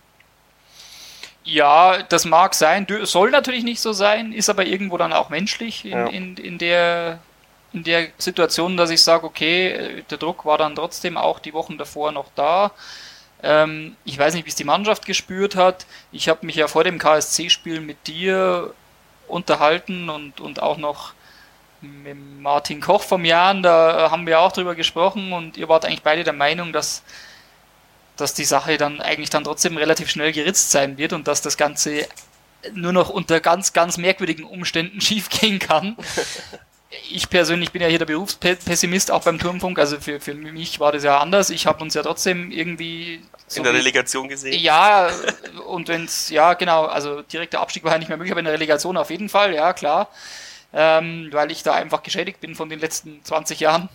Ja, 1.44 2.02
das 2.02 2.24
mag 2.24 2.55
sein, 2.55 2.87
soll 3.02 3.31
natürlich 3.31 3.64
nicht 3.64 3.81
so 3.81 3.92
sein, 3.92 4.33
ist 4.33 4.48
aber 4.48 4.64
irgendwo 4.64 4.96
dann 4.96 5.12
auch 5.12 5.28
menschlich 5.28 5.85
in, 5.85 5.90
ja. 5.90 6.07
in, 6.07 6.37
in, 6.37 6.59
der, 6.59 7.18
in 7.72 7.83
der 7.83 8.09
Situation, 8.18 8.76
dass 8.76 8.90
ich 8.90 9.02
sage, 9.02 9.26
okay, 9.26 10.05
der 10.09 10.18
Druck 10.18 10.44
war 10.44 10.59
dann 10.59 10.76
trotzdem 10.76 11.16
auch 11.16 11.40
die 11.40 11.52
Wochen 11.52 11.78
davor 11.78 12.12
noch 12.12 12.28
da. 12.37 12.70
Ähm, 13.42 13.96
ich 14.05 14.16
weiß 14.18 14.35
nicht, 14.35 14.44
wie 14.44 14.50
es 14.50 14.55
die 14.55 14.64
Mannschaft 14.64 15.05
gespürt 15.05 15.57
hat. 15.57 15.87
Ich 16.12 16.28
habe 16.28 16.46
mich 16.46 16.55
ja 16.55 16.68
vor 16.68 16.85
dem 16.85 16.98
KSC-Spiel 16.98 17.81
mit 17.81 18.07
dir 18.07 18.72
unterhalten 19.26 20.11
und, 20.11 20.40
und 20.40 20.62
auch 20.62 20.76
noch 20.76 21.14
mit 21.81 22.16
Martin 22.40 22.81
Koch 22.81 23.02
vom 23.02 23.24
Jahren, 23.24 23.62
da 23.62 24.11
haben 24.11 24.26
wir 24.26 24.40
auch 24.40 24.52
drüber 24.52 24.76
gesprochen 24.76 25.33
und 25.33 25.57
ihr 25.57 25.68
wart 25.68 25.85
eigentlich 25.85 26.02
beide 26.02 26.22
der 26.22 26.33
Meinung, 26.33 26.72
dass 26.72 27.02
dass 28.22 28.35
die 28.35 28.44
Sache 28.44 28.78
dann 28.78 29.00
eigentlich 29.00 29.30
dann 29.30 29.44
trotzdem 29.44 29.76
relativ 29.76 30.08
schnell 30.08 30.32
geritzt 30.32 30.70
sein 30.70 30.96
wird 30.96 31.12
und 31.12 31.26
dass 31.28 31.42
das 31.42 31.56
Ganze 31.56 32.06
nur 32.72 32.92
noch 32.92 33.11
unter 33.11 33.40
ganz, 33.40 33.72
ganz 33.72 33.98
merkwürdigen 33.98 34.44
Umständen 34.44 35.00
schiefgehen 35.02 35.58
kann. 35.58 35.96
Ich 37.11 37.28
persönlich 37.28 37.72
bin 37.72 37.82
ja 37.82 37.88
hier 37.88 37.98
der 37.98 38.06
Berufspessimist, 38.06 39.11
auch 39.11 39.22
beim 39.22 39.38
Turmfunk. 39.38 39.78
Also 39.78 39.98
für, 39.98 40.20
für 40.20 40.35
mich 40.35 40.78
war 40.78 40.92
das 40.92 41.02
ja 41.02 41.18
anders. 41.18 41.50
Ich 41.50 41.66
habe 41.66 41.82
uns 41.82 41.94
ja 41.94 42.02
trotzdem 42.02 42.50
irgendwie. 42.50 43.22
So 43.46 43.58
in 43.58 43.64
der 43.64 43.72
Relegation 43.72 44.28
gesehen? 44.28 44.61
Ja, 44.61 45.11
und 45.66 45.88
wenn 45.88 46.04
es, 46.04 46.28
ja, 46.28 46.54
genau, 46.54 46.85
also 46.85 47.22
direkter 47.22 47.61
Abstieg 47.61 47.82
war 47.82 47.92
ja 47.92 47.98
nicht 47.98 48.08
mehr 48.08 48.18
möglich, 48.18 48.32
aber 48.32 48.40
in 48.40 48.44
der 48.44 48.54
Relegation 48.54 48.96
auf 48.96 49.11
jeden 49.11 49.28
Fall, 49.28 49.54
ja, 49.54 49.72
klar. 49.72 50.11
Ähm, 50.74 51.28
weil 51.32 51.50
ich 51.50 51.62
da 51.62 51.74
einfach 51.74 52.02
geschädigt 52.02 52.40
bin 52.40 52.54
von 52.54 52.68
den 52.68 52.78
letzten 52.78 53.22
20 53.24 53.61
Jahren. 53.61 53.88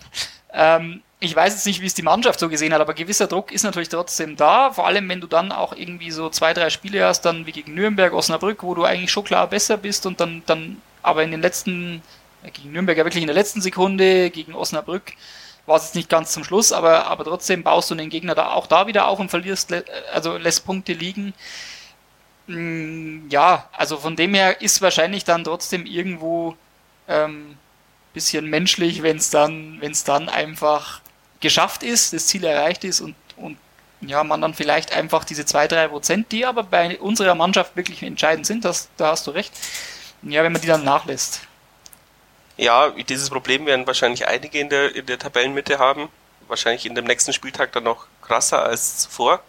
Ähm, 0.52 1.02
ich 1.20 1.34
weiß 1.34 1.52
jetzt 1.52 1.66
nicht, 1.66 1.80
wie 1.80 1.86
es 1.86 1.94
die 1.94 2.02
Mannschaft 2.02 2.38
so 2.38 2.48
gesehen 2.48 2.72
hat, 2.72 2.80
aber 2.80 2.94
gewisser 2.94 3.26
Druck 3.26 3.50
ist 3.50 3.64
natürlich 3.64 3.88
trotzdem 3.88 4.36
da. 4.36 4.72
Vor 4.72 4.86
allem, 4.86 5.08
wenn 5.08 5.20
du 5.20 5.26
dann 5.26 5.50
auch 5.52 5.72
irgendwie 5.74 6.10
so 6.10 6.30
zwei, 6.30 6.54
drei 6.54 6.70
Spiele 6.70 7.04
hast, 7.04 7.22
dann 7.22 7.46
wie 7.46 7.52
gegen 7.52 7.74
Nürnberg, 7.74 8.12
Osnabrück, 8.12 8.62
wo 8.62 8.74
du 8.74 8.84
eigentlich 8.84 9.10
schon 9.10 9.24
klar 9.24 9.48
besser 9.48 9.76
bist 9.76 10.06
und 10.06 10.20
dann, 10.20 10.42
dann 10.46 10.80
aber 11.02 11.24
in 11.24 11.30
den 11.32 11.42
letzten, 11.42 12.02
äh, 12.44 12.50
gegen 12.50 12.72
Nürnberg 12.72 12.96
ja 12.96 13.04
wirklich 13.04 13.22
in 13.22 13.28
der 13.28 13.34
letzten 13.34 13.60
Sekunde, 13.60 14.30
gegen 14.30 14.54
Osnabrück 14.54 15.14
war 15.68 15.76
es 15.76 15.84
jetzt 15.84 15.94
nicht 15.94 16.08
ganz 16.08 16.32
zum 16.32 16.44
Schluss, 16.44 16.72
aber, 16.72 17.06
aber 17.06 17.24
trotzdem 17.24 17.62
baust 17.62 17.90
du 17.90 17.94
den 17.94 18.08
Gegner 18.08 18.34
da 18.34 18.52
auch 18.52 18.66
da 18.66 18.86
wieder 18.86 19.06
auf 19.06 19.20
und 19.20 19.28
verlierst, 19.28 19.72
also 20.12 20.36
lässt 20.36 20.64
Punkte 20.64 20.94
liegen. 20.94 21.34
Mm, 22.46 23.28
ja, 23.28 23.68
also 23.72 23.98
von 23.98 24.16
dem 24.16 24.34
her 24.34 24.62
ist 24.62 24.80
wahrscheinlich 24.82 25.24
dann 25.24 25.44
trotzdem 25.44 25.84
irgendwo 25.84 26.56
ähm, 27.06 27.56
bisschen 28.12 28.46
menschlich, 28.46 29.02
wenn 29.02 29.16
es 29.16 29.30
dann, 29.30 29.80
wenn 29.80 29.96
dann 30.04 30.28
einfach 30.28 31.00
geschafft 31.40 31.82
ist, 31.82 32.12
das 32.12 32.26
Ziel 32.26 32.44
erreicht 32.44 32.84
ist 32.84 33.00
und, 33.00 33.14
und 33.36 33.58
ja, 34.00 34.22
man 34.24 34.40
dann 34.40 34.54
vielleicht 34.54 34.92
einfach 34.92 35.24
diese 35.24 35.42
2-3 35.42 35.88
Prozent, 35.88 36.32
die 36.32 36.46
aber 36.46 36.62
bei 36.62 36.98
unserer 36.98 37.34
Mannschaft 37.34 37.76
wirklich 37.76 38.02
entscheidend 38.02 38.46
sind, 38.46 38.64
das, 38.64 38.88
da 38.96 39.08
hast 39.08 39.26
du 39.26 39.32
recht, 39.32 39.52
ja, 40.22 40.42
wenn 40.42 40.52
man 40.52 40.60
die 40.60 40.68
dann 40.68 40.84
nachlässt. 40.84 41.42
Ja, 42.56 42.90
dieses 42.90 43.30
Problem 43.30 43.66
werden 43.66 43.86
wahrscheinlich 43.86 44.26
einige 44.26 44.58
in 44.58 44.68
der, 44.68 44.94
in 44.94 45.06
der 45.06 45.18
Tabellenmitte 45.18 45.78
haben. 45.78 46.08
Wahrscheinlich 46.48 46.86
in 46.86 46.94
dem 46.96 47.04
nächsten 47.04 47.32
Spieltag 47.32 47.70
dann 47.72 47.84
noch 47.84 48.06
krasser 48.20 48.64
als 48.64 48.98
zuvor. 48.98 49.40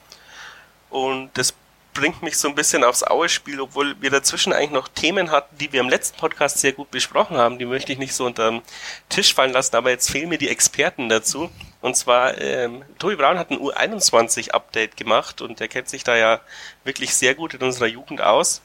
Und 0.92 1.32
das 1.34 1.54
bringt 1.94 2.22
mich 2.22 2.38
so 2.38 2.48
ein 2.48 2.56
bisschen 2.56 2.84
aufs 2.84 3.04
Aue-Spiel, 3.04 3.60
obwohl 3.60 4.00
wir 4.02 4.10
dazwischen 4.10 4.54
eigentlich 4.54 4.72
noch 4.72 4.88
Themen 4.88 5.32
hatten, 5.32 5.58
die 5.58 5.72
wir 5.74 5.82
im 5.82 5.90
letzten 5.90 6.18
Podcast 6.18 6.60
sehr 6.60 6.74
gut 6.74 6.92
besprochen 6.92 7.38
haben. 7.38 7.60
Die 7.60 7.66
möchte 7.66 7.92
ich 7.92 7.98
nicht 7.98 8.14
so 8.14 8.26
unter 8.26 8.52
den 8.52 8.62
Tisch 9.10 9.34
fallen 9.34 9.54
lassen, 9.54 9.76
aber 9.76 9.90
jetzt 9.90 10.10
fehlen 10.10 10.30
mir 10.30 10.38
die 10.38 10.50
Experten 10.50 11.10
dazu. 11.10 11.50
Und 11.82 11.96
zwar, 11.96 12.38
ähm, 12.40 12.84
Tobi 13.00 13.16
Braun 13.16 13.38
hat 13.38 13.52
ein 13.52 13.60
U21-Update 13.60 14.98
gemacht 14.98 15.42
und 15.42 15.60
er 15.62 15.68
kennt 15.68 15.90
sich 15.90 16.04
da 16.04 16.16
ja 16.16 16.40
wirklich 16.84 17.14
sehr 17.16 17.36
gut 17.36 17.54
in 17.54 17.62
unserer 17.62 17.88
Jugend 17.88 18.22
aus. 18.22 18.62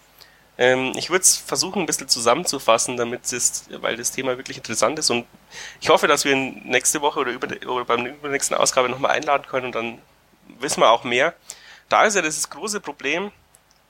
Ähm, 0.56 0.92
ich 0.96 1.10
würde 1.10 1.22
es 1.22 1.36
versuchen, 1.36 1.82
ein 1.82 1.86
bisschen 1.86 2.08
zusammenzufassen, 2.08 2.96
damit 2.96 3.32
es, 3.32 3.64
weil 3.70 3.96
das 3.96 4.12
Thema 4.12 4.36
wirklich 4.36 4.56
interessant 4.56 4.98
ist 4.98 5.10
und 5.10 5.26
ich 5.80 5.88
hoffe, 5.88 6.06
dass 6.06 6.24
wir 6.24 6.36
nächste 6.36 7.00
Woche 7.00 7.20
oder, 7.20 7.32
über, 7.32 7.48
oder 7.68 7.84
beim 7.84 8.06
übernächsten 8.06 8.56
Ausgabe 8.56 8.88
nochmal 8.88 9.12
einladen 9.12 9.46
können 9.48 9.66
und 9.66 9.74
dann 9.74 9.98
wissen 10.60 10.80
wir 10.80 10.90
auch 10.90 11.02
mehr 11.02 11.34
da 11.88 12.04
ist 12.04 12.16
ja 12.16 12.22
das 12.22 12.48
große 12.48 12.80
Problem, 12.80 13.30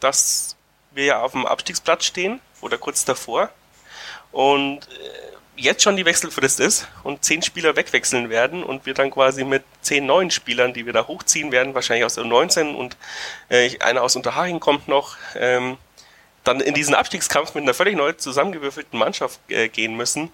dass 0.01 0.57
wir 0.93 1.05
ja 1.05 1.21
auf 1.21 1.33
dem 1.33 1.47
Abstiegsplatz 1.47 2.05
stehen 2.05 2.41
oder 2.61 2.79
kurz 2.79 3.05
davor. 3.05 3.51
und 4.33 4.89
äh, 4.89 5.35
jetzt 5.57 5.83
schon 5.83 5.97
die 5.97 6.05
Wechselfrist 6.05 6.61
ist 6.61 6.89
und 7.05 7.25
zehn 7.25 7.43
Spieler 7.43 7.77
wegwechseln 7.77 8.31
werden 8.31 8.65
und 8.65 8.87
wir 8.87 8.95
dann 8.95 9.11
quasi 9.11 9.45
mit 9.45 9.63
zehn 9.83 10.05
neuen 10.07 10.31
Spielern, 10.31 10.75
die 10.75 10.87
wir 10.87 10.93
da 10.93 11.07
hochziehen 11.07 11.53
werden, 11.53 11.75
wahrscheinlich 11.75 12.05
aus 12.05 12.15
der 12.15 12.25
19 12.25 12.75
und 12.75 12.97
äh, 13.49 13.79
einer 13.79 14.03
aus 14.03 14.17
Unterhaching 14.17 14.61
kommt 14.61 14.89
noch, 14.89 15.17
ähm, 15.37 15.79
dann 16.43 16.61
in 16.61 16.75
diesen 16.75 16.95
Abstiegskampf 16.95 17.55
mit 17.55 17.63
einer 17.63 17.75
völlig 17.75 17.97
neu 17.97 18.13
zusammengewürfelten 18.13 18.99
Mannschaft 18.99 19.41
äh, 19.49 19.69
gehen 19.69 19.97
müssen. 19.97 20.31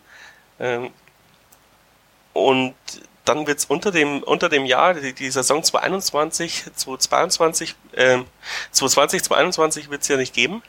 Ähm, 0.59 0.91
und 2.33 2.75
dann 3.25 3.47
wird 3.47 3.59
es 3.59 3.65
unter 3.67 3.91
dem, 3.91 4.23
unter 4.23 4.49
dem 4.49 4.65
Jahr, 4.65 4.95
die, 4.95 5.13
die 5.13 5.31
Saison 5.31 5.63
2021, 5.63 6.65
2022, 6.75 7.75
ähm, 7.95 8.27
2020, 8.73 9.23
2021 9.25 9.91
wird 9.91 10.03
es 10.03 10.09
ja 10.09 10.17
nicht 10.17 10.35
geben. 10.35 10.63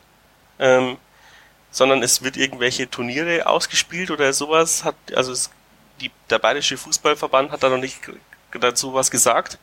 Ähm, 0.59 0.97
sondern 1.71 2.03
es 2.03 2.21
wird 2.21 2.37
irgendwelche 2.37 2.89
Turniere 2.89 3.47
ausgespielt 3.47 4.11
oder 4.11 4.31
sowas. 4.33 4.83
Hat, 4.83 4.95
also 5.15 5.31
es, 5.31 5.49
die, 6.01 6.11
der 6.29 6.39
Bayerische 6.39 6.77
Fußballverband 6.77 7.51
hat 7.51 7.63
da 7.63 7.69
noch 7.69 7.77
nicht 7.77 7.99
dazu 8.59 8.93
was 8.93 9.09
gesagt. 9.09 9.57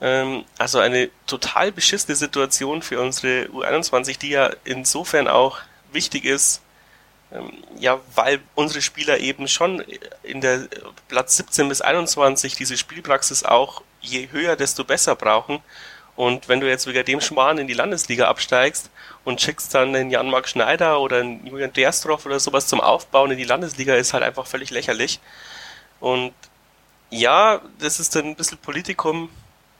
Ähm, 0.00 0.44
also 0.58 0.78
eine 0.78 1.10
total 1.26 1.72
beschissene 1.72 2.14
Situation 2.14 2.82
für 2.82 3.00
unsere 3.00 3.46
U21, 3.46 4.18
die 4.18 4.30
ja 4.30 4.50
insofern 4.64 5.28
auch 5.28 5.58
wichtig 5.92 6.24
ist, 6.24 6.62
ja, 7.78 8.00
weil 8.14 8.40
unsere 8.54 8.82
Spieler 8.82 9.18
eben 9.18 9.48
schon 9.48 9.84
in 10.22 10.40
der 10.40 10.68
Platz 11.08 11.36
17 11.36 11.68
bis 11.68 11.80
21 11.80 12.54
diese 12.54 12.76
Spielpraxis 12.76 13.44
auch 13.44 13.82
je 14.00 14.28
höher, 14.30 14.56
desto 14.56 14.84
besser 14.84 15.16
brauchen. 15.16 15.60
Und 16.16 16.48
wenn 16.48 16.60
du 16.60 16.68
jetzt 16.68 16.86
wegen 16.86 17.04
dem 17.04 17.20
Schmarrn 17.20 17.58
in 17.58 17.66
die 17.66 17.74
Landesliga 17.74 18.28
absteigst 18.28 18.90
und 19.24 19.40
schickst 19.40 19.74
dann 19.74 19.92
den 19.92 20.10
Jan-Marc 20.10 20.48
Schneider 20.48 21.00
oder 21.00 21.18
einen 21.18 21.44
Julian 21.46 21.72
Derstroff 21.72 22.24
oder 22.26 22.38
sowas 22.38 22.68
zum 22.68 22.80
Aufbauen 22.80 23.32
in 23.32 23.38
die 23.38 23.44
Landesliga, 23.44 23.94
ist 23.96 24.14
halt 24.14 24.22
einfach 24.22 24.46
völlig 24.46 24.70
lächerlich. 24.70 25.18
Und 25.98 26.32
ja, 27.10 27.60
das 27.78 27.98
ist 27.98 28.14
dann 28.14 28.26
ein 28.26 28.36
bisschen 28.36 28.58
Politikum, 28.58 29.28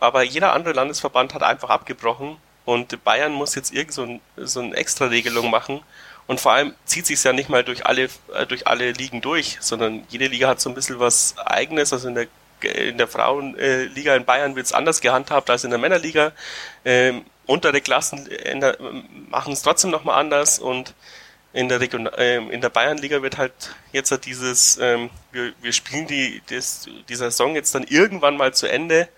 aber 0.01 0.23
jeder 0.23 0.53
andere 0.53 0.75
Landesverband 0.75 1.35
hat 1.35 1.43
einfach 1.43 1.71
abgebrochen 1.71 2.37
und 2.65 3.05
Bayern 3.05 3.33
muss 3.33 3.55
jetzt 3.55 3.73
irgend 3.73 3.93
so, 3.93 4.03
ein, 4.03 4.21
so 4.37 4.61
eine 4.61 4.75
Extra-Regelung 4.77 5.51
machen. 5.51 5.81
Und 6.27 6.41
vor 6.41 6.53
allem 6.53 6.75
zieht 6.87 7.07
sich 7.07 7.23
ja 7.23 7.33
nicht 7.33 7.51
mal 7.51 7.65
durch 7.65 7.85
alle, 7.87 8.09
äh, 8.35 8.47
durch 8.49 8.67
alle 8.67 8.93
Ligen 8.93 9.21
durch, 9.21 9.59
sondern 9.61 10.05
jede 10.09 10.27
Liga 10.27 10.49
hat 10.49 10.61
so 10.61 10.71
ein 10.71 10.75
bisschen 10.75 10.99
was 10.99 11.37
eigenes. 11.39 11.93
Also 11.93 12.09
in 12.09 12.15
der 12.15 12.27
in 12.65 12.97
der 12.97 13.09
Frauenliga 13.09 14.17
in 14.17 14.25
Bayern 14.25 14.57
wird 14.57 14.65
es 14.65 14.73
anders 14.73 15.03
gehandhabt 15.03 15.51
als 15.51 15.65
in 15.65 15.71
der 15.71 15.79
Männerliga. 15.79 16.33
Ähm, 16.85 17.27
untere 17.47 17.81
Klassen 17.83 18.27
machen 19.29 19.53
es 19.53 19.61
trotzdem 19.61 19.91
nochmal 19.91 20.19
anders 20.19 20.59
und 20.59 20.95
in 21.53 21.69
der 21.69 21.81
Region, 21.81 22.09
ähm, 22.17 22.51
in 22.51 22.61
der 22.61 22.69
Bayernliga 22.69 23.23
wird 23.23 23.39
halt 23.39 23.53
jetzt 23.93 24.11
halt 24.11 24.27
dieses, 24.27 24.77
ähm, 24.79 25.11
wir, 25.31 25.53
wir 25.63 25.73
spielen 25.73 26.07
die, 26.07 26.43
das, 26.51 26.89
die 27.09 27.15
Saison 27.15 27.55
jetzt 27.55 27.75
dann 27.75 27.85
irgendwann 27.85 28.37
mal 28.37 28.53
zu 28.53 28.67
Ende 28.67 29.09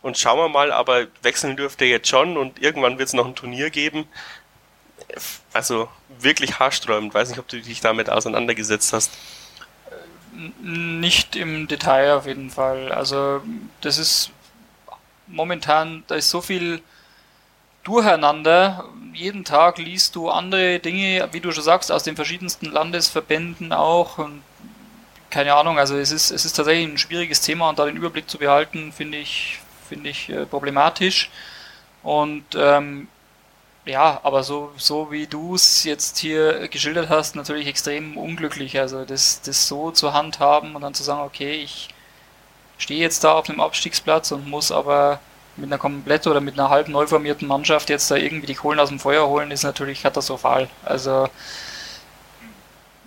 und 0.00 0.16
schauen 0.16 0.38
wir 0.38 0.48
mal, 0.48 0.72
aber 0.72 1.06
wechseln 1.20 1.56
dürfte 1.56 1.84
jetzt 1.84 2.08
schon 2.08 2.38
und 2.38 2.62
irgendwann 2.62 2.98
wird 2.98 3.08
es 3.08 3.12
noch 3.12 3.26
ein 3.26 3.34
Turnier 3.34 3.68
geben. 3.68 4.08
Also 5.52 5.88
wirklich 6.18 6.58
haarsträubend. 6.58 7.14
Weiß 7.14 7.28
nicht, 7.28 7.38
ob 7.38 7.48
du 7.48 7.60
dich 7.60 7.80
damit 7.80 8.10
auseinandergesetzt 8.10 8.92
hast. 8.92 9.12
Nicht 10.62 11.36
im 11.36 11.68
Detail 11.68 12.14
auf 12.14 12.26
jeden 12.26 12.50
Fall. 12.50 12.90
Also 12.92 13.42
das 13.80 13.98
ist 13.98 14.30
momentan, 15.26 16.04
da 16.06 16.14
ist 16.14 16.30
so 16.30 16.40
viel 16.40 16.82
durcheinander. 17.84 18.84
Jeden 19.12 19.44
Tag 19.44 19.78
liest 19.78 20.16
du 20.16 20.30
andere 20.30 20.78
Dinge, 20.78 21.28
wie 21.32 21.40
du 21.40 21.52
schon 21.52 21.64
sagst, 21.64 21.92
aus 21.92 22.04
den 22.04 22.16
verschiedensten 22.16 22.66
Landesverbänden 22.66 23.72
auch. 23.72 24.18
Und 24.18 24.42
keine 25.30 25.54
Ahnung, 25.54 25.78
also 25.78 25.96
es 25.96 26.12
ist, 26.12 26.30
es 26.30 26.44
ist 26.44 26.54
tatsächlich 26.54 26.86
ein 26.86 26.98
schwieriges 26.98 27.40
Thema 27.40 27.68
und 27.68 27.78
da 27.78 27.86
den 27.86 27.96
Überblick 27.96 28.28
zu 28.28 28.38
behalten, 28.38 28.92
finde 28.92 29.18
ich, 29.18 29.60
finde 29.88 30.10
ich 30.10 30.28
äh, 30.28 30.46
problematisch. 30.46 31.30
Und 32.02 32.44
ähm, 32.54 33.08
ja, 33.84 34.20
aber 34.22 34.44
so, 34.44 34.72
so 34.76 35.10
wie 35.10 35.26
du 35.26 35.54
es 35.56 35.84
jetzt 35.84 36.18
hier 36.18 36.68
geschildert 36.68 37.08
hast, 37.08 37.34
natürlich 37.34 37.66
extrem 37.66 38.16
unglücklich. 38.16 38.78
Also 38.78 39.04
das, 39.04 39.42
das 39.42 39.66
so 39.66 39.90
zur 39.90 40.12
Hand 40.12 40.38
haben 40.38 40.76
und 40.76 40.82
dann 40.82 40.94
zu 40.94 41.02
sagen, 41.02 41.22
okay, 41.22 41.54
ich 41.54 41.88
stehe 42.78 43.00
jetzt 43.00 43.24
da 43.24 43.32
auf 43.32 43.48
einem 43.48 43.60
Abstiegsplatz 43.60 44.30
und 44.32 44.48
muss 44.48 44.70
aber 44.70 45.20
mit 45.56 45.66
einer 45.66 45.78
komplett 45.78 46.26
oder 46.26 46.40
mit 46.40 46.58
einer 46.58 46.70
halb 46.70 46.88
neu 46.88 47.06
formierten 47.06 47.46
Mannschaft 47.48 47.90
jetzt 47.90 48.10
da 48.10 48.16
irgendwie 48.16 48.46
die 48.46 48.54
Kohlen 48.54 48.80
aus 48.80 48.88
dem 48.88 49.00
Feuer 49.00 49.28
holen, 49.28 49.50
ist 49.50 49.64
natürlich 49.64 50.02
katastrophal. 50.02 50.68
Also 50.84 51.28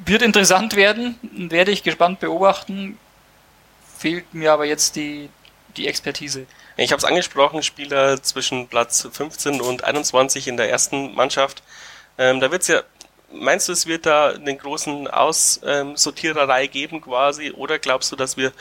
wird 0.06 0.22
interessant 0.22 0.76
werden, 0.76 1.18
werde 1.50 1.72
ich 1.72 1.84
gespannt 1.84 2.20
beobachten. 2.20 2.98
Fehlt 3.98 4.34
mir 4.34 4.52
aber 4.52 4.66
jetzt 4.66 4.96
die, 4.96 5.30
die 5.78 5.88
Expertise. 5.88 6.46
Ich 6.78 6.92
habe 6.92 7.00
es 7.00 7.06
angesprochen, 7.06 7.64
Spieler 7.64 8.22
zwischen 8.22 8.68
Platz 8.68 9.08
15 9.10 9.62
und 9.62 9.86
21 9.86 10.50
in 10.50 10.58
der 10.58 10.70
ersten 10.70 11.16
Mannschaft. 11.16 11.64
Ähm, 12.18 12.42
da 12.42 12.52
wird's 12.52 12.68
ja, 12.68 12.84
meinst 13.32 13.70
du, 13.70 13.72
es 13.72 13.88
wird 13.88 14.06
da 14.06 14.32
einen 14.32 14.58
großen 14.58 15.08
Aussortiererei 15.08 16.68
geben 16.68 17.00
quasi? 17.02 17.52
Oder 17.52 17.80
glaubst 17.80 18.12
du, 18.12 18.18
dass 18.18 18.36
wir, 18.36 18.52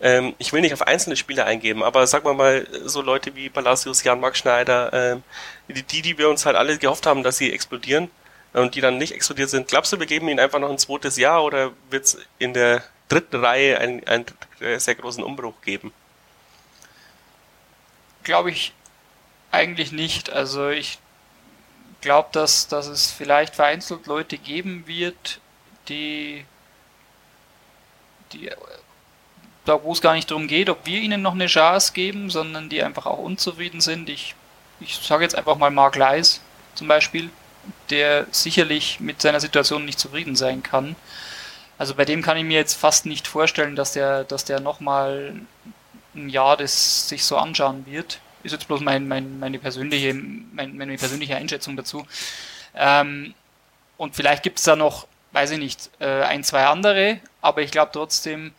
ähm, 0.00 0.34
ich 0.38 0.52
will 0.52 0.62
nicht 0.62 0.72
auf 0.72 0.82
einzelne 0.82 1.14
Spieler 1.16 1.46
eingeben, 1.46 1.84
aber 1.84 2.08
sag 2.08 2.24
mal 2.24 2.34
mal, 2.34 2.66
so 2.86 3.02
Leute 3.02 3.36
wie 3.36 3.48
Palacios, 3.50 4.02
Jan-Marc 4.02 4.36
Schneider, 4.36 4.92
ähm, 4.92 5.22
die, 5.68 6.02
die 6.02 6.18
wir 6.18 6.28
uns 6.28 6.46
halt 6.46 6.56
alle 6.56 6.76
gehofft 6.76 7.06
haben, 7.06 7.22
dass 7.22 7.36
sie 7.36 7.52
explodieren 7.52 8.10
und 8.52 8.74
die 8.74 8.80
dann 8.80 8.98
nicht 8.98 9.12
explodiert 9.14 9.50
sind, 9.50 9.68
glaubst 9.68 9.92
du, 9.92 10.00
wir 10.00 10.06
geben 10.06 10.28
ihnen 10.28 10.40
einfach 10.40 10.58
noch 10.58 10.70
ein 10.70 10.78
zweites 10.78 11.16
Jahr 11.16 11.44
oder 11.44 11.70
wird's 11.90 12.18
in 12.40 12.52
der 12.52 12.82
dritten 13.08 13.44
Reihe 13.44 13.78
einen, 13.78 14.04
einen 14.08 14.26
sehr 14.78 14.96
großen 14.96 15.22
Umbruch 15.22 15.60
geben? 15.62 15.92
Glaube 18.22 18.50
ich 18.50 18.72
eigentlich 19.50 19.92
nicht. 19.92 20.30
Also 20.30 20.68
ich 20.68 20.98
glaube, 22.00 22.28
dass, 22.32 22.68
dass 22.68 22.86
es 22.86 23.10
vielleicht 23.10 23.54
vereinzelt 23.54 24.06
Leute 24.06 24.38
geben 24.38 24.86
wird, 24.86 25.40
die, 25.88 26.44
die 28.32 28.50
da 29.64 29.82
wo 29.82 29.92
es 29.92 30.00
gar 30.00 30.14
nicht 30.14 30.30
darum 30.30 30.48
geht, 30.48 30.70
ob 30.70 30.86
wir 30.86 31.00
ihnen 31.00 31.22
noch 31.22 31.34
eine 31.34 31.46
Chance 31.46 31.92
geben, 31.92 32.30
sondern 32.30 32.68
die 32.68 32.82
einfach 32.82 33.06
auch 33.06 33.18
unzufrieden 33.18 33.80
sind. 33.80 34.08
Ich, 34.08 34.34
ich 34.80 34.94
sage 34.96 35.22
jetzt 35.22 35.34
einfach 35.34 35.56
mal 35.56 35.70
Mark 35.70 35.96
Leis 35.96 36.40
zum 36.74 36.88
Beispiel, 36.88 37.30
der 37.90 38.26
sicherlich 38.30 39.00
mit 39.00 39.20
seiner 39.20 39.40
Situation 39.40 39.84
nicht 39.84 40.00
zufrieden 40.00 40.34
sein 40.34 40.62
kann. 40.62 40.96
Also 41.78 41.94
bei 41.94 42.04
dem 42.04 42.22
kann 42.22 42.36
ich 42.36 42.44
mir 42.44 42.56
jetzt 42.56 42.74
fast 42.74 43.06
nicht 43.06 43.26
vorstellen, 43.26 43.76
dass 43.76 43.92
der, 43.92 44.24
dass 44.24 44.44
der 44.44 44.60
nochmal 44.60 45.34
ein 46.14 46.28
Jahr 46.28 46.56
das 46.56 47.08
sich 47.08 47.24
so 47.24 47.36
anschauen 47.36 47.86
wird. 47.86 48.20
Ist 48.42 48.52
jetzt 48.52 48.68
bloß 48.68 48.80
mein, 48.80 49.06
mein, 49.06 49.38
meine, 49.38 49.58
persönliche, 49.58 50.14
mein, 50.14 50.76
meine 50.76 50.96
persönliche 50.96 51.36
Einschätzung 51.36 51.76
dazu. 51.76 52.06
Ähm, 52.74 53.34
und 53.96 54.16
vielleicht 54.16 54.42
gibt 54.42 54.58
es 54.58 54.64
da 54.64 54.76
noch, 54.76 55.06
weiß 55.32 55.50
ich 55.52 55.58
nicht, 55.58 55.90
äh, 56.00 56.22
ein, 56.22 56.42
zwei 56.42 56.64
andere, 56.64 57.20
aber 57.42 57.62
ich 57.62 57.70
glaube 57.70 57.90
trotzdem, 57.92 58.52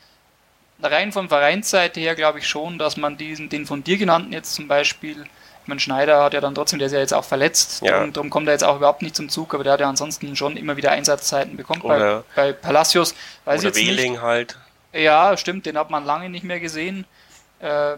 rein 0.82 1.12
von 1.12 1.30
Vereinsseite 1.30 2.00
her 2.00 2.16
glaube 2.16 2.40
ich 2.40 2.48
schon, 2.48 2.78
dass 2.78 2.98
man 2.98 3.18
diesen, 3.18 3.50
den 3.50 3.66
von 3.66 3.84
dir 3.84 3.98
genannten 3.98 4.34
jetzt 4.34 4.54
zum 4.54 4.68
Beispiel, 4.68 5.26
ich 5.62 5.68
meine, 5.68 5.80
Schneider 5.80 6.24
hat 6.24 6.34
ja 6.34 6.42
dann 6.42 6.56
trotzdem, 6.56 6.80
der 6.80 6.88
ist 6.88 6.92
ja 6.92 7.00
jetzt 7.00 7.14
auch 7.14 7.24
verletzt, 7.24 7.82
ja. 7.82 7.92
darum, 7.92 8.14
darum 8.14 8.30
kommt 8.30 8.48
er 8.48 8.54
jetzt 8.54 8.64
auch 8.64 8.78
überhaupt 8.78 9.02
nicht 9.02 9.16
zum 9.16 9.30
Zug, 9.30 9.54
aber 9.54 9.64
der 9.64 9.74
hat 9.74 9.80
ja 9.80 9.90
ansonsten 9.90 10.36
schon 10.36 10.58
immer 10.58 10.78
wieder 10.78 10.92
Einsatzzeiten 10.92 11.58
bekommen. 11.58 11.82
Bei, 11.84 12.24
bei 12.36 12.54
Palacios 12.54 13.16
weiß 13.46 13.66
oder 13.66 13.76
Wehling 13.76 14.22
halt. 14.22 14.58
Ja, 14.94 15.38
stimmt, 15.38 15.66
den 15.66 15.78
hat 15.78 15.90
man 15.90 16.06
lange 16.06 16.30
nicht 16.30 16.44
mehr 16.44 16.60
gesehen. 16.60 17.06
Äh, 17.62 17.98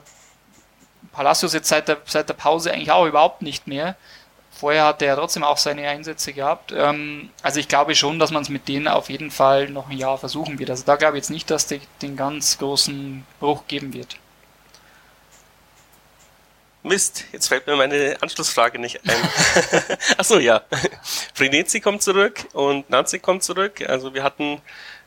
Palacios 1.11 1.53
jetzt 1.53 1.69
seit 1.69 1.87
der, 1.87 1.97
seit 2.05 2.29
der 2.29 2.33
Pause 2.33 2.73
eigentlich 2.73 2.91
auch 2.91 3.05
überhaupt 3.05 3.41
nicht 3.41 3.67
mehr. 3.67 3.95
Vorher 4.51 4.85
hat 4.85 5.01
er 5.01 5.15
trotzdem 5.15 5.43
auch 5.43 5.57
seine 5.57 5.87
Einsätze 5.87 6.31
gehabt. 6.31 6.71
Ähm, 6.75 7.29
also 7.41 7.59
ich 7.59 7.67
glaube 7.67 7.95
schon, 7.95 8.19
dass 8.19 8.31
man 8.31 8.43
es 8.43 8.49
mit 8.49 8.67
denen 8.67 8.87
auf 8.87 9.09
jeden 9.09 9.31
Fall 9.31 9.69
noch 9.69 9.89
ein 9.89 9.97
Jahr 9.97 10.17
versuchen 10.17 10.59
wird. 10.59 10.69
Also 10.69 10.83
da 10.85 10.95
glaube 10.95 11.17
ich 11.17 11.23
jetzt 11.23 11.31
nicht, 11.31 11.49
dass 11.49 11.71
es 11.71 11.81
den 12.01 12.15
ganz 12.15 12.57
großen 12.57 13.25
Bruch 13.39 13.63
geben 13.67 13.93
wird. 13.93 14.17
Mist, 16.83 17.23
jetzt 17.31 17.47
fällt 17.47 17.65
mir 17.65 17.77
meine 17.77 18.17
Anschlussfrage 18.21 18.77
nicht 18.77 18.99
ein. 19.07 19.29
Achso, 20.17 20.37
ja. 20.37 20.61
Frenetzi 21.33 21.79
kommt 21.79 22.01
zurück 22.01 22.45
und 22.51 22.89
Nancy 22.89 23.19
kommt 23.19 23.43
zurück. 23.43 23.81
Also 23.87 24.13
wir 24.13 24.21
hatten, 24.21 24.61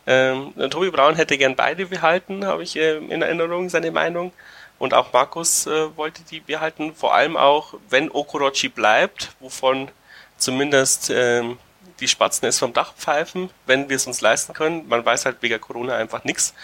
ähm, 0.07 0.53
Tobi 0.71 0.91
Braun 0.91 1.17
hätte 1.17 1.37
gern 1.37 1.57
beide 1.57 1.87
behalten, 1.87 2.47
habe 2.47 2.63
ich 2.63 2.77
äh, 2.77 2.97
in 2.97 3.23
Erinnerung, 3.23 3.69
seine 3.69 3.91
Meinung. 3.91 4.33
Und 4.79 4.95
auch 4.95 5.13
Markus 5.13 5.67
äh, 5.67 5.97
wollte 5.97 6.23
die 6.23 6.41
behalten, 6.41 6.95
vor 6.95 7.15
allem 7.15 7.37
auch, 7.37 7.75
wenn 7.89 8.11
Okorochi 8.11 8.69
bleibt, 8.69 9.33
wovon 9.41 9.91
zumindest 10.37 11.11
ähm, 11.11 11.59
die 12.01 12.09
Spatzen 12.09 12.47
es 12.47 12.59
vom 12.59 12.73
Dach 12.73 12.95
pfeifen, 12.95 13.51
wenn 13.65 13.89
wir 13.89 13.97
es 13.97 14.07
uns 14.07 14.21
leisten 14.21 14.53
können. 14.53 14.87
Man 14.87 15.05
weiß 15.05 15.25
halt 15.25 15.39
wegen 15.41 15.61
Corona 15.61 15.97
einfach 15.97 16.25
nichts. 16.25 16.55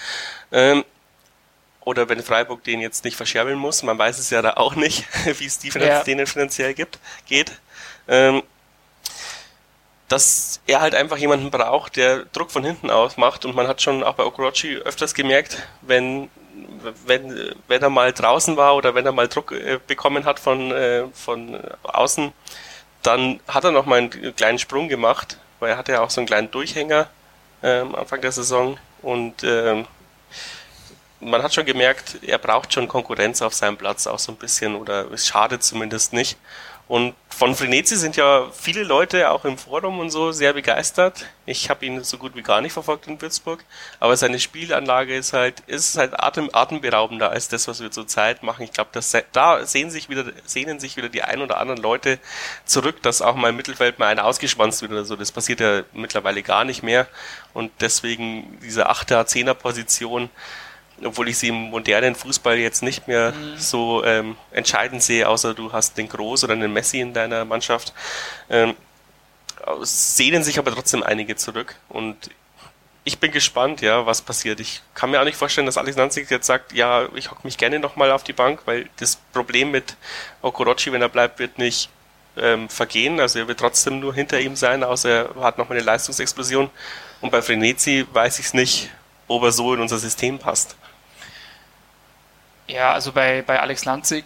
Ähm, 0.51 0.84
oder 1.84 2.09
wenn 2.09 2.22
Freiburg 2.22 2.62
den 2.64 2.80
jetzt 2.80 3.05
nicht 3.05 3.16
verscherbeln 3.16 3.59
muss, 3.59 3.82
man 3.82 3.99
weiß 3.99 4.18
es 4.18 4.30
ja 4.30 4.43
da 4.43 4.53
auch 4.55 4.76
nicht, 4.76 5.05
wie 5.38 5.47
es 5.47 5.59
die 5.59 5.68
ja. 5.68 6.03
denen 6.05 6.26
finanziell 6.26 6.74
gibt, 6.74 6.99
geht. 7.26 7.53
Ähm, 8.09 8.43
dass 10.12 10.60
er 10.66 10.82
halt 10.82 10.94
einfach 10.94 11.16
jemanden 11.16 11.50
braucht, 11.50 11.96
der 11.96 12.26
Druck 12.26 12.50
von 12.50 12.62
hinten 12.62 12.90
aus 12.90 13.16
macht. 13.16 13.46
Und 13.46 13.56
man 13.56 13.66
hat 13.66 13.80
schon 13.80 14.04
auch 14.04 14.12
bei 14.12 14.24
Okorochi 14.24 14.76
öfters 14.76 15.14
gemerkt, 15.14 15.66
wenn, 15.80 16.28
wenn, 17.06 17.54
wenn 17.66 17.82
er 17.82 17.88
mal 17.88 18.12
draußen 18.12 18.58
war 18.58 18.76
oder 18.76 18.94
wenn 18.94 19.06
er 19.06 19.12
mal 19.12 19.26
Druck 19.26 19.52
äh, 19.52 19.80
bekommen 19.86 20.26
hat 20.26 20.38
von, 20.38 20.70
äh, 20.70 21.04
von 21.14 21.58
außen, 21.82 22.30
dann 23.02 23.40
hat 23.48 23.64
er 23.64 23.72
noch 23.72 23.86
mal 23.86 24.00
einen 24.00 24.36
kleinen 24.36 24.58
Sprung 24.58 24.90
gemacht, 24.90 25.38
weil 25.60 25.70
er 25.70 25.76
hatte 25.78 25.92
ja 25.92 26.02
auch 26.02 26.10
so 26.10 26.20
einen 26.20 26.28
kleinen 26.28 26.50
Durchhänger 26.50 27.08
äh, 27.62 27.80
Anfang 27.80 28.20
der 28.20 28.32
Saison. 28.32 28.76
Und 29.00 29.42
ähm, 29.44 29.86
man 31.20 31.42
hat 31.42 31.54
schon 31.54 31.64
gemerkt, 31.64 32.18
er 32.20 32.36
braucht 32.36 32.74
schon 32.74 32.86
Konkurrenz 32.86 33.40
auf 33.40 33.54
seinem 33.54 33.78
Platz 33.78 34.06
auch 34.06 34.18
so 34.18 34.30
ein 34.32 34.36
bisschen 34.36 34.74
oder 34.74 35.10
es 35.10 35.26
schadet 35.26 35.62
zumindest 35.62 36.12
nicht. 36.12 36.36
Und 36.93 37.14
von 37.30 37.55
Frenetzi 37.55 37.97
sind 37.97 38.16
ja 38.16 38.51
viele 38.53 38.82
Leute 38.82 39.30
auch 39.30 39.47
im 39.47 39.57
Forum 39.57 39.99
und 39.99 40.11
so 40.11 40.30
sehr 40.30 40.53
begeistert. 40.53 41.24
Ich 41.47 41.70
habe 41.70 41.86
ihn 41.86 42.05
so 42.05 42.18
gut 42.18 42.36
wie 42.36 42.43
gar 42.43 42.61
nicht 42.61 42.74
verfolgt 42.74 43.07
in 43.07 43.18
Würzburg, 43.18 43.64
aber 43.99 44.14
seine 44.14 44.38
Spielanlage 44.38 45.16
ist 45.16 45.32
halt 45.32 45.61
ist 45.61 45.97
halt 45.97 46.12
atem, 46.20 46.51
atemberaubender 46.53 47.30
als 47.30 47.49
das, 47.49 47.66
was 47.66 47.80
wir 47.80 47.90
zurzeit 47.90 48.43
machen. 48.43 48.64
Ich 48.64 48.72
glaube, 48.72 48.90
da 49.32 49.64
sehen 49.64 49.90
sich 49.90 50.11
wieder 50.11 50.26
sehnen 50.45 50.80
sich 50.80 50.99
wieder 50.99 51.09
die 51.09 51.22
ein 51.22 51.40
oder 51.40 51.57
anderen 51.57 51.80
Leute 51.80 52.18
zurück, 52.66 53.01
dass 53.01 53.22
auch 53.22 53.36
mal 53.36 53.49
im 53.49 53.57
Mittelfeld 53.57 53.99
mal 53.99 54.09
einer 54.09 54.26
ausgeschwanzt 54.26 54.82
wird 54.82 54.93
oder 54.93 55.07
so. 55.07 55.16
Das 55.16 55.32
passiert 55.32 55.61
ja 55.61 55.84
mittlerweile 55.95 56.43
gar 56.43 56.66
nicht 56.66 56.82
mehr 56.82 57.07
und 57.55 57.72
deswegen 57.80 58.59
diese 58.62 58.90
Achter, 58.90 59.24
Zehner 59.24 59.55
Position 59.55 60.28
obwohl 61.05 61.28
ich 61.28 61.38
sie 61.38 61.48
im 61.48 61.70
modernen 61.70 62.14
Fußball 62.14 62.59
jetzt 62.59 62.82
nicht 62.82 63.09
mehr 63.09 63.32
mhm. 63.32 63.59
so 63.59 64.05
ähm, 64.05 64.36
entscheidend 64.50 65.03
sehe, 65.03 65.28
außer 65.28 65.55
du 65.55 65.72
hast 65.72 65.98
den 65.98 66.09
Groß 66.09 66.44
oder 66.44 66.57
den 66.57 66.72
Messi 66.72 67.00
in 67.00 67.12
deiner 67.12 67.44
Mannschaft. 67.44 67.92
Ähm, 68.50 68.74
sehnen 69.82 70.42
sich 70.42 70.59
aber 70.59 70.72
trotzdem 70.72 71.03
einige 71.03 71.36
zurück 71.36 71.76
und 71.88 72.30
ich 73.05 73.18
bin 73.18 73.32
gespannt, 73.32 73.80
ja, 73.80 74.07
was 74.07 74.22
passiert. 74.22 74.61
Ich 74.61 74.80
kann 74.94 75.11
mir 75.11 75.20
auch 75.20 75.24
nicht 75.24 75.36
vorstellen, 75.36 75.66
dass 75.66 75.76
Alex 75.76 75.96
Nanzig 75.96 76.30
jetzt 76.30 76.46
sagt, 76.46 76.72
ja, 76.72 77.09
ich 77.14 77.30
hocke 77.30 77.40
mich 77.42 77.59
gerne 77.59 77.80
nochmal 77.80 78.12
auf 78.12 78.22
die 78.22 78.32
Bank, 78.32 78.62
weil 78.64 78.88
das 78.98 79.16
Problem 79.32 79.72
mit 79.72 79.96
Okorochi, 80.40 80.92
wenn 80.92 81.03
er 81.03 81.09
bleibt, 81.09 81.40
wird 81.40 81.59
nicht 81.59 81.88
ähm, 82.36 82.68
vergehen. 82.68 83.18
Also 83.18 83.40
er 83.40 83.48
wird 83.48 83.59
trotzdem 83.59 83.98
nur 83.98 84.14
hinter 84.14 84.40
ihm 84.40 84.55
sein, 84.55 84.84
außer 84.84 85.34
er 85.34 85.42
hat 85.42 85.59
nochmal 85.59 85.78
eine 85.78 85.86
Leistungsexplosion. 85.86 86.70
Und 87.20 87.30
bei 87.30 87.42
Frenetzi 87.42 88.07
weiß 88.12 88.38
ich 88.38 88.46
es 88.46 88.55
nicht, 88.55 88.90
ob 89.26 89.42
er 89.42 89.53
so 89.53 89.74
in 89.74 89.80
unser 89.80 89.98
System 89.98 90.38
passt. 90.38 90.76
Ja, 92.68 92.92
also 92.92 93.12
bei, 93.12 93.42
bei 93.42 93.60
Alex 93.60 93.84
Lanzig 93.84 94.24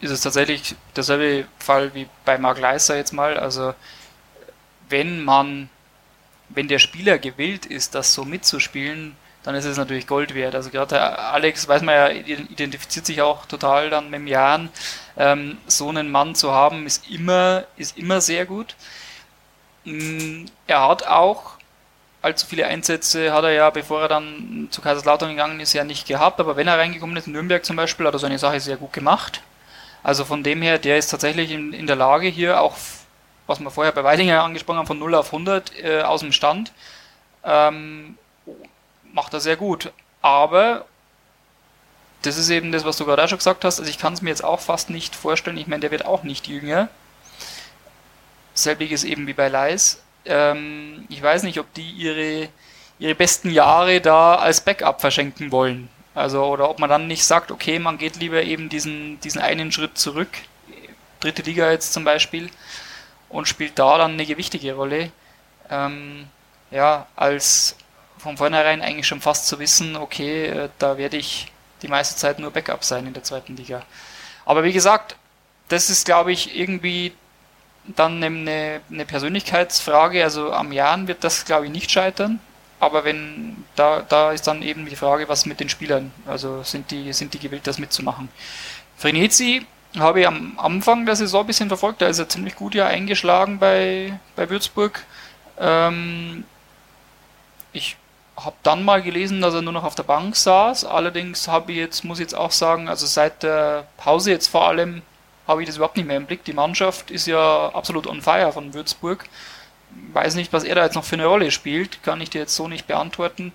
ist 0.00 0.10
es 0.10 0.20
tatsächlich 0.20 0.74
derselbe 0.96 1.46
Fall 1.58 1.94
wie 1.94 2.08
bei 2.24 2.38
Mark 2.38 2.58
Leiser 2.58 2.96
jetzt 2.96 3.12
mal. 3.12 3.38
Also 3.38 3.74
wenn 4.88 5.24
man, 5.24 5.68
wenn 6.48 6.68
der 6.68 6.78
Spieler 6.78 7.18
gewillt 7.18 7.66
ist, 7.66 7.94
das 7.94 8.14
so 8.14 8.24
mitzuspielen, 8.24 9.16
dann 9.42 9.54
ist 9.54 9.64
es 9.64 9.76
natürlich 9.76 10.06
Gold 10.06 10.34
wert. 10.34 10.54
Also 10.54 10.70
gerade 10.70 11.00
Alex, 11.18 11.66
weiß 11.66 11.82
man 11.82 11.94
ja, 11.94 12.08
identifiziert 12.08 13.06
sich 13.06 13.22
auch 13.22 13.46
total 13.46 13.90
dann 13.90 14.10
mit 14.10 14.20
dem 14.20 14.26
Jahren. 14.26 14.70
Ähm, 15.16 15.58
so 15.66 15.88
einen 15.88 16.10
Mann 16.10 16.34
zu 16.34 16.52
haben, 16.52 16.86
ist 16.86 17.10
immer, 17.10 17.64
ist 17.76 17.98
immer 17.98 18.20
sehr 18.20 18.46
gut. 18.46 18.76
Mm, 19.84 20.46
er 20.66 20.88
hat 20.88 21.06
auch 21.06 21.58
allzu 22.22 22.46
viele 22.46 22.66
Einsätze 22.66 23.32
hat 23.32 23.44
er 23.44 23.50
ja, 23.50 23.70
bevor 23.70 24.02
er 24.02 24.08
dann 24.08 24.68
zu 24.70 24.80
Kaiserslautern 24.80 25.30
gegangen 25.30 25.60
ist, 25.60 25.72
ja 25.72 25.84
nicht 25.84 26.06
gehabt. 26.06 26.40
Aber 26.40 26.56
wenn 26.56 26.68
er 26.68 26.78
reingekommen 26.78 27.16
ist, 27.16 27.26
in 27.26 27.32
Nürnberg 27.32 27.64
zum 27.64 27.76
Beispiel, 27.76 28.06
hat 28.06 28.14
er 28.14 28.20
seine 28.20 28.38
Sache 28.38 28.60
sehr 28.60 28.76
gut 28.76 28.92
gemacht. 28.92 29.42
Also 30.02 30.24
von 30.24 30.42
dem 30.42 30.62
her, 30.62 30.78
der 30.78 30.98
ist 30.98 31.08
tatsächlich 31.08 31.50
in, 31.50 31.72
in 31.72 31.86
der 31.86 31.96
Lage 31.96 32.28
hier 32.28 32.60
auch, 32.60 32.76
was 33.46 33.60
wir 33.60 33.70
vorher 33.70 33.92
bei 33.92 34.04
Weidinger 34.04 34.42
angesprochen 34.42 34.78
haben, 34.78 34.86
von 34.86 34.98
0 34.98 35.14
auf 35.16 35.26
100 35.26 35.72
äh, 35.82 36.02
aus 36.02 36.20
dem 36.20 36.32
Stand, 36.32 36.72
ähm, 37.44 38.16
macht 39.12 39.34
er 39.34 39.40
sehr 39.40 39.56
gut. 39.56 39.92
Aber 40.22 40.86
das 42.22 42.38
ist 42.38 42.50
eben 42.50 42.70
das, 42.70 42.84
was 42.84 42.96
du 42.96 43.04
gerade 43.04 43.24
auch 43.24 43.28
schon 43.28 43.38
gesagt 43.38 43.64
hast. 43.64 43.80
Also 43.80 43.90
ich 43.90 43.98
kann 43.98 44.12
es 44.12 44.22
mir 44.22 44.30
jetzt 44.30 44.44
auch 44.44 44.60
fast 44.60 44.90
nicht 44.90 45.16
vorstellen. 45.16 45.58
Ich 45.58 45.66
meine, 45.66 45.80
der 45.80 45.90
wird 45.90 46.06
auch 46.06 46.22
nicht 46.22 46.46
jünger. 46.46 46.88
Selbiges 48.54 49.02
eben 49.02 49.26
wie 49.26 49.32
bei 49.32 49.48
Leis 49.48 50.02
ähm, 50.24 51.04
ich 51.08 51.22
weiß 51.22 51.42
nicht, 51.44 51.58
ob 51.58 51.72
die 51.74 51.90
ihre, 51.90 52.48
ihre 52.98 53.14
besten 53.14 53.50
Jahre 53.50 54.00
da 54.00 54.36
als 54.36 54.60
Backup 54.60 55.00
verschenken 55.00 55.52
wollen. 55.52 55.88
Also, 56.14 56.44
oder 56.44 56.68
ob 56.68 56.78
man 56.78 56.90
dann 56.90 57.06
nicht 57.06 57.24
sagt, 57.24 57.50
okay, 57.50 57.78
man 57.78 57.98
geht 57.98 58.16
lieber 58.16 58.42
eben 58.42 58.68
diesen, 58.68 59.18
diesen 59.20 59.40
einen 59.40 59.72
Schritt 59.72 59.96
zurück, 59.96 60.28
dritte 61.20 61.42
Liga 61.42 61.70
jetzt 61.70 61.92
zum 61.92 62.04
Beispiel, 62.04 62.50
und 63.28 63.48
spielt 63.48 63.78
da 63.78 63.96
dann 63.98 64.12
eine 64.12 64.26
gewichtige 64.26 64.74
Rolle. 64.74 65.10
Ähm, 65.70 66.26
ja, 66.70 67.06
als 67.16 67.76
von 68.18 68.36
vornherein 68.36 68.82
eigentlich 68.82 69.06
schon 69.06 69.20
fast 69.20 69.46
zu 69.46 69.58
wissen, 69.58 69.96
okay, 69.96 70.46
äh, 70.46 70.68
da 70.78 70.98
werde 70.98 71.16
ich 71.16 71.50
die 71.80 71.88
meiste 71.88 72.16
Zeit 72.16 72.38
nur 72.38 72.50
Backup 72.50 72.84
sein 72.84 73.06
in 73.06 73.14
der 73.14 73.24
zweiten 73.24 73.56
Liga. 73.56 73.82
Aber 74.44 74.64
wie 74.64 74.72
gesagt, 74.72 75.16
das 75.68 75.90
ist, 75.90 76.04
glaube 76.04 76.32
ich, 76.32 76.56
irgendwie 76.56 77.12
dann 77.84 78.22
eine, 78.22 78.80
eine 78.90 79.04
Persönlichkeitsfrage, 79.04 80.22
also 80.22 80.52
am 80.52 80.72
Jahren 80.72 81.08
wird 81.08 81.24
das, 81.24 81.44
glaube 81.44 81.66
ich, 81.66 81.72
nicht 81.72 81.90
scheitern. 81.90 82.40
Aber 82.80 83.04
wenn, 83.04 83.64
da, 83.76 84.02
da 84.08 84.32
ist 84.32 84.46
dann 84.46 84.62
eben 84.62 84.86
die 84.86 84.96
Frage, 84.96 85.28
was 85.28 85.46
mit 85.46 85.60
den 85.60 85.68
Spielern, 85.68 86.10
also 86.26 86.62
sind 86.64 86.90
die, 86.90 87.12
sind 87.12 87.32
die 87.34 87.38
gewillt, 87.38 87.66
das 87.66 87.78
mitzumachen. 87.78 88.28
Frenetzi 88.96 89.66
habe 89.98 90.20
ich 90.20 90.26
am 90.26 90.58
Anfang 90.58 91.06
der 91.06 91.16
Saison 91.16 91.42
ein 91.42 91.46
bisschen 91.46 91.68
verfolgt, 91.68 92.02
da 92.02 92.08
ist 92.08 92.18
er 92.18 92.28
ziemlich 92.28 92.56
gut 92.56 92.74
ja 92.74 92.86
eingeschlagen 92.86 93.58
bei, 93.58 94.18
bei 94.34 94.50
Würzburg. 94.50 95.04
Ähm, 95.58 96.44
ich 97.72 97.96
habe 98.36 98.56
dann 98.62 98.84
mal 98.84 99.02
gelesen, 99.02 99.40
dass 99.40 99.54
er 99.54 99.62
nur 99.62 99.72
noch 99.72 99.84
auf 99.84 99.94
der 99.94 100.02
Bank 100.02 100.34
saß. 100.34 100.84
Allerdings 100.84 101.48
habe 101.48 101.72
ich 101.72 101.78
jetzt, 101.78 102.04
muss 102.04 102.18
ich 102.18 102.24
jetzt 102.24 102.34
auch 102.34 102.50
sagen, 102.50 102.88
also 102.88 103.06
seit 103.06 103.42
der 103.42 103.86
Pause 103.96 104.30
jetzt 104.30 104.48
vor 104.48 104.66
allem 104.66 105.02
habe 105.52 105.62
ich 105.62 105.68
das 105.68 105.76
überhaupt 105.76 105.96
nicht 105.96 106.06
mehr 106.06 106.16
im 106.16 106.26
Blick. 106.26 106.44
Die 106.44 106.52
Mannschaft 106.52 107.10
ist 107.10 107.26
ja 107.26 107.68
absolut 107.68 108.06
on 108.06 108.22
fire 108.22 108.52
von 108.52 108.74
Würzburg. 108.74 109.24
Weiß 110.12 110.34
nicht, 110.34 110.52
was 110.52 110.64
er 110.64 110.74
da 110.74 110.84
jetzt 110.84 110.94
noch 110.94 111.04
für 111.04 111.16
eine 111.16 111.26
Rolle 111.26 111.50
spielt, 111.50 112.02
kann 112.02 112.20
ich 112.20 112.30
dir 112.30 112.40
jetzt 112.40 112.56
so 112.56 112.68
nicht 112.68 112.86
beantworten. 112.86 113.52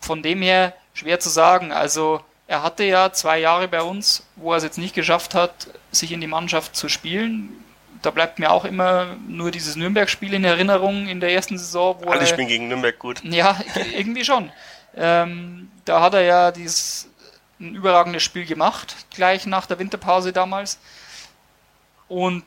Von 0.00 0.22
dem 0.22 0.40
her 0.40 0.72
schwer 0.94 1.20
zu 1.20 1.28
sagen. 1.28 1.72
Also 1.72 2.20
er 2.46 2.62
hatte 2.62 2.84
ja 2.84 3.12
zwei 3.12 3.38
Jahre 3.40 3.68
bei 3.68 3.82
uns, 3.82 4.24
wo 4.36 4.52
er 4.52 4.58
es 4.58 4.64
jetzt 4.64 4.78
nicht 4.78 4.94
geschafft 4.94 5.34
hat, 5.34 5.68
sich 5.90 6.12
in 6.12 6.20
die 6.20 6.26
Mannschaft 6.26 6.76
zu 6.76 6.88
spielen. 6.88 7.50
Da 8.02 8.10
bleibt 8.10 8.38
mir 8.38 8.50
auch 8.52 8.64
immer 8.64 9.16
nur 9.26 9.50
dieses 9.50 9.74
Nürnberg-Spiel 9.74 10.32
in 10.34 10.44
Erinnerung 10.44 11.08
in 11.08 11.18
der 11.18 11.32
ersten 11.32 11.58
Saison. 11.58 11.96
Wo 12.00 12.10
Alle 12.10 12.26
spielen 12.26 12.48
gegen 12.48 12.68
Nürnberg 12.68 12.98
gut. 12.98 13.22
Ja, 13.24 13.58
irgendwie 13.96 14.24
schon. 14.24 14.52
Ähm, 14.96 15.70
da 15.84 16.00
hat 16.00 16.14
er 16.14 16.22
ja 16.22 16.52
dieses 16.52 17.10
ein 17.60 17.74
überragendes 17.74 18.22
Spiel 18.22 18.46
gemacht, 18.46 18.94
gleich 19.14 19.46
nach 19.46 19.66
der 19.66 19.78
Winterpause 19.78 20.32
damals. 20.32 20.78
Und 22.08 22.44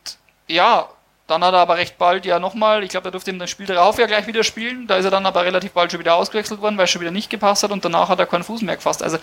ja, 0.48 0.88
dann 1.30 1.44
hat 1.44 1.54
er 1.54 1.60
aber 1.60 1.78
recht 1.78 1.98
bald 1.98 2.26
ja 2.26 2.40
nochmal, 2.40 2.84
ich 2.84 2.90
glaube, 2.90 3.10
er 3.10 3.12
durfte 3.12 3.30
ihm 3.30 3.40
das 3.40 3.50
Spiel 3.50 3.68
darauf 3.68 4.00
ja 4.00 4.08
gleich 4.08 4.26
wieder 4.26 4.44
spielen. 4.44 4.88
Da 4.88 4.98
ist 4.98 5.06
er 5.06 5.12
dann 5.12 5.26
aber 5.26 5.44
relativ 5.44 5.72
bald 5.74 5.92
schon 5.92 6.00
wieder 6.00 6.16
ausgewechselt 6.16 6.62
worden, 6.62 6.78
weil 6.78 6.86
es 6.86 6.90
schon 6.92 7.02
wieder 7.02 7.12
nicht 7.12 7.30
gepasst 7.30 7.64
hat 7.64 7.72
und 7.72 7.86
danach 7.86 8.10
hat 8.10 8.20
er 8.20 8.26
keinen 8.26 8.44
Fuß 8.44 8.62
mehr 8.62 8.76
gefasst. 8.76 9.04
Also, 9.04 9.18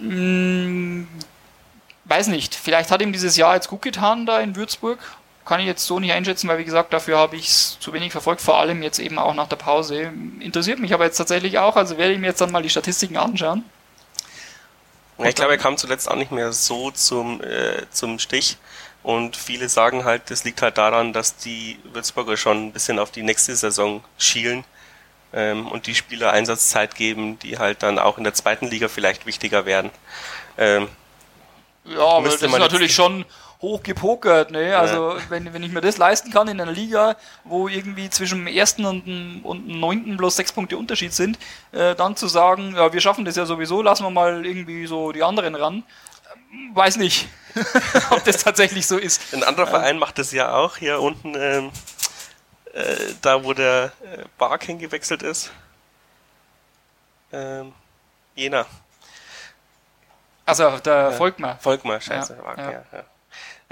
mh, 0.00 0.14
mm, 0.14 1.08
weiß 2.04 2.26
nicht, 2.26 2.54
vielleicht 2.54 2.90
hat 2.90 3.00
ihm 3.00 3.12
dieses 3.12 3.36
Jahr 3.36 3.54
jetzt 3.54 3.68
gut 3.68 3.82
getan 3.82 4.26
da 4.26 4.40
in 4.40 4.56
Würzburg. 4.56 4.98
Kann 5.46 5.60
ich 5.60 5.66
jetzt 5.66 5.86
so 5.86 5.98
nicht 5.98 6.12
einschätzen, 6.12 6.48
weil 6.48 6.58
wie 6.58 6.64
gesagt, 6.64 6.92
dafür 6.92 7.16
habe 7.18 7.36
ich 7.36 7.48
es 7.48 7.78
zu 7.80 7.92
wenig 7.92 8.12
verfolgt, 8.12 8.42
vor 8.42 8.58
allem 8.58 8.82
jetzt 8.82 8.98
eben 8.98 9.18
auch 9.18 9.34
nach 9.34 9.48
der 9.48 9.56
Pause. 9.56 10.12
Interessiert 10.40 10.80
mich 10.80 10.92
aber 10.92 11.04
jetzt 11.06 11.16
tatsächlich 11.16 11.58
auch, 11.58 11.76
also 11.76 11.96
werde 11.96 12.12
ich 12.12 12.18
mir 12.18 12.26
jetzt 12.26 12.40
dann 12.40 12.52
mal 12.52 12.62
die 12.62 12.70
Statistiken 12.70 13.16
anschauen. 13.16 13.64
Ja, 15.20 15.28
ich 15.28 15.34
glaube, 15.34 15.52
er 15.52 15.58
kam 15.58 15.76
zuletzt 15.76 16.10
auch 16.10 16.16
nicht 16.16 16.32
mehr 16.32 16.52
so 16.52 16.90
zum, 16.90 17.42
äh, 17.42 17.82
zum 17.90 18.18
Stich. 18.18 18.56
Und 19.02 19.36
viele 19.36 19.68
sagen 19.68 20.04
halt, 20.04 20.30
das 20.30 20.44
liegt 20.44 20.60
halt 20.60 20.76
daran, 20.76 21.12
dass 21.12 21.36
die 21.36 21.78
Würzburger 21.84 22.36
schon 22.36 22.66
ein 22.66 22.72
bisschen 22.72 22.98
auf 22.98 23.10
die 23.10 23.22
nächste 23.22 23.56
Saison 23.56 24.04
schielen 24.18 24.64
ähm, 25.32 25.66
und 25.68 25.86
die 25.86 25.94
Spieler 25.94 26.32
Einsatzzeit 26.32 26.94
geben, 26.94 27.38
die 27.38 27.58
halt 27.58 27.82
dann 27.82 27.98
auch 27.98 28.18
in 28.18 28.24
der 28.24 28.34
zweiten 28.34 28.66
Liga 28.66 28.88
vielleicht 28.88 29.24
wichtiger 29.24 29.64
werden. 29.64 29.90
Ähm, 30.58 30.88
ja, 31.84 32.04
aber 32.04 32.28
das 32.28 32.42
ist 32.42 32.58
natürlich 32.58 32.94
schon 32.94 33.24
hoch 33.62 33.82
gepokert. 33.82 34.50
Ne? 34.50 34.76
Also 34.76 35.16
ja. 35.16 35.22
wenn, 35.28 35.52
wenn 35.52 35.62
ich 35.62 35.72
mir 35.72 35.80
das 35.80 35.98
leisten 35.98 36.30
kann 36.30 36.48
in 36.48 36.60
einer 36.60 36.72
Liga, 36.72 37.16
wo 37.44 37.68
irgendwie 37.68 38.08
zwischen 38.08 38.44
dem 38.44 38.46
ersten 38.46 38.84
und 38.84 39.06
dem, 39.06 39.40
und 39.44 39.68
dem 39.68 39.80
neunten 39.80 40.16
bloß 40.16 40.36
sechs 40.36 40.52
Punkte 40.52 40.76
Unterschied 40.76 41.12
sind, 41.12 41.38
äh, 41.72 41.94
dann 41.94 42.16
zu 42.16 42.26
sagen, 42.26 42.74
ja, 42.74 42.92
wir 42.92 43.00
schaffen 43.00 43.24
das 43.24 43.36
ja 43.36 43.46
sowieso, 43.46 43.82
lassen 43.82 44.04
wir 44.04 44.10
mal 44.10 44.44
irgendwie 44.44 44.86
so 44.86 45.12
die 45.12 45.22
anderen 45.22 45.54
ran. 45.54 45.82
Weiß 46.72 46.96
nicht, 46.96 47.28
ob 48.10 48.24
das 48.24 48.42
tatsächlich 48.42 48.86
so 48.86 48.96
ist. 48.96 49.34
Ein 49.34 49.44
anderer 49.44 49.66
Verein 49.66 49.98
macht 49.98 50.18
das 50.18 50.32
ja 50.32 50.54
auch 50.54 50.76
hier 50.76 51.00
unten, 51.00 51.34
ähm, 51.36 51.70
äh, 52.72 52.96
da 53.20 53.44
wo 53.44 53.52
der 53.52 53.92
äh, 54.02 54.24
Bark 54.38 54.64
hingewechselt 54.64 55.22
ist. 55.22 55.52
Ähm, 57.32 57.72
Jena. 58.34 58.66
Also 60.46 60.78
der 60.78 60.94
ja. 60.94 61.10
Volkmar. 61.12 61.58
Volkmar, 61.60 62.00
scheiße. 62.00 62.36
Ja, 62.56 62.70
ja. 62.70 62.84
ja. 62.92 63.04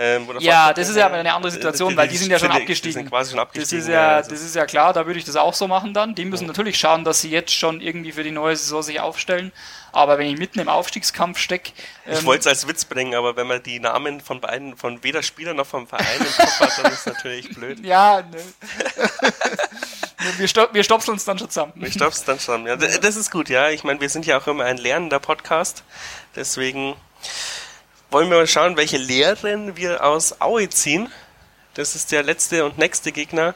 Ähm, 0.00 0.28
ja, 0.38 0.72
das 0.72 0.88
ist 0.88 0.94
ja 0.94 1.08
eine 1.08 1.34
andere 1.34 1.50
Situation, 1.50 1.96
weil 1.96 2.06
die 2.06 2.16
sind 2.16 2.30
ja 2.30 2.38
schon 2.38 2.52
abgestiegen. 2.52 2.82
Die 2.82 2.92
sind 2.92 3.10
quasi 3.10 3.32
schon 3.32 3.40
abgestiegen. 3.40 3.80
Das 3.80 3.88
ist 3.88 3.92
ja, 3.92 4.16
also. 4.16 4.30
das 4.30 4.42
ist 4.42 4.54
ja 4.54 4.64
klar, 4.64 4.92
da 4.92 5.06
würde 5.06 5.18
ich 5.18 5.24
das 5.24 5.34
auch 5.34 5.54
so 5.54 5.66
machen 5.66 5.92
dann. 5.92 6.14
Die 6.14 6.24
müssen 6.24 6.46
natürlich 6.46 6.78
schauen, 6.78 7.02
dass 7.02 7.20
sie 7.20 7.30
jetzt 7.30 7.52
schon 7.52 7.80
irgendwie 7.80 8.12
für 8.12 8.22
die 8.22 8.30
neue 8.30 8.54
Saison 8.54 8.80
sich 8.80 9.00
aufstellen. 9.00 9.50
Aber 9.90 10.18
wenn 10.18 10.28
ich 10.28 10.38
mitten 10.38 10.60
im 10.60 10.68
Aufstiegskampf 10.68 11.38
stecke. 11.38 11.72
Ähm, 12.06 12.14
ich 12.14 12.24
wollte 12.24 12.42
es 12.42 12.46
als 12.46 12.68
Witz 12.68 12.84
bringen, 12.84 13.14
aber 13.14 13.34
wenn 13.34 13.48
man 13.48 13.60
die 13.60 13.80
Namen 13.80 14.20
von 14.20 14.40
beiden, 14.40 14.76
von 14.76 15.02
weder 15.02 15.24
Spieler 15.24 15.52
noch 15.52 15.66
vom 15.66 15.88
Verein 15.88 16.06
im 16.20 16.26
Kopf 16.26 16.60
hat, 16.60 16.78
dann 16.78 16.92
ist 16.92 17.00
es 17.00 17.06
natürlich 17.06 17.50
blöd. 17.56 17.84
Ja, 17.84 18.22
ne. 18.22 18.38
wir, 20.38 20.46
stop 20.46 20.74
wir 20.74 20.84
stopseln 20.84 21.14
uns 21.14 21.24
dann 21.24 21.38
schon 21.38 21.50
zusammen. 21.50 21.72
Wir 21.74 21.90
stopseln 21.90 22.26
dann 22.26 22.38
schon. 22.38 22.66
Ja, 22.66 22.76
das 22.76 23.16
ist 23.16 23.32
gut, 23.32 23.48
ja. 23.48 23.70
Ich 23.70 23.82
meine, 23.82 24.00
wir 24.00 24.08
sind 24.08 24.26
ja 24.26 24.38
auch 24.38 24.46
immer 24.46 24.64
ein 24.64 24.76
lernender 24.76 25.18
Podcast. 25.18 25.82
Deswegen 26.36 26.94
wollen 28.10 28.30
wir 28.30 28.38
mal 28.38 28.46
schauen, 28.46 28.76
welche 28.76 28.96
Lehren 28.96 29.76
wir 29.76 30.04
aus 30.04 30.40
Aue 30.40 30.68
ziehen. 30.68 31.12
Das 31.74 31.94
ist 31.94 32.12
der 32.12 32.22
letzte 32.22 32.64
und 32.64 32.78
nächste 32.78 33.12
Gegner. 33.12 33.54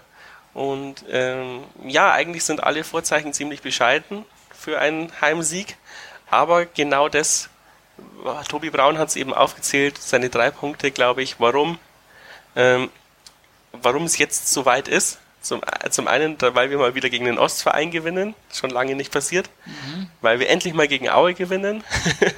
Und 0.55 1.05
ähm, 1.11 1.65
ja, 1.85 2.13
eigentlich 2.13 2.45
sind 2.45 2.63
alle 2.63 2.85
Vorzeichen 2.85 3.33
ziemlich 3.33 3.63
bescheiden 3.63 4.25
für 4.55 4.79
einen 4.79 5.11
Heimsieg. 5.21 5.77
Aber 6.31 6.67
genau 6.67 7.09
das, 7.09 7.49
Tobi 8.49 8.71
Braun 8.71 8.99
hat 8.99 9.09
es 9.09 9.17
eben 9.17 9.33
aufgezählt, 9.33 9.99
seine 9.99 10.29
drei 10.29 10.51
Punkte, 10.51 10.91
glaube 10.91 11.23
ich, 11.23 11.41
warum, 11.41 11.79
ähm, 12.55 12.91
warum 13.73 14.05
es 14.05 14.19
jetzt 14.19 14.53
so 14.53 14.67
weit 14.67 14.89
ist. 14.89 15.19
Zum, 15.41 15.61
zum 15.91 16.07
einen, 16.07 16.37
weil 16.41 16.71
wir 16.71 16.79
mal 16.79 16.95
wieder 16.95 17.11
gegen 17.11 17.25
den 17.25 17.37
Ostverein 17.37 17.91
gewinnen, 17.91 18.37
schon 18.53 18.71
lange 18.71 18.95
nicht 18.95 19.11
passiert, 19.11 19.51
mhm. 19.67 20.09
weil 20.21 20.39
wir 20.39 20.49
endlich 20.49 20.73
mal 20.73 20.87
gegen 20.87 21.11
Aue 21.11 21.35
gewinnen 21.35 21.83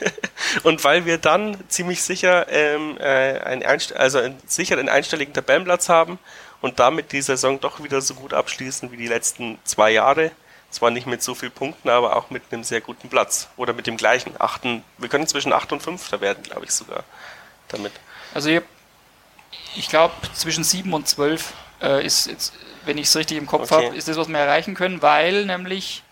und 0.63 0.85
weil 0.85 1.05
wir 1.05 1.19
dann 1.19 1.57
ziemlich 1.69 2.03
sicher 2.03 2.47
ähm, 2.51 2.97
äh, 2.99 3.39
einen, 3.41 3.63
also 3.97 4.19
einen 4.19 4.39
sicheren 4.47 4.89
einstelligen 4.89 5.35
Tabellenplatz 5.35 5.89
haben 5.89 6.19
und 6.61 6.79
damit 6.79 7.13
die 7.13 7.23
Saison 7.23 7.61
doch 7.61 7.83
wieder 7.83 8.01
so 8.01 8.15
gut 8.15 8.33
abschließen 8.33 8.91
wie 8.93 8.97
die 8.97 9.09
letzten 9.09 9.59
zwei 9.65 9.91
Jahre. 9.91 10.31
Zwar 10.71 10.91
nicht 10.91 11.07
mit 11.07 11.23
so 11.23 11.37
vielen 11.37 11.53
Punkten, 11.53 11.89
aber 11.89 12.17
auch 12.17 12.31
mit 12.31 12.43
einem 12.51 12.65
sehr 12.65 12.81
guten 12.81 13.09
Platz. 13.09 13.49
Oder 13.57 13.73
mit 13.73 13.87
dem 13.87 13.97
gleichen. 13.97 14.35
Achten, 14.41 14.83
wir 14.99 15.09
können 15.09 15.29
zwischen 15.29 15.53
8 15.53 15.73
und 15.73 15.81
5 15.81 16.09
da 16.09 16.21
werden, 16.21 16.43
glaube 16.43 16.65
ich 16.65 16.73
sogar. 16.73 17.05
Damit. 17.69 17.93
Also 18.33 18.49
ich, 18.49 18.61
ich 19.77 19.89
glaube, 19.89 20.15
zwischen 20.33 20.65
7 20.65 20.93
und 20.93 21.07
12 21.07 21.53
äh, 21.81 22.05
ist 22.05 22.27
jetzt 22.27 22.55
wenn 22.87 22.99
ich 22.99 23.09
es 23.09 23.17
richtig 23.17 23.39
im 23.39 23.47
Kopf 23.47 23.71
okay. 23.73 23.87
habe, 23.87 23.97
ist 23.97 24.09
das, 24.09 24.17
was 24.17 24.29
wir 24.29 24.39
erreichen 24.39 24.75
können, 24.75 25.03
weil 25.03 25.47
nämlich 25.47 26.03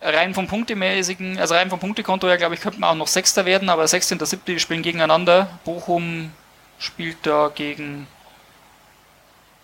rein 0.00 0.34
vom 0.34 0.46
Punktemäßigen, 0.46 1.38
also 1.38 1.54
rein 1.54 1.70
vom 1.70 1.80
Punktekonto 1.80 2.28
her, 2.28 2.38
glaube 2.38 2.54
ich, 2.54 2.60
könnte 2.60 2.80
man 2.80 2.90
auch 2.90 2.94
noch 2.94 3.08
Sechster 3.08 3.44
werden, 3.44 3.68
aber 3.68 3.88
Sechster 3.88 4.14
und 4.14 4.20
der 4.20 4.26
Siebte 4.26 4.52
die 4.52 4.60
spielen 4.60 4.82
gegeneinander. 4.82 5.48
Bochum 5.64 6.32
spielt 6.78 7.18
da 7.26 7.50
gegen, 7.54 8.06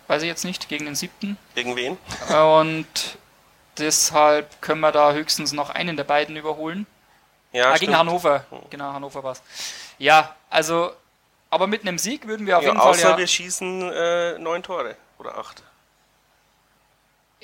weiß 0.09 0.23
ich 0.23 0.29
jetzt 0.29 0.45
nicht, 0.45 0.69
gegen 0.69 0.87
den 0.87 0.95
Siebten. 0.95 1.37
Gegen 1.55 1.77
wen? 1.77 1.99
Und 2.35 3.19
deshalb 3.79 4.61
können 4.61 4.81
wir 4.81 4.93
da 4.93 5.13
höchstens 5.13 5.53
noch 5.53 5.71
einen 5.71 5.97
der 5.97 6.05
beiden 6.05 6.37
überholen. 6.37 6.87
Ja, 7.53 7.71
ah, 7.71 7.77
gegen 7.77 7.97
Hannover. 7.97 8.45
Genau, 8.71 8.93
Hannover 8.93 9.23
war 9.23 9.33
es. 9.33 9.43
Ja, 9.99 10.35
also, 10.51 10.91
aber 11.51 11.69
mit 11.69 11.83
einem 11.83 11.99
Sieg 11.99 12.27
würden 12.27 12.49
wir 12.49 12.59
auf 12.59 12.65
ja, 12.65 12.71
jeden 12.71 12.81
Fall. 12.81 12.91
Außer 12.91 13.11
ja, 13.11 13.19
wir 13.19 13.27
schießen 13.29 13.93
äh, 13.93 14.39
neun 14.39 14.65
Tore 14.65 14.97
oder 15.19 15.39
acht. 15.39 15.63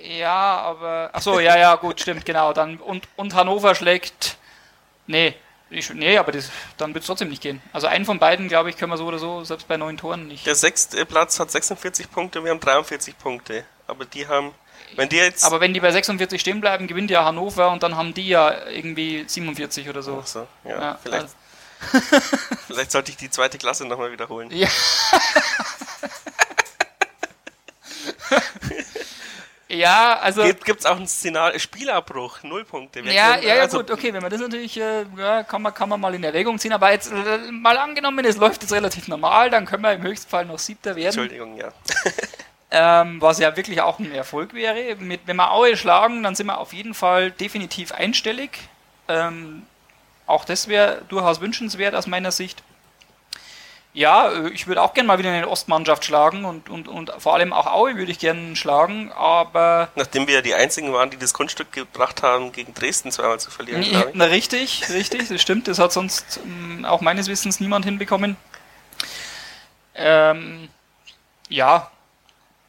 Ja, 0.02 0.58
aber. 0.58 1.10
Ach 1.12 1.22
so, 1.22 1.40
ja, 1.40 1.56
ja, 1.58 1.76
gut, 1.76 2.00
stimmt, 2.00 2.24
genau. 2.24 2.52
Dann, 2.52 2.78
und, 2.78 3.08
und 3.16 3.34
Hannover 3.34 3.74
schlägt. 3.74 4.36
Nee, 5.06 5.34
ich, 5.70 5.92
nee, 5.94 6.18
aber 6.18 6.32
das, 6.32 6.50
dann 6.78 6.94
wird 6.94 7.02
es 7.02 7.06
trotzdem 7.06 7.28
nicht 7.28 7.42
gehen. 7.42 7.62
Also 7.72 7.86
einen 7.86 8.04
von 8.04 8.18
beiden, 8.18 8.48
glaube 8.48 8.70
ich, 8.70 8.76
können 8.76 8.90
wir 8.90 8.96
so 8.96 9.06
oder 9.06 9.20
so, 9.20 9.44
selbst 9.44 9.68
bei 9.68 9.76
neun 9.76 9.96
Toren 9.96 10.26
nicht. 10.26 10.44
Der 10.44 10.56
sechste 10.56 11.06
Platz 11.06 11.38
hat 11.38 11.50
46 11.50 12.10
Punkte, 12.10 12.42
wir 12.42 12.50
haben 12.50 12.60
43 12.60 13.16
Punkte. 13.16 13.64
Aber 13.86 14.04
die 14.04 14.26
haben. 14.26 14.52
Wenn 14.96 15.08
die 15.08 15.16
jetzt. 15.16 15.44
Aber 15.44 15.60
wenn 15.60 15.72
die 15.72 15.80
bei 15.80 15.92
46 15.92 16.40
stehen 16.40 16.60
bleiben, 16.60 16.88
gewinnt 16.88 17.10
ja 17.10 17.24
Hannover 17.24 17.70
und 17.70 17.82
dann 17.82 17.96
haben 17.96 18.14
die 18.14 18.28
ja 18.28 18.66
irgendwie 18.68 19.24
47 19.26 19.88
oder 19.88 20.02
so. 20.02 20.18
Ach 20.22 20.26
so, 20.26 20.46
ja, 20.64 20.80
ja 20.80 20.98
vielleicht. 21.02 21.22
Also. 21.22 21.36
vielleicht 22.66 22.90
sollte 22.90 23.12
ich 23.12 23.16
die 23.16 23.30
zweite 23.30 23.58
Klasse 23.58 23.86
nochmal 23.86 24.10
wiederholen. 24.10 24.50
Ja. 24.50 24.68
Ja, 29.70 30.18
also. 30.18 30.42
Gibt 30.42 30.80
es 30.80 30.86
auch 30.86 30.98
ein 30.98 31.06
Szenario, 31.06 31.58
Spielabbruch, 31.58 32.42
null 32.42 32.64
Punkte. 32.64 33.04
Wir 33.04 33.12
ja, 33.12 33.36
ja, 33.36 33.54
ja, 33.54 33.62
also 33.62 33.78
gut, 33.78 33.90
okay, 33.92 34.12
wenn 34.12 34.20
man 34.20 34.30
das 34.30 34.40
natürlich, 34.40 34.76
äh, 34.76 35.04
ja, 35.16 35.44
kann 35.44 35.62
man, 35.62 35.72
kann 35.72 35.88
man 35.88 36.00
mal 36.00 36.12
in 36.14 36.24
Erwägung 36.24 36.58
ziehen, 36.58 36.72
aber 36.72 36.90
jetzt 36.90 37.12
äh, 37.12 37.52
mal 37.52 37.78
angenommen, 37.78 38.24
es 38.24 38.36
läuft 38.36 38.62
jetzt 38.62 38.72
relativ 38.72 39.06
normal, 39.06 39.48
dann 39.48 39.66
können 39.66 39.84
wir 39.84 39.92
im 39.92 40.02
Höchstfall 40.02 40.44
noch 40.44 40.58
Siebter 40.58 40.96
werden. 40.96 41.06
Entschuldigung, 41.06 41.56
ja. 41.56 41.68
ähm, 43.02 43.20
was 43.20 43.38
ja 43.38 43.56
wirklich 43.56 43.80
auch 43.80 44.00
ein 44.00 44.12
Erfolg 44.12 44.54
wäre. 44.54 44.96
Mit, 44.96 45.20
wenn 45.26 45.36
wir 45.36 45.52
Aue 45.52 45.76
schlagen, 45.76 46.24
dann 46.24 46.34
sind 46.34 46.46
wir 46.46 46.58
auf 46.58 46.72
jeden 46.72 46.94
Fall 46.94 47.30
definitiv 47.30 47.92
einstellig. 47.92 48.50
Ähm, 49.06 49.62
auch 50.26 50.44
das 50.44 50.66
wäre 50.66 51.02
durchaus 51.08 51.40
wünschenswert 51.40 51.94
aus 51.94 52.08
meiner 52.08 52.32
Sicht. 52.32 52.62
Ja, 53.92 54.30
äh, 54.30 54.50
ich 54.50 54.66
würde 54.66 54.82
auch 54.82 54.94
gerne 54.94 55.06
mal 55.06 55.18
wieder 55.18 55.30
eine 55.30 55.48
Ostmannschaft 55.48 56.04
schlagen 56.04 56.44
und, 56.44 56.68
und, 56.70 56.88
und 56.88 57.12
vor 57.18 57.34
allem 57.34 57.52
auch 57.52 57.66
Aue 57.66 57.96
würde 57.96 58.12
ich 58.12 58.18
gerne 58.18 58.54
schlagen, 58.54 59.10
aber. 59.12 59.88
Nachdem 59.96 60.26
wir 60.26 60.34
ja 60.34 60.42
die 60.42 60.54
einzigen 60.54 60.92
waren, 60.92 61.10
die 61.10 61.16
das 61.16 61.34
Kunststück 61.34 61.72
gebracht 61.72 62.22
haben, 62.22 62.52
gegen 62.52 62.72
Dresden 62.74 63.10
zweimal 63.10 63.40
zu 63.40 63.50
verlieren. 63.50 63.84
Na, 64.14 64.26
richtig, 64.26 64.88
richtig, 64.90 65.28
das 65.28 65.40
stimmt. 65.40 65.66
Das 65.66 65.78
hat 65.78 65.92
sonst 65.92 66.40
ähm, 66.44 66.84
auch 66.84 67.00
meines 67.00 67.28
Wissens 67.28 67.58
niemand 67.58 67.84
hinbekommen. 67.84 68.36
Ähm, 69.94 70.68
ja, 71.48 71.90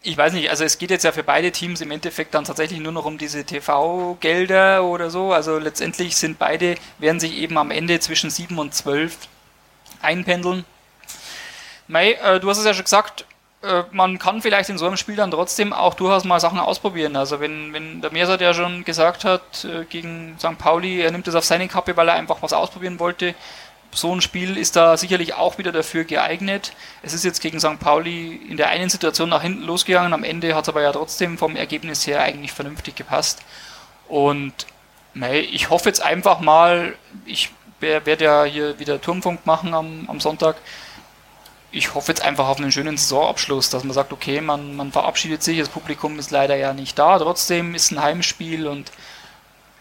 ich 0.03 0.17
weiß 0.17 0.33
nicht, 0.33 0.49
also 0.49 0.63
es 0.63 0.79
geht 0.79 0.89
jetzt 0.89 1.03
ja 1.03 1.11
für 1.11 1.23
beide 1.23 1.51
Teams 1.51 1.81
im 1.81 1.91
Endeffekt 1.91 2.33
dann 2.33 2.43
tatsächlich 2.43 2.79
nur 2.79 2.91
noch 2.91 3.05
um 3.05 3.19
diese 3.19 3.43
TV-Gelder 3.43 4.83
oder 4.83 5.11
so. 5.11 5.31
Also 5.31 5.59
letztendlich 5.59 6.17
sind 6.17 6.39
beide, 6.39 6.75
werden 6.97 7.19
sich 7.19 7.37
eben 7.37 7.57
am 7.59 7.69
Ende 7.69 7.99
zwischen 7.99 8.31
7 8.31 8.57
und 8.57 8.73
12 8.73 9.15
einpendeln. 10.01 10.65
Mei, 11.91 12.13
äh, 12.13 12.39
du 12.39 12.49
hast 12.49 12.57
es 12.57 12.63
ja 12.63 12.73
schon 12.73 12.85
gesagt, 12.85 13.25
äh, 13.63 13.83
man 13.91 14.17
kann 14.17 14.41
vielleicht 14.41 14.69
in 14.69 14.77
so 14.77 14.87
einem 14.87 14.95
Spiel 14.95 15.17
dann 15.17 15.29
trotzdem 15.29 15.73
auch 15.73 15.93
durchaus 15.93 16.23
mal 16.23 16.39
Sachen 16.39 16.57
ausprobieren. 16.57 17.17
Also 17.17 17.41
wenn, 17.41 17.73
wenn 17.73 17.99
der 17.99 18.13
Mersat 18.13 18.39
ja 18.39 18.53
schon 18.53 18.85
gesagt 18.85 19.25
hat, 19.25 19.65
äh, 19.65 19.83
gegen 19.83 20.37
St. 20.39 20.57
Pauli, 20.57 21.01
er 21.01 21.11
nimmt 21.11 21.27
es 21.27 21.35
auf 21.35 21.43
seine 21.43 21.67
Kappe, 21.67 21.97
weil 21.97 22.07
er 22.07 22.13
einfach 22.13 22.41
was 22.41 22.53
ausprobieren 22.53 22.97
wollte, 22.99 23.35
so 23.93 24.15
ein 24.15 24.21
Spiel 24.21 24.55
ist 24.55 24.77
da 24.77 24.95
sicherlich 24.95 25.33
auch 25.33 25.57
wieder 25.57 25.73
dafür 25.73 26.05
geeignet. 26.05 26.71
Es 27.03 27.13
ist 27.13 27.25
jetzt 27.25 27.41
gegen 27.41 27.59
St. 27.59 27.77
Pauli 27.81 28.37
in 28.37 28.55
der 28.55 28.69
einen 28.69 28.89
Situation 28.89 29.27
nach 29.27 29.41
hinten 29.41 29.63
losgegangen, 29.63 30.13
am 30.13 30.23
Ende 30.23 30.55
hat 30.55 30.63
es 30.63 30.69
aber 30.69 30.81
ja 30.81 30.93
trotzdem 30.93 31.37
vom 31.37 31.57
Ergebnis 31.57 32.07
her 32.07 32.21
eigentlich 32.21 32.53
vernünftig 32.53 32.95
gepasst. 32.95 33.41
Und 34.07 34.65
mei, 35.13 35.41
ich 35.41 35.69
hoffe 35.69 35.89
jetzt 35.89 36.01
einfach 36.01 36.39
mal, 36.39 36.95
ich 37.25 37.49
werde 37.81 38.23
ja 38.23 38.45
hier 38.45 38.79
wieder 38.79 39.01
Turmfunk 39.01 39.45
machen 39.45 39.73
am, 39.73 40.05
am 40.07 40.21
Sonntag, 40.21 40.55
ich 41.71 41.93
hoffe 41.93 42.11
jetzt 42.11 42.21
einfach 42.21 42.47
auf 42.47 42.57
einen 42.57 42.71
schönen 42.71 42.97
Saisonabschluss, 42.97 43.69
dass 43.69 43.83
man 43.83 43.93
sagt, 43.93 44.11
okay, 44.11 44.41
man, 44.41 44.75
man 44.75 44.91
verabschiedet 44.91 45.41
sich, 45.41 45.57
das 45.59 45.69
Publikum 45.69 46.19
ist 46.19 46.31
leider 46.31 46.55
ja 46.55 46.73
nicht 46.73 46.99
da, 46.99 47.17
trotzdem 47.17 47.75
ist 47.75 47.91
ein 47.91 48.01
Heimspiel 48.01 48.67
und 48.67 48.91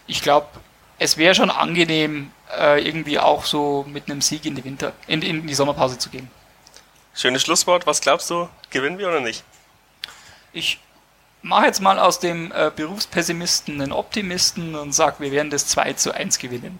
ich 0.07 0.21
glaube, 0.21 0.47
es 0.99 1.17
wäre 1.17 1.35
schon 1.35 1.49
angenehm, 1.49 2.31
äh, 2.57 2.81
irgendwie 2.85 3.19
auch 3.19 3.45
so 3.45 3.85
mit 3.89 4.09
einem 4.09 4.21
Sieg 4.21 4.45
in 4.45 4.55
die 4.55 4.63
Winter, 4.63 4.93
in, 5.07 5.21
in 5.21 5.47
die 5.47 5.53
Sommerpause 5.53 5.97
zu 5.97 6.09
gehen. 6.09 6.29
Schönes 7.13 7.41
Schlusswort, 7.41 7.85
was 7.85 7.99
glaubst 7.99 8.29
du, 8.29 8.47
gewinnen 8.69 8.97
wir 8.97 9.09
oder 9.09 9.19
nicht? 9.19 9.43
Ich 10.53 10.79
mache 11.41 11.65
jetzt 11.65 11.81
mal 11.81 11.99
aus 11.99 12.19
dem 12.19 12.51
äh, 12.53 12.71
Berufspessimisten 12.73 13.81
einen 13.81 13.91
Optimisten 13.91 14.75
und 14.75 14.93
sage, 14.93 15.17
wir 15.19 15.31
werden 15.31 15.49
das 15.49 15.67
2 15.67 15.93
zu 15.93 16.13
1 16.13 16.39
gewinnen. 16.39 16.79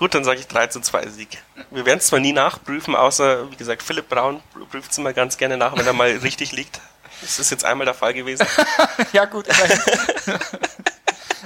Gut, 0.00 0.14
dann 0.14 0.24
sage 0.24 0.40
ich 0.40 0.46
3 0.46 0.68
zu 0.68 0.80
2 0.80 1.08
Sieg. 1.08 1.42
Wir 1.70 1.84
werden 1.84 1.98
es 1.98 2.06
zwar 2.06 2.20
nie 2.20 2.32
nachprüfen, 2.32 2.96
außer, 2.96 3.50
wie 3.50 3.56
gesagt, 3.56 3.82
Philipp 3.82 4.08
Braun 4.08 4.42
prüft 4.70 4.92
es 4.92 4.96
immer 4.96 5.12
ganz 5.12 5.36
gerne 5.36 5.58
nach, 5.58 5.76
wenn 5.76 5.86
er 5.86 5.92
mal 5.92 6.08
richtig 6.22 6.52
liegt. 6.52 6.80
Das 7.20 7.38
ist 7.38 7.50
jetzt 7.50 7.66
einmal 7.66 7.84
der 7.84 7.92
Fall 7.92 8.14
gewesen. 8.14 8.46
ja, 9.12 9.26
gut. 9.26 9.46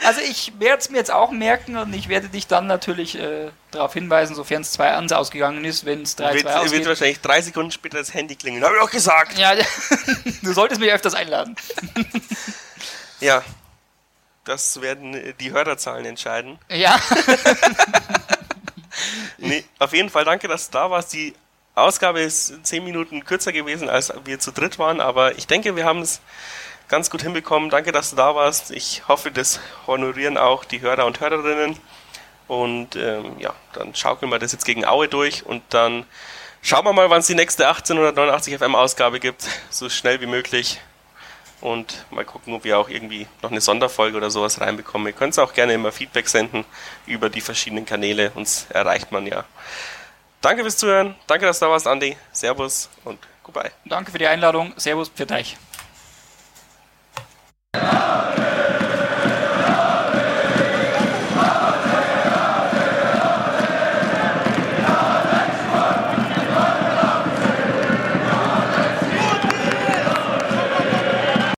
also 0.04 0.20
ich 0.20 0.52
werde 0.60 0.78
es 0.78 0.88
mir 0.88 0.98
jetzt 0.98 1.10
auch 1.10 1.32
merken 1.32 1.76
und 1.76 1.92
ich 1.94 2.08
werde 2.08 2.28
dich 2.28 2.46
dann 2.46 2.68
natürlich 2.68 3.18
äh, 3.18 3.50
darauf 3.72 3.92
hinweisen, 3.92 4.36
sofern 4.36 4.62
es 4.62 4.78
2-1 4.78 5.12
ausgegangen 5.14 5.64
ist, 5.64 5.84
wenn 5.84 6.02
es 6.02 6.16
3-2 6.16 6.46
ausgeht. 6.46 6.72
wird 6.74 6.86
wahrscheinlich 6.86 7.20
drei 7.20 7.42
Sekunden 7.42 7.72
später 7.72 7.98
das 7.98 8.14
Handy 8.14 8.36
klingeln. 8.36 8.62
Habe 8.62 8.76
ich 8.76 8.82
auch 8.82 8.90
gesagt. 8.90 9.36
Ja, 9.36 9.56
du 10.42 10.52
solltest 10.52 10.80
mich 10.80 10.92
öfters 10.92 11.14
einladen. 11.14 11.56
ja, 13.18 13.42
das 14.44 14.80
werden 14.80 15.34
die 15.40 15.50
Hörerzahlen 15.50 16.04
entscheiden. 16.04 16.56
Ja. 16.70 17.00
Nee, 19.38 19.64
auf 19.78 19.92
jeden 19.92 20.10
Fall 20.10 20.24
danke, 20.24 20.48
dass 20.48 20.70
du 20.70 20.72
da 20.72 20.90
warst. 20.90 21.12
Die 21.12 21.34
Ausgabe 21.74 22.20
ist 22.20 22.64
zehn 22.64 22.84
Minuten 22.84 23.24
kürzer 23.24 23.52
gewesen, 23.52 23.88
als 23.88 24.12
wir 24.24 24.38
zu 24.38 24.52
dritt 24.52 24.78
waren, 24.78 25.00
aber 25.00 25.36
ich 25.36 25.46
denke, 25.46 25.76
wir 25.76 25.84
haben 25.84 26.00
es 26.00 26.20
ganz 26.88 27.10
gut 27.10 27.22
hinbekommen. 27.22 27.70
Danke, 27.70 27.92
dass 27.92 28.10
du 28.10 28.16
da 28.16 28.34
warst. 28.34 28.70
Ich 28.70 29.08
hoffe, 29.08 29.30
das 29.30 29.60
honorieren 29.86 30.36
auch 30.36 30.64
die 30.64 30.80
Hörer 30.80 31.06
und 31.06 31.20
Hörerinnen. 31.20 31.78
Und 32.46 32.94
ähm, 32.94 33.36
ja, 33.38 33.54
dann 33.72 33.94
schaukeln 33.94 34.30
wir 34.30 34.38
das 34.38 34.52
jetzt 34.52 34.66
gegen 34.66 34.84
Aue 34.84 35.08
durch 35.08 35.46
und 35.46 35.62
dann 35.70 36.04
Schauen 36.66 36.86
wir 36.86 36.94
mal, 36.94 37.10
wann 37.10 37.20
es 37.20 37.26
die 37.26 37.34
nächste 37.34 37.66
1889 37.68 38.56
FM 38.56 38.74
Ausgabe 38.74 39.20
gibt. 39.20 39.46
So 39.68 39.90
schnell 39.90 40.22
wie 40.22 40.26
möglich 40.26 40.80
und 41.60 42.04
mal 42.10 42.24
gucken, 42.24 42.54
ob 42.54 42.64
wir 42.64 42.78
auch 42.78 42.88
irgendwie 42.88 43.26
noch 43.42 43.50
eine 43.50 43.60
Sonderfolge 43.60 44.16
oder 44.16 44.30
sowas 44.30 44.60
reinbekommen. 44.60 45.06
Ihr 45.08 45.12
könnt 45.12 45.38
auch 45.38 45.54
gerne 45.54 45.74
immer 45.74 45.92
Feedback 45.92 46.28
senden 46.28 46.64
über 47.06 47.30
die 47.30 47.40
verschiedenen 47.40 47.86
Kanäle, 47.86 48.32
uns 48.34 48.66
erreicht 48.70 49.12
man 49.12 49.26
ja. 49.26 49.44
Danke 50.40 50.62
fürs 50.62 50.76
Zuhören, 50.76 51.14
danke, 51.26 51.46
dass 51.46 51.58
du 51.58 51.66
da 51.66 51.70
warst, 51.70 51.86
Andi. 51.86 52.16
Servus 52.32 52.90
und 53.04 53.18
goodbye. 53.42 53.70
Danke 53.86 54.12
für 54.12 54.18
die 54.18 54.26
Einladung, 54.26 54.74
Servus, 54.76 55.10
für 55.14 55.26
dich. 55.26 55.56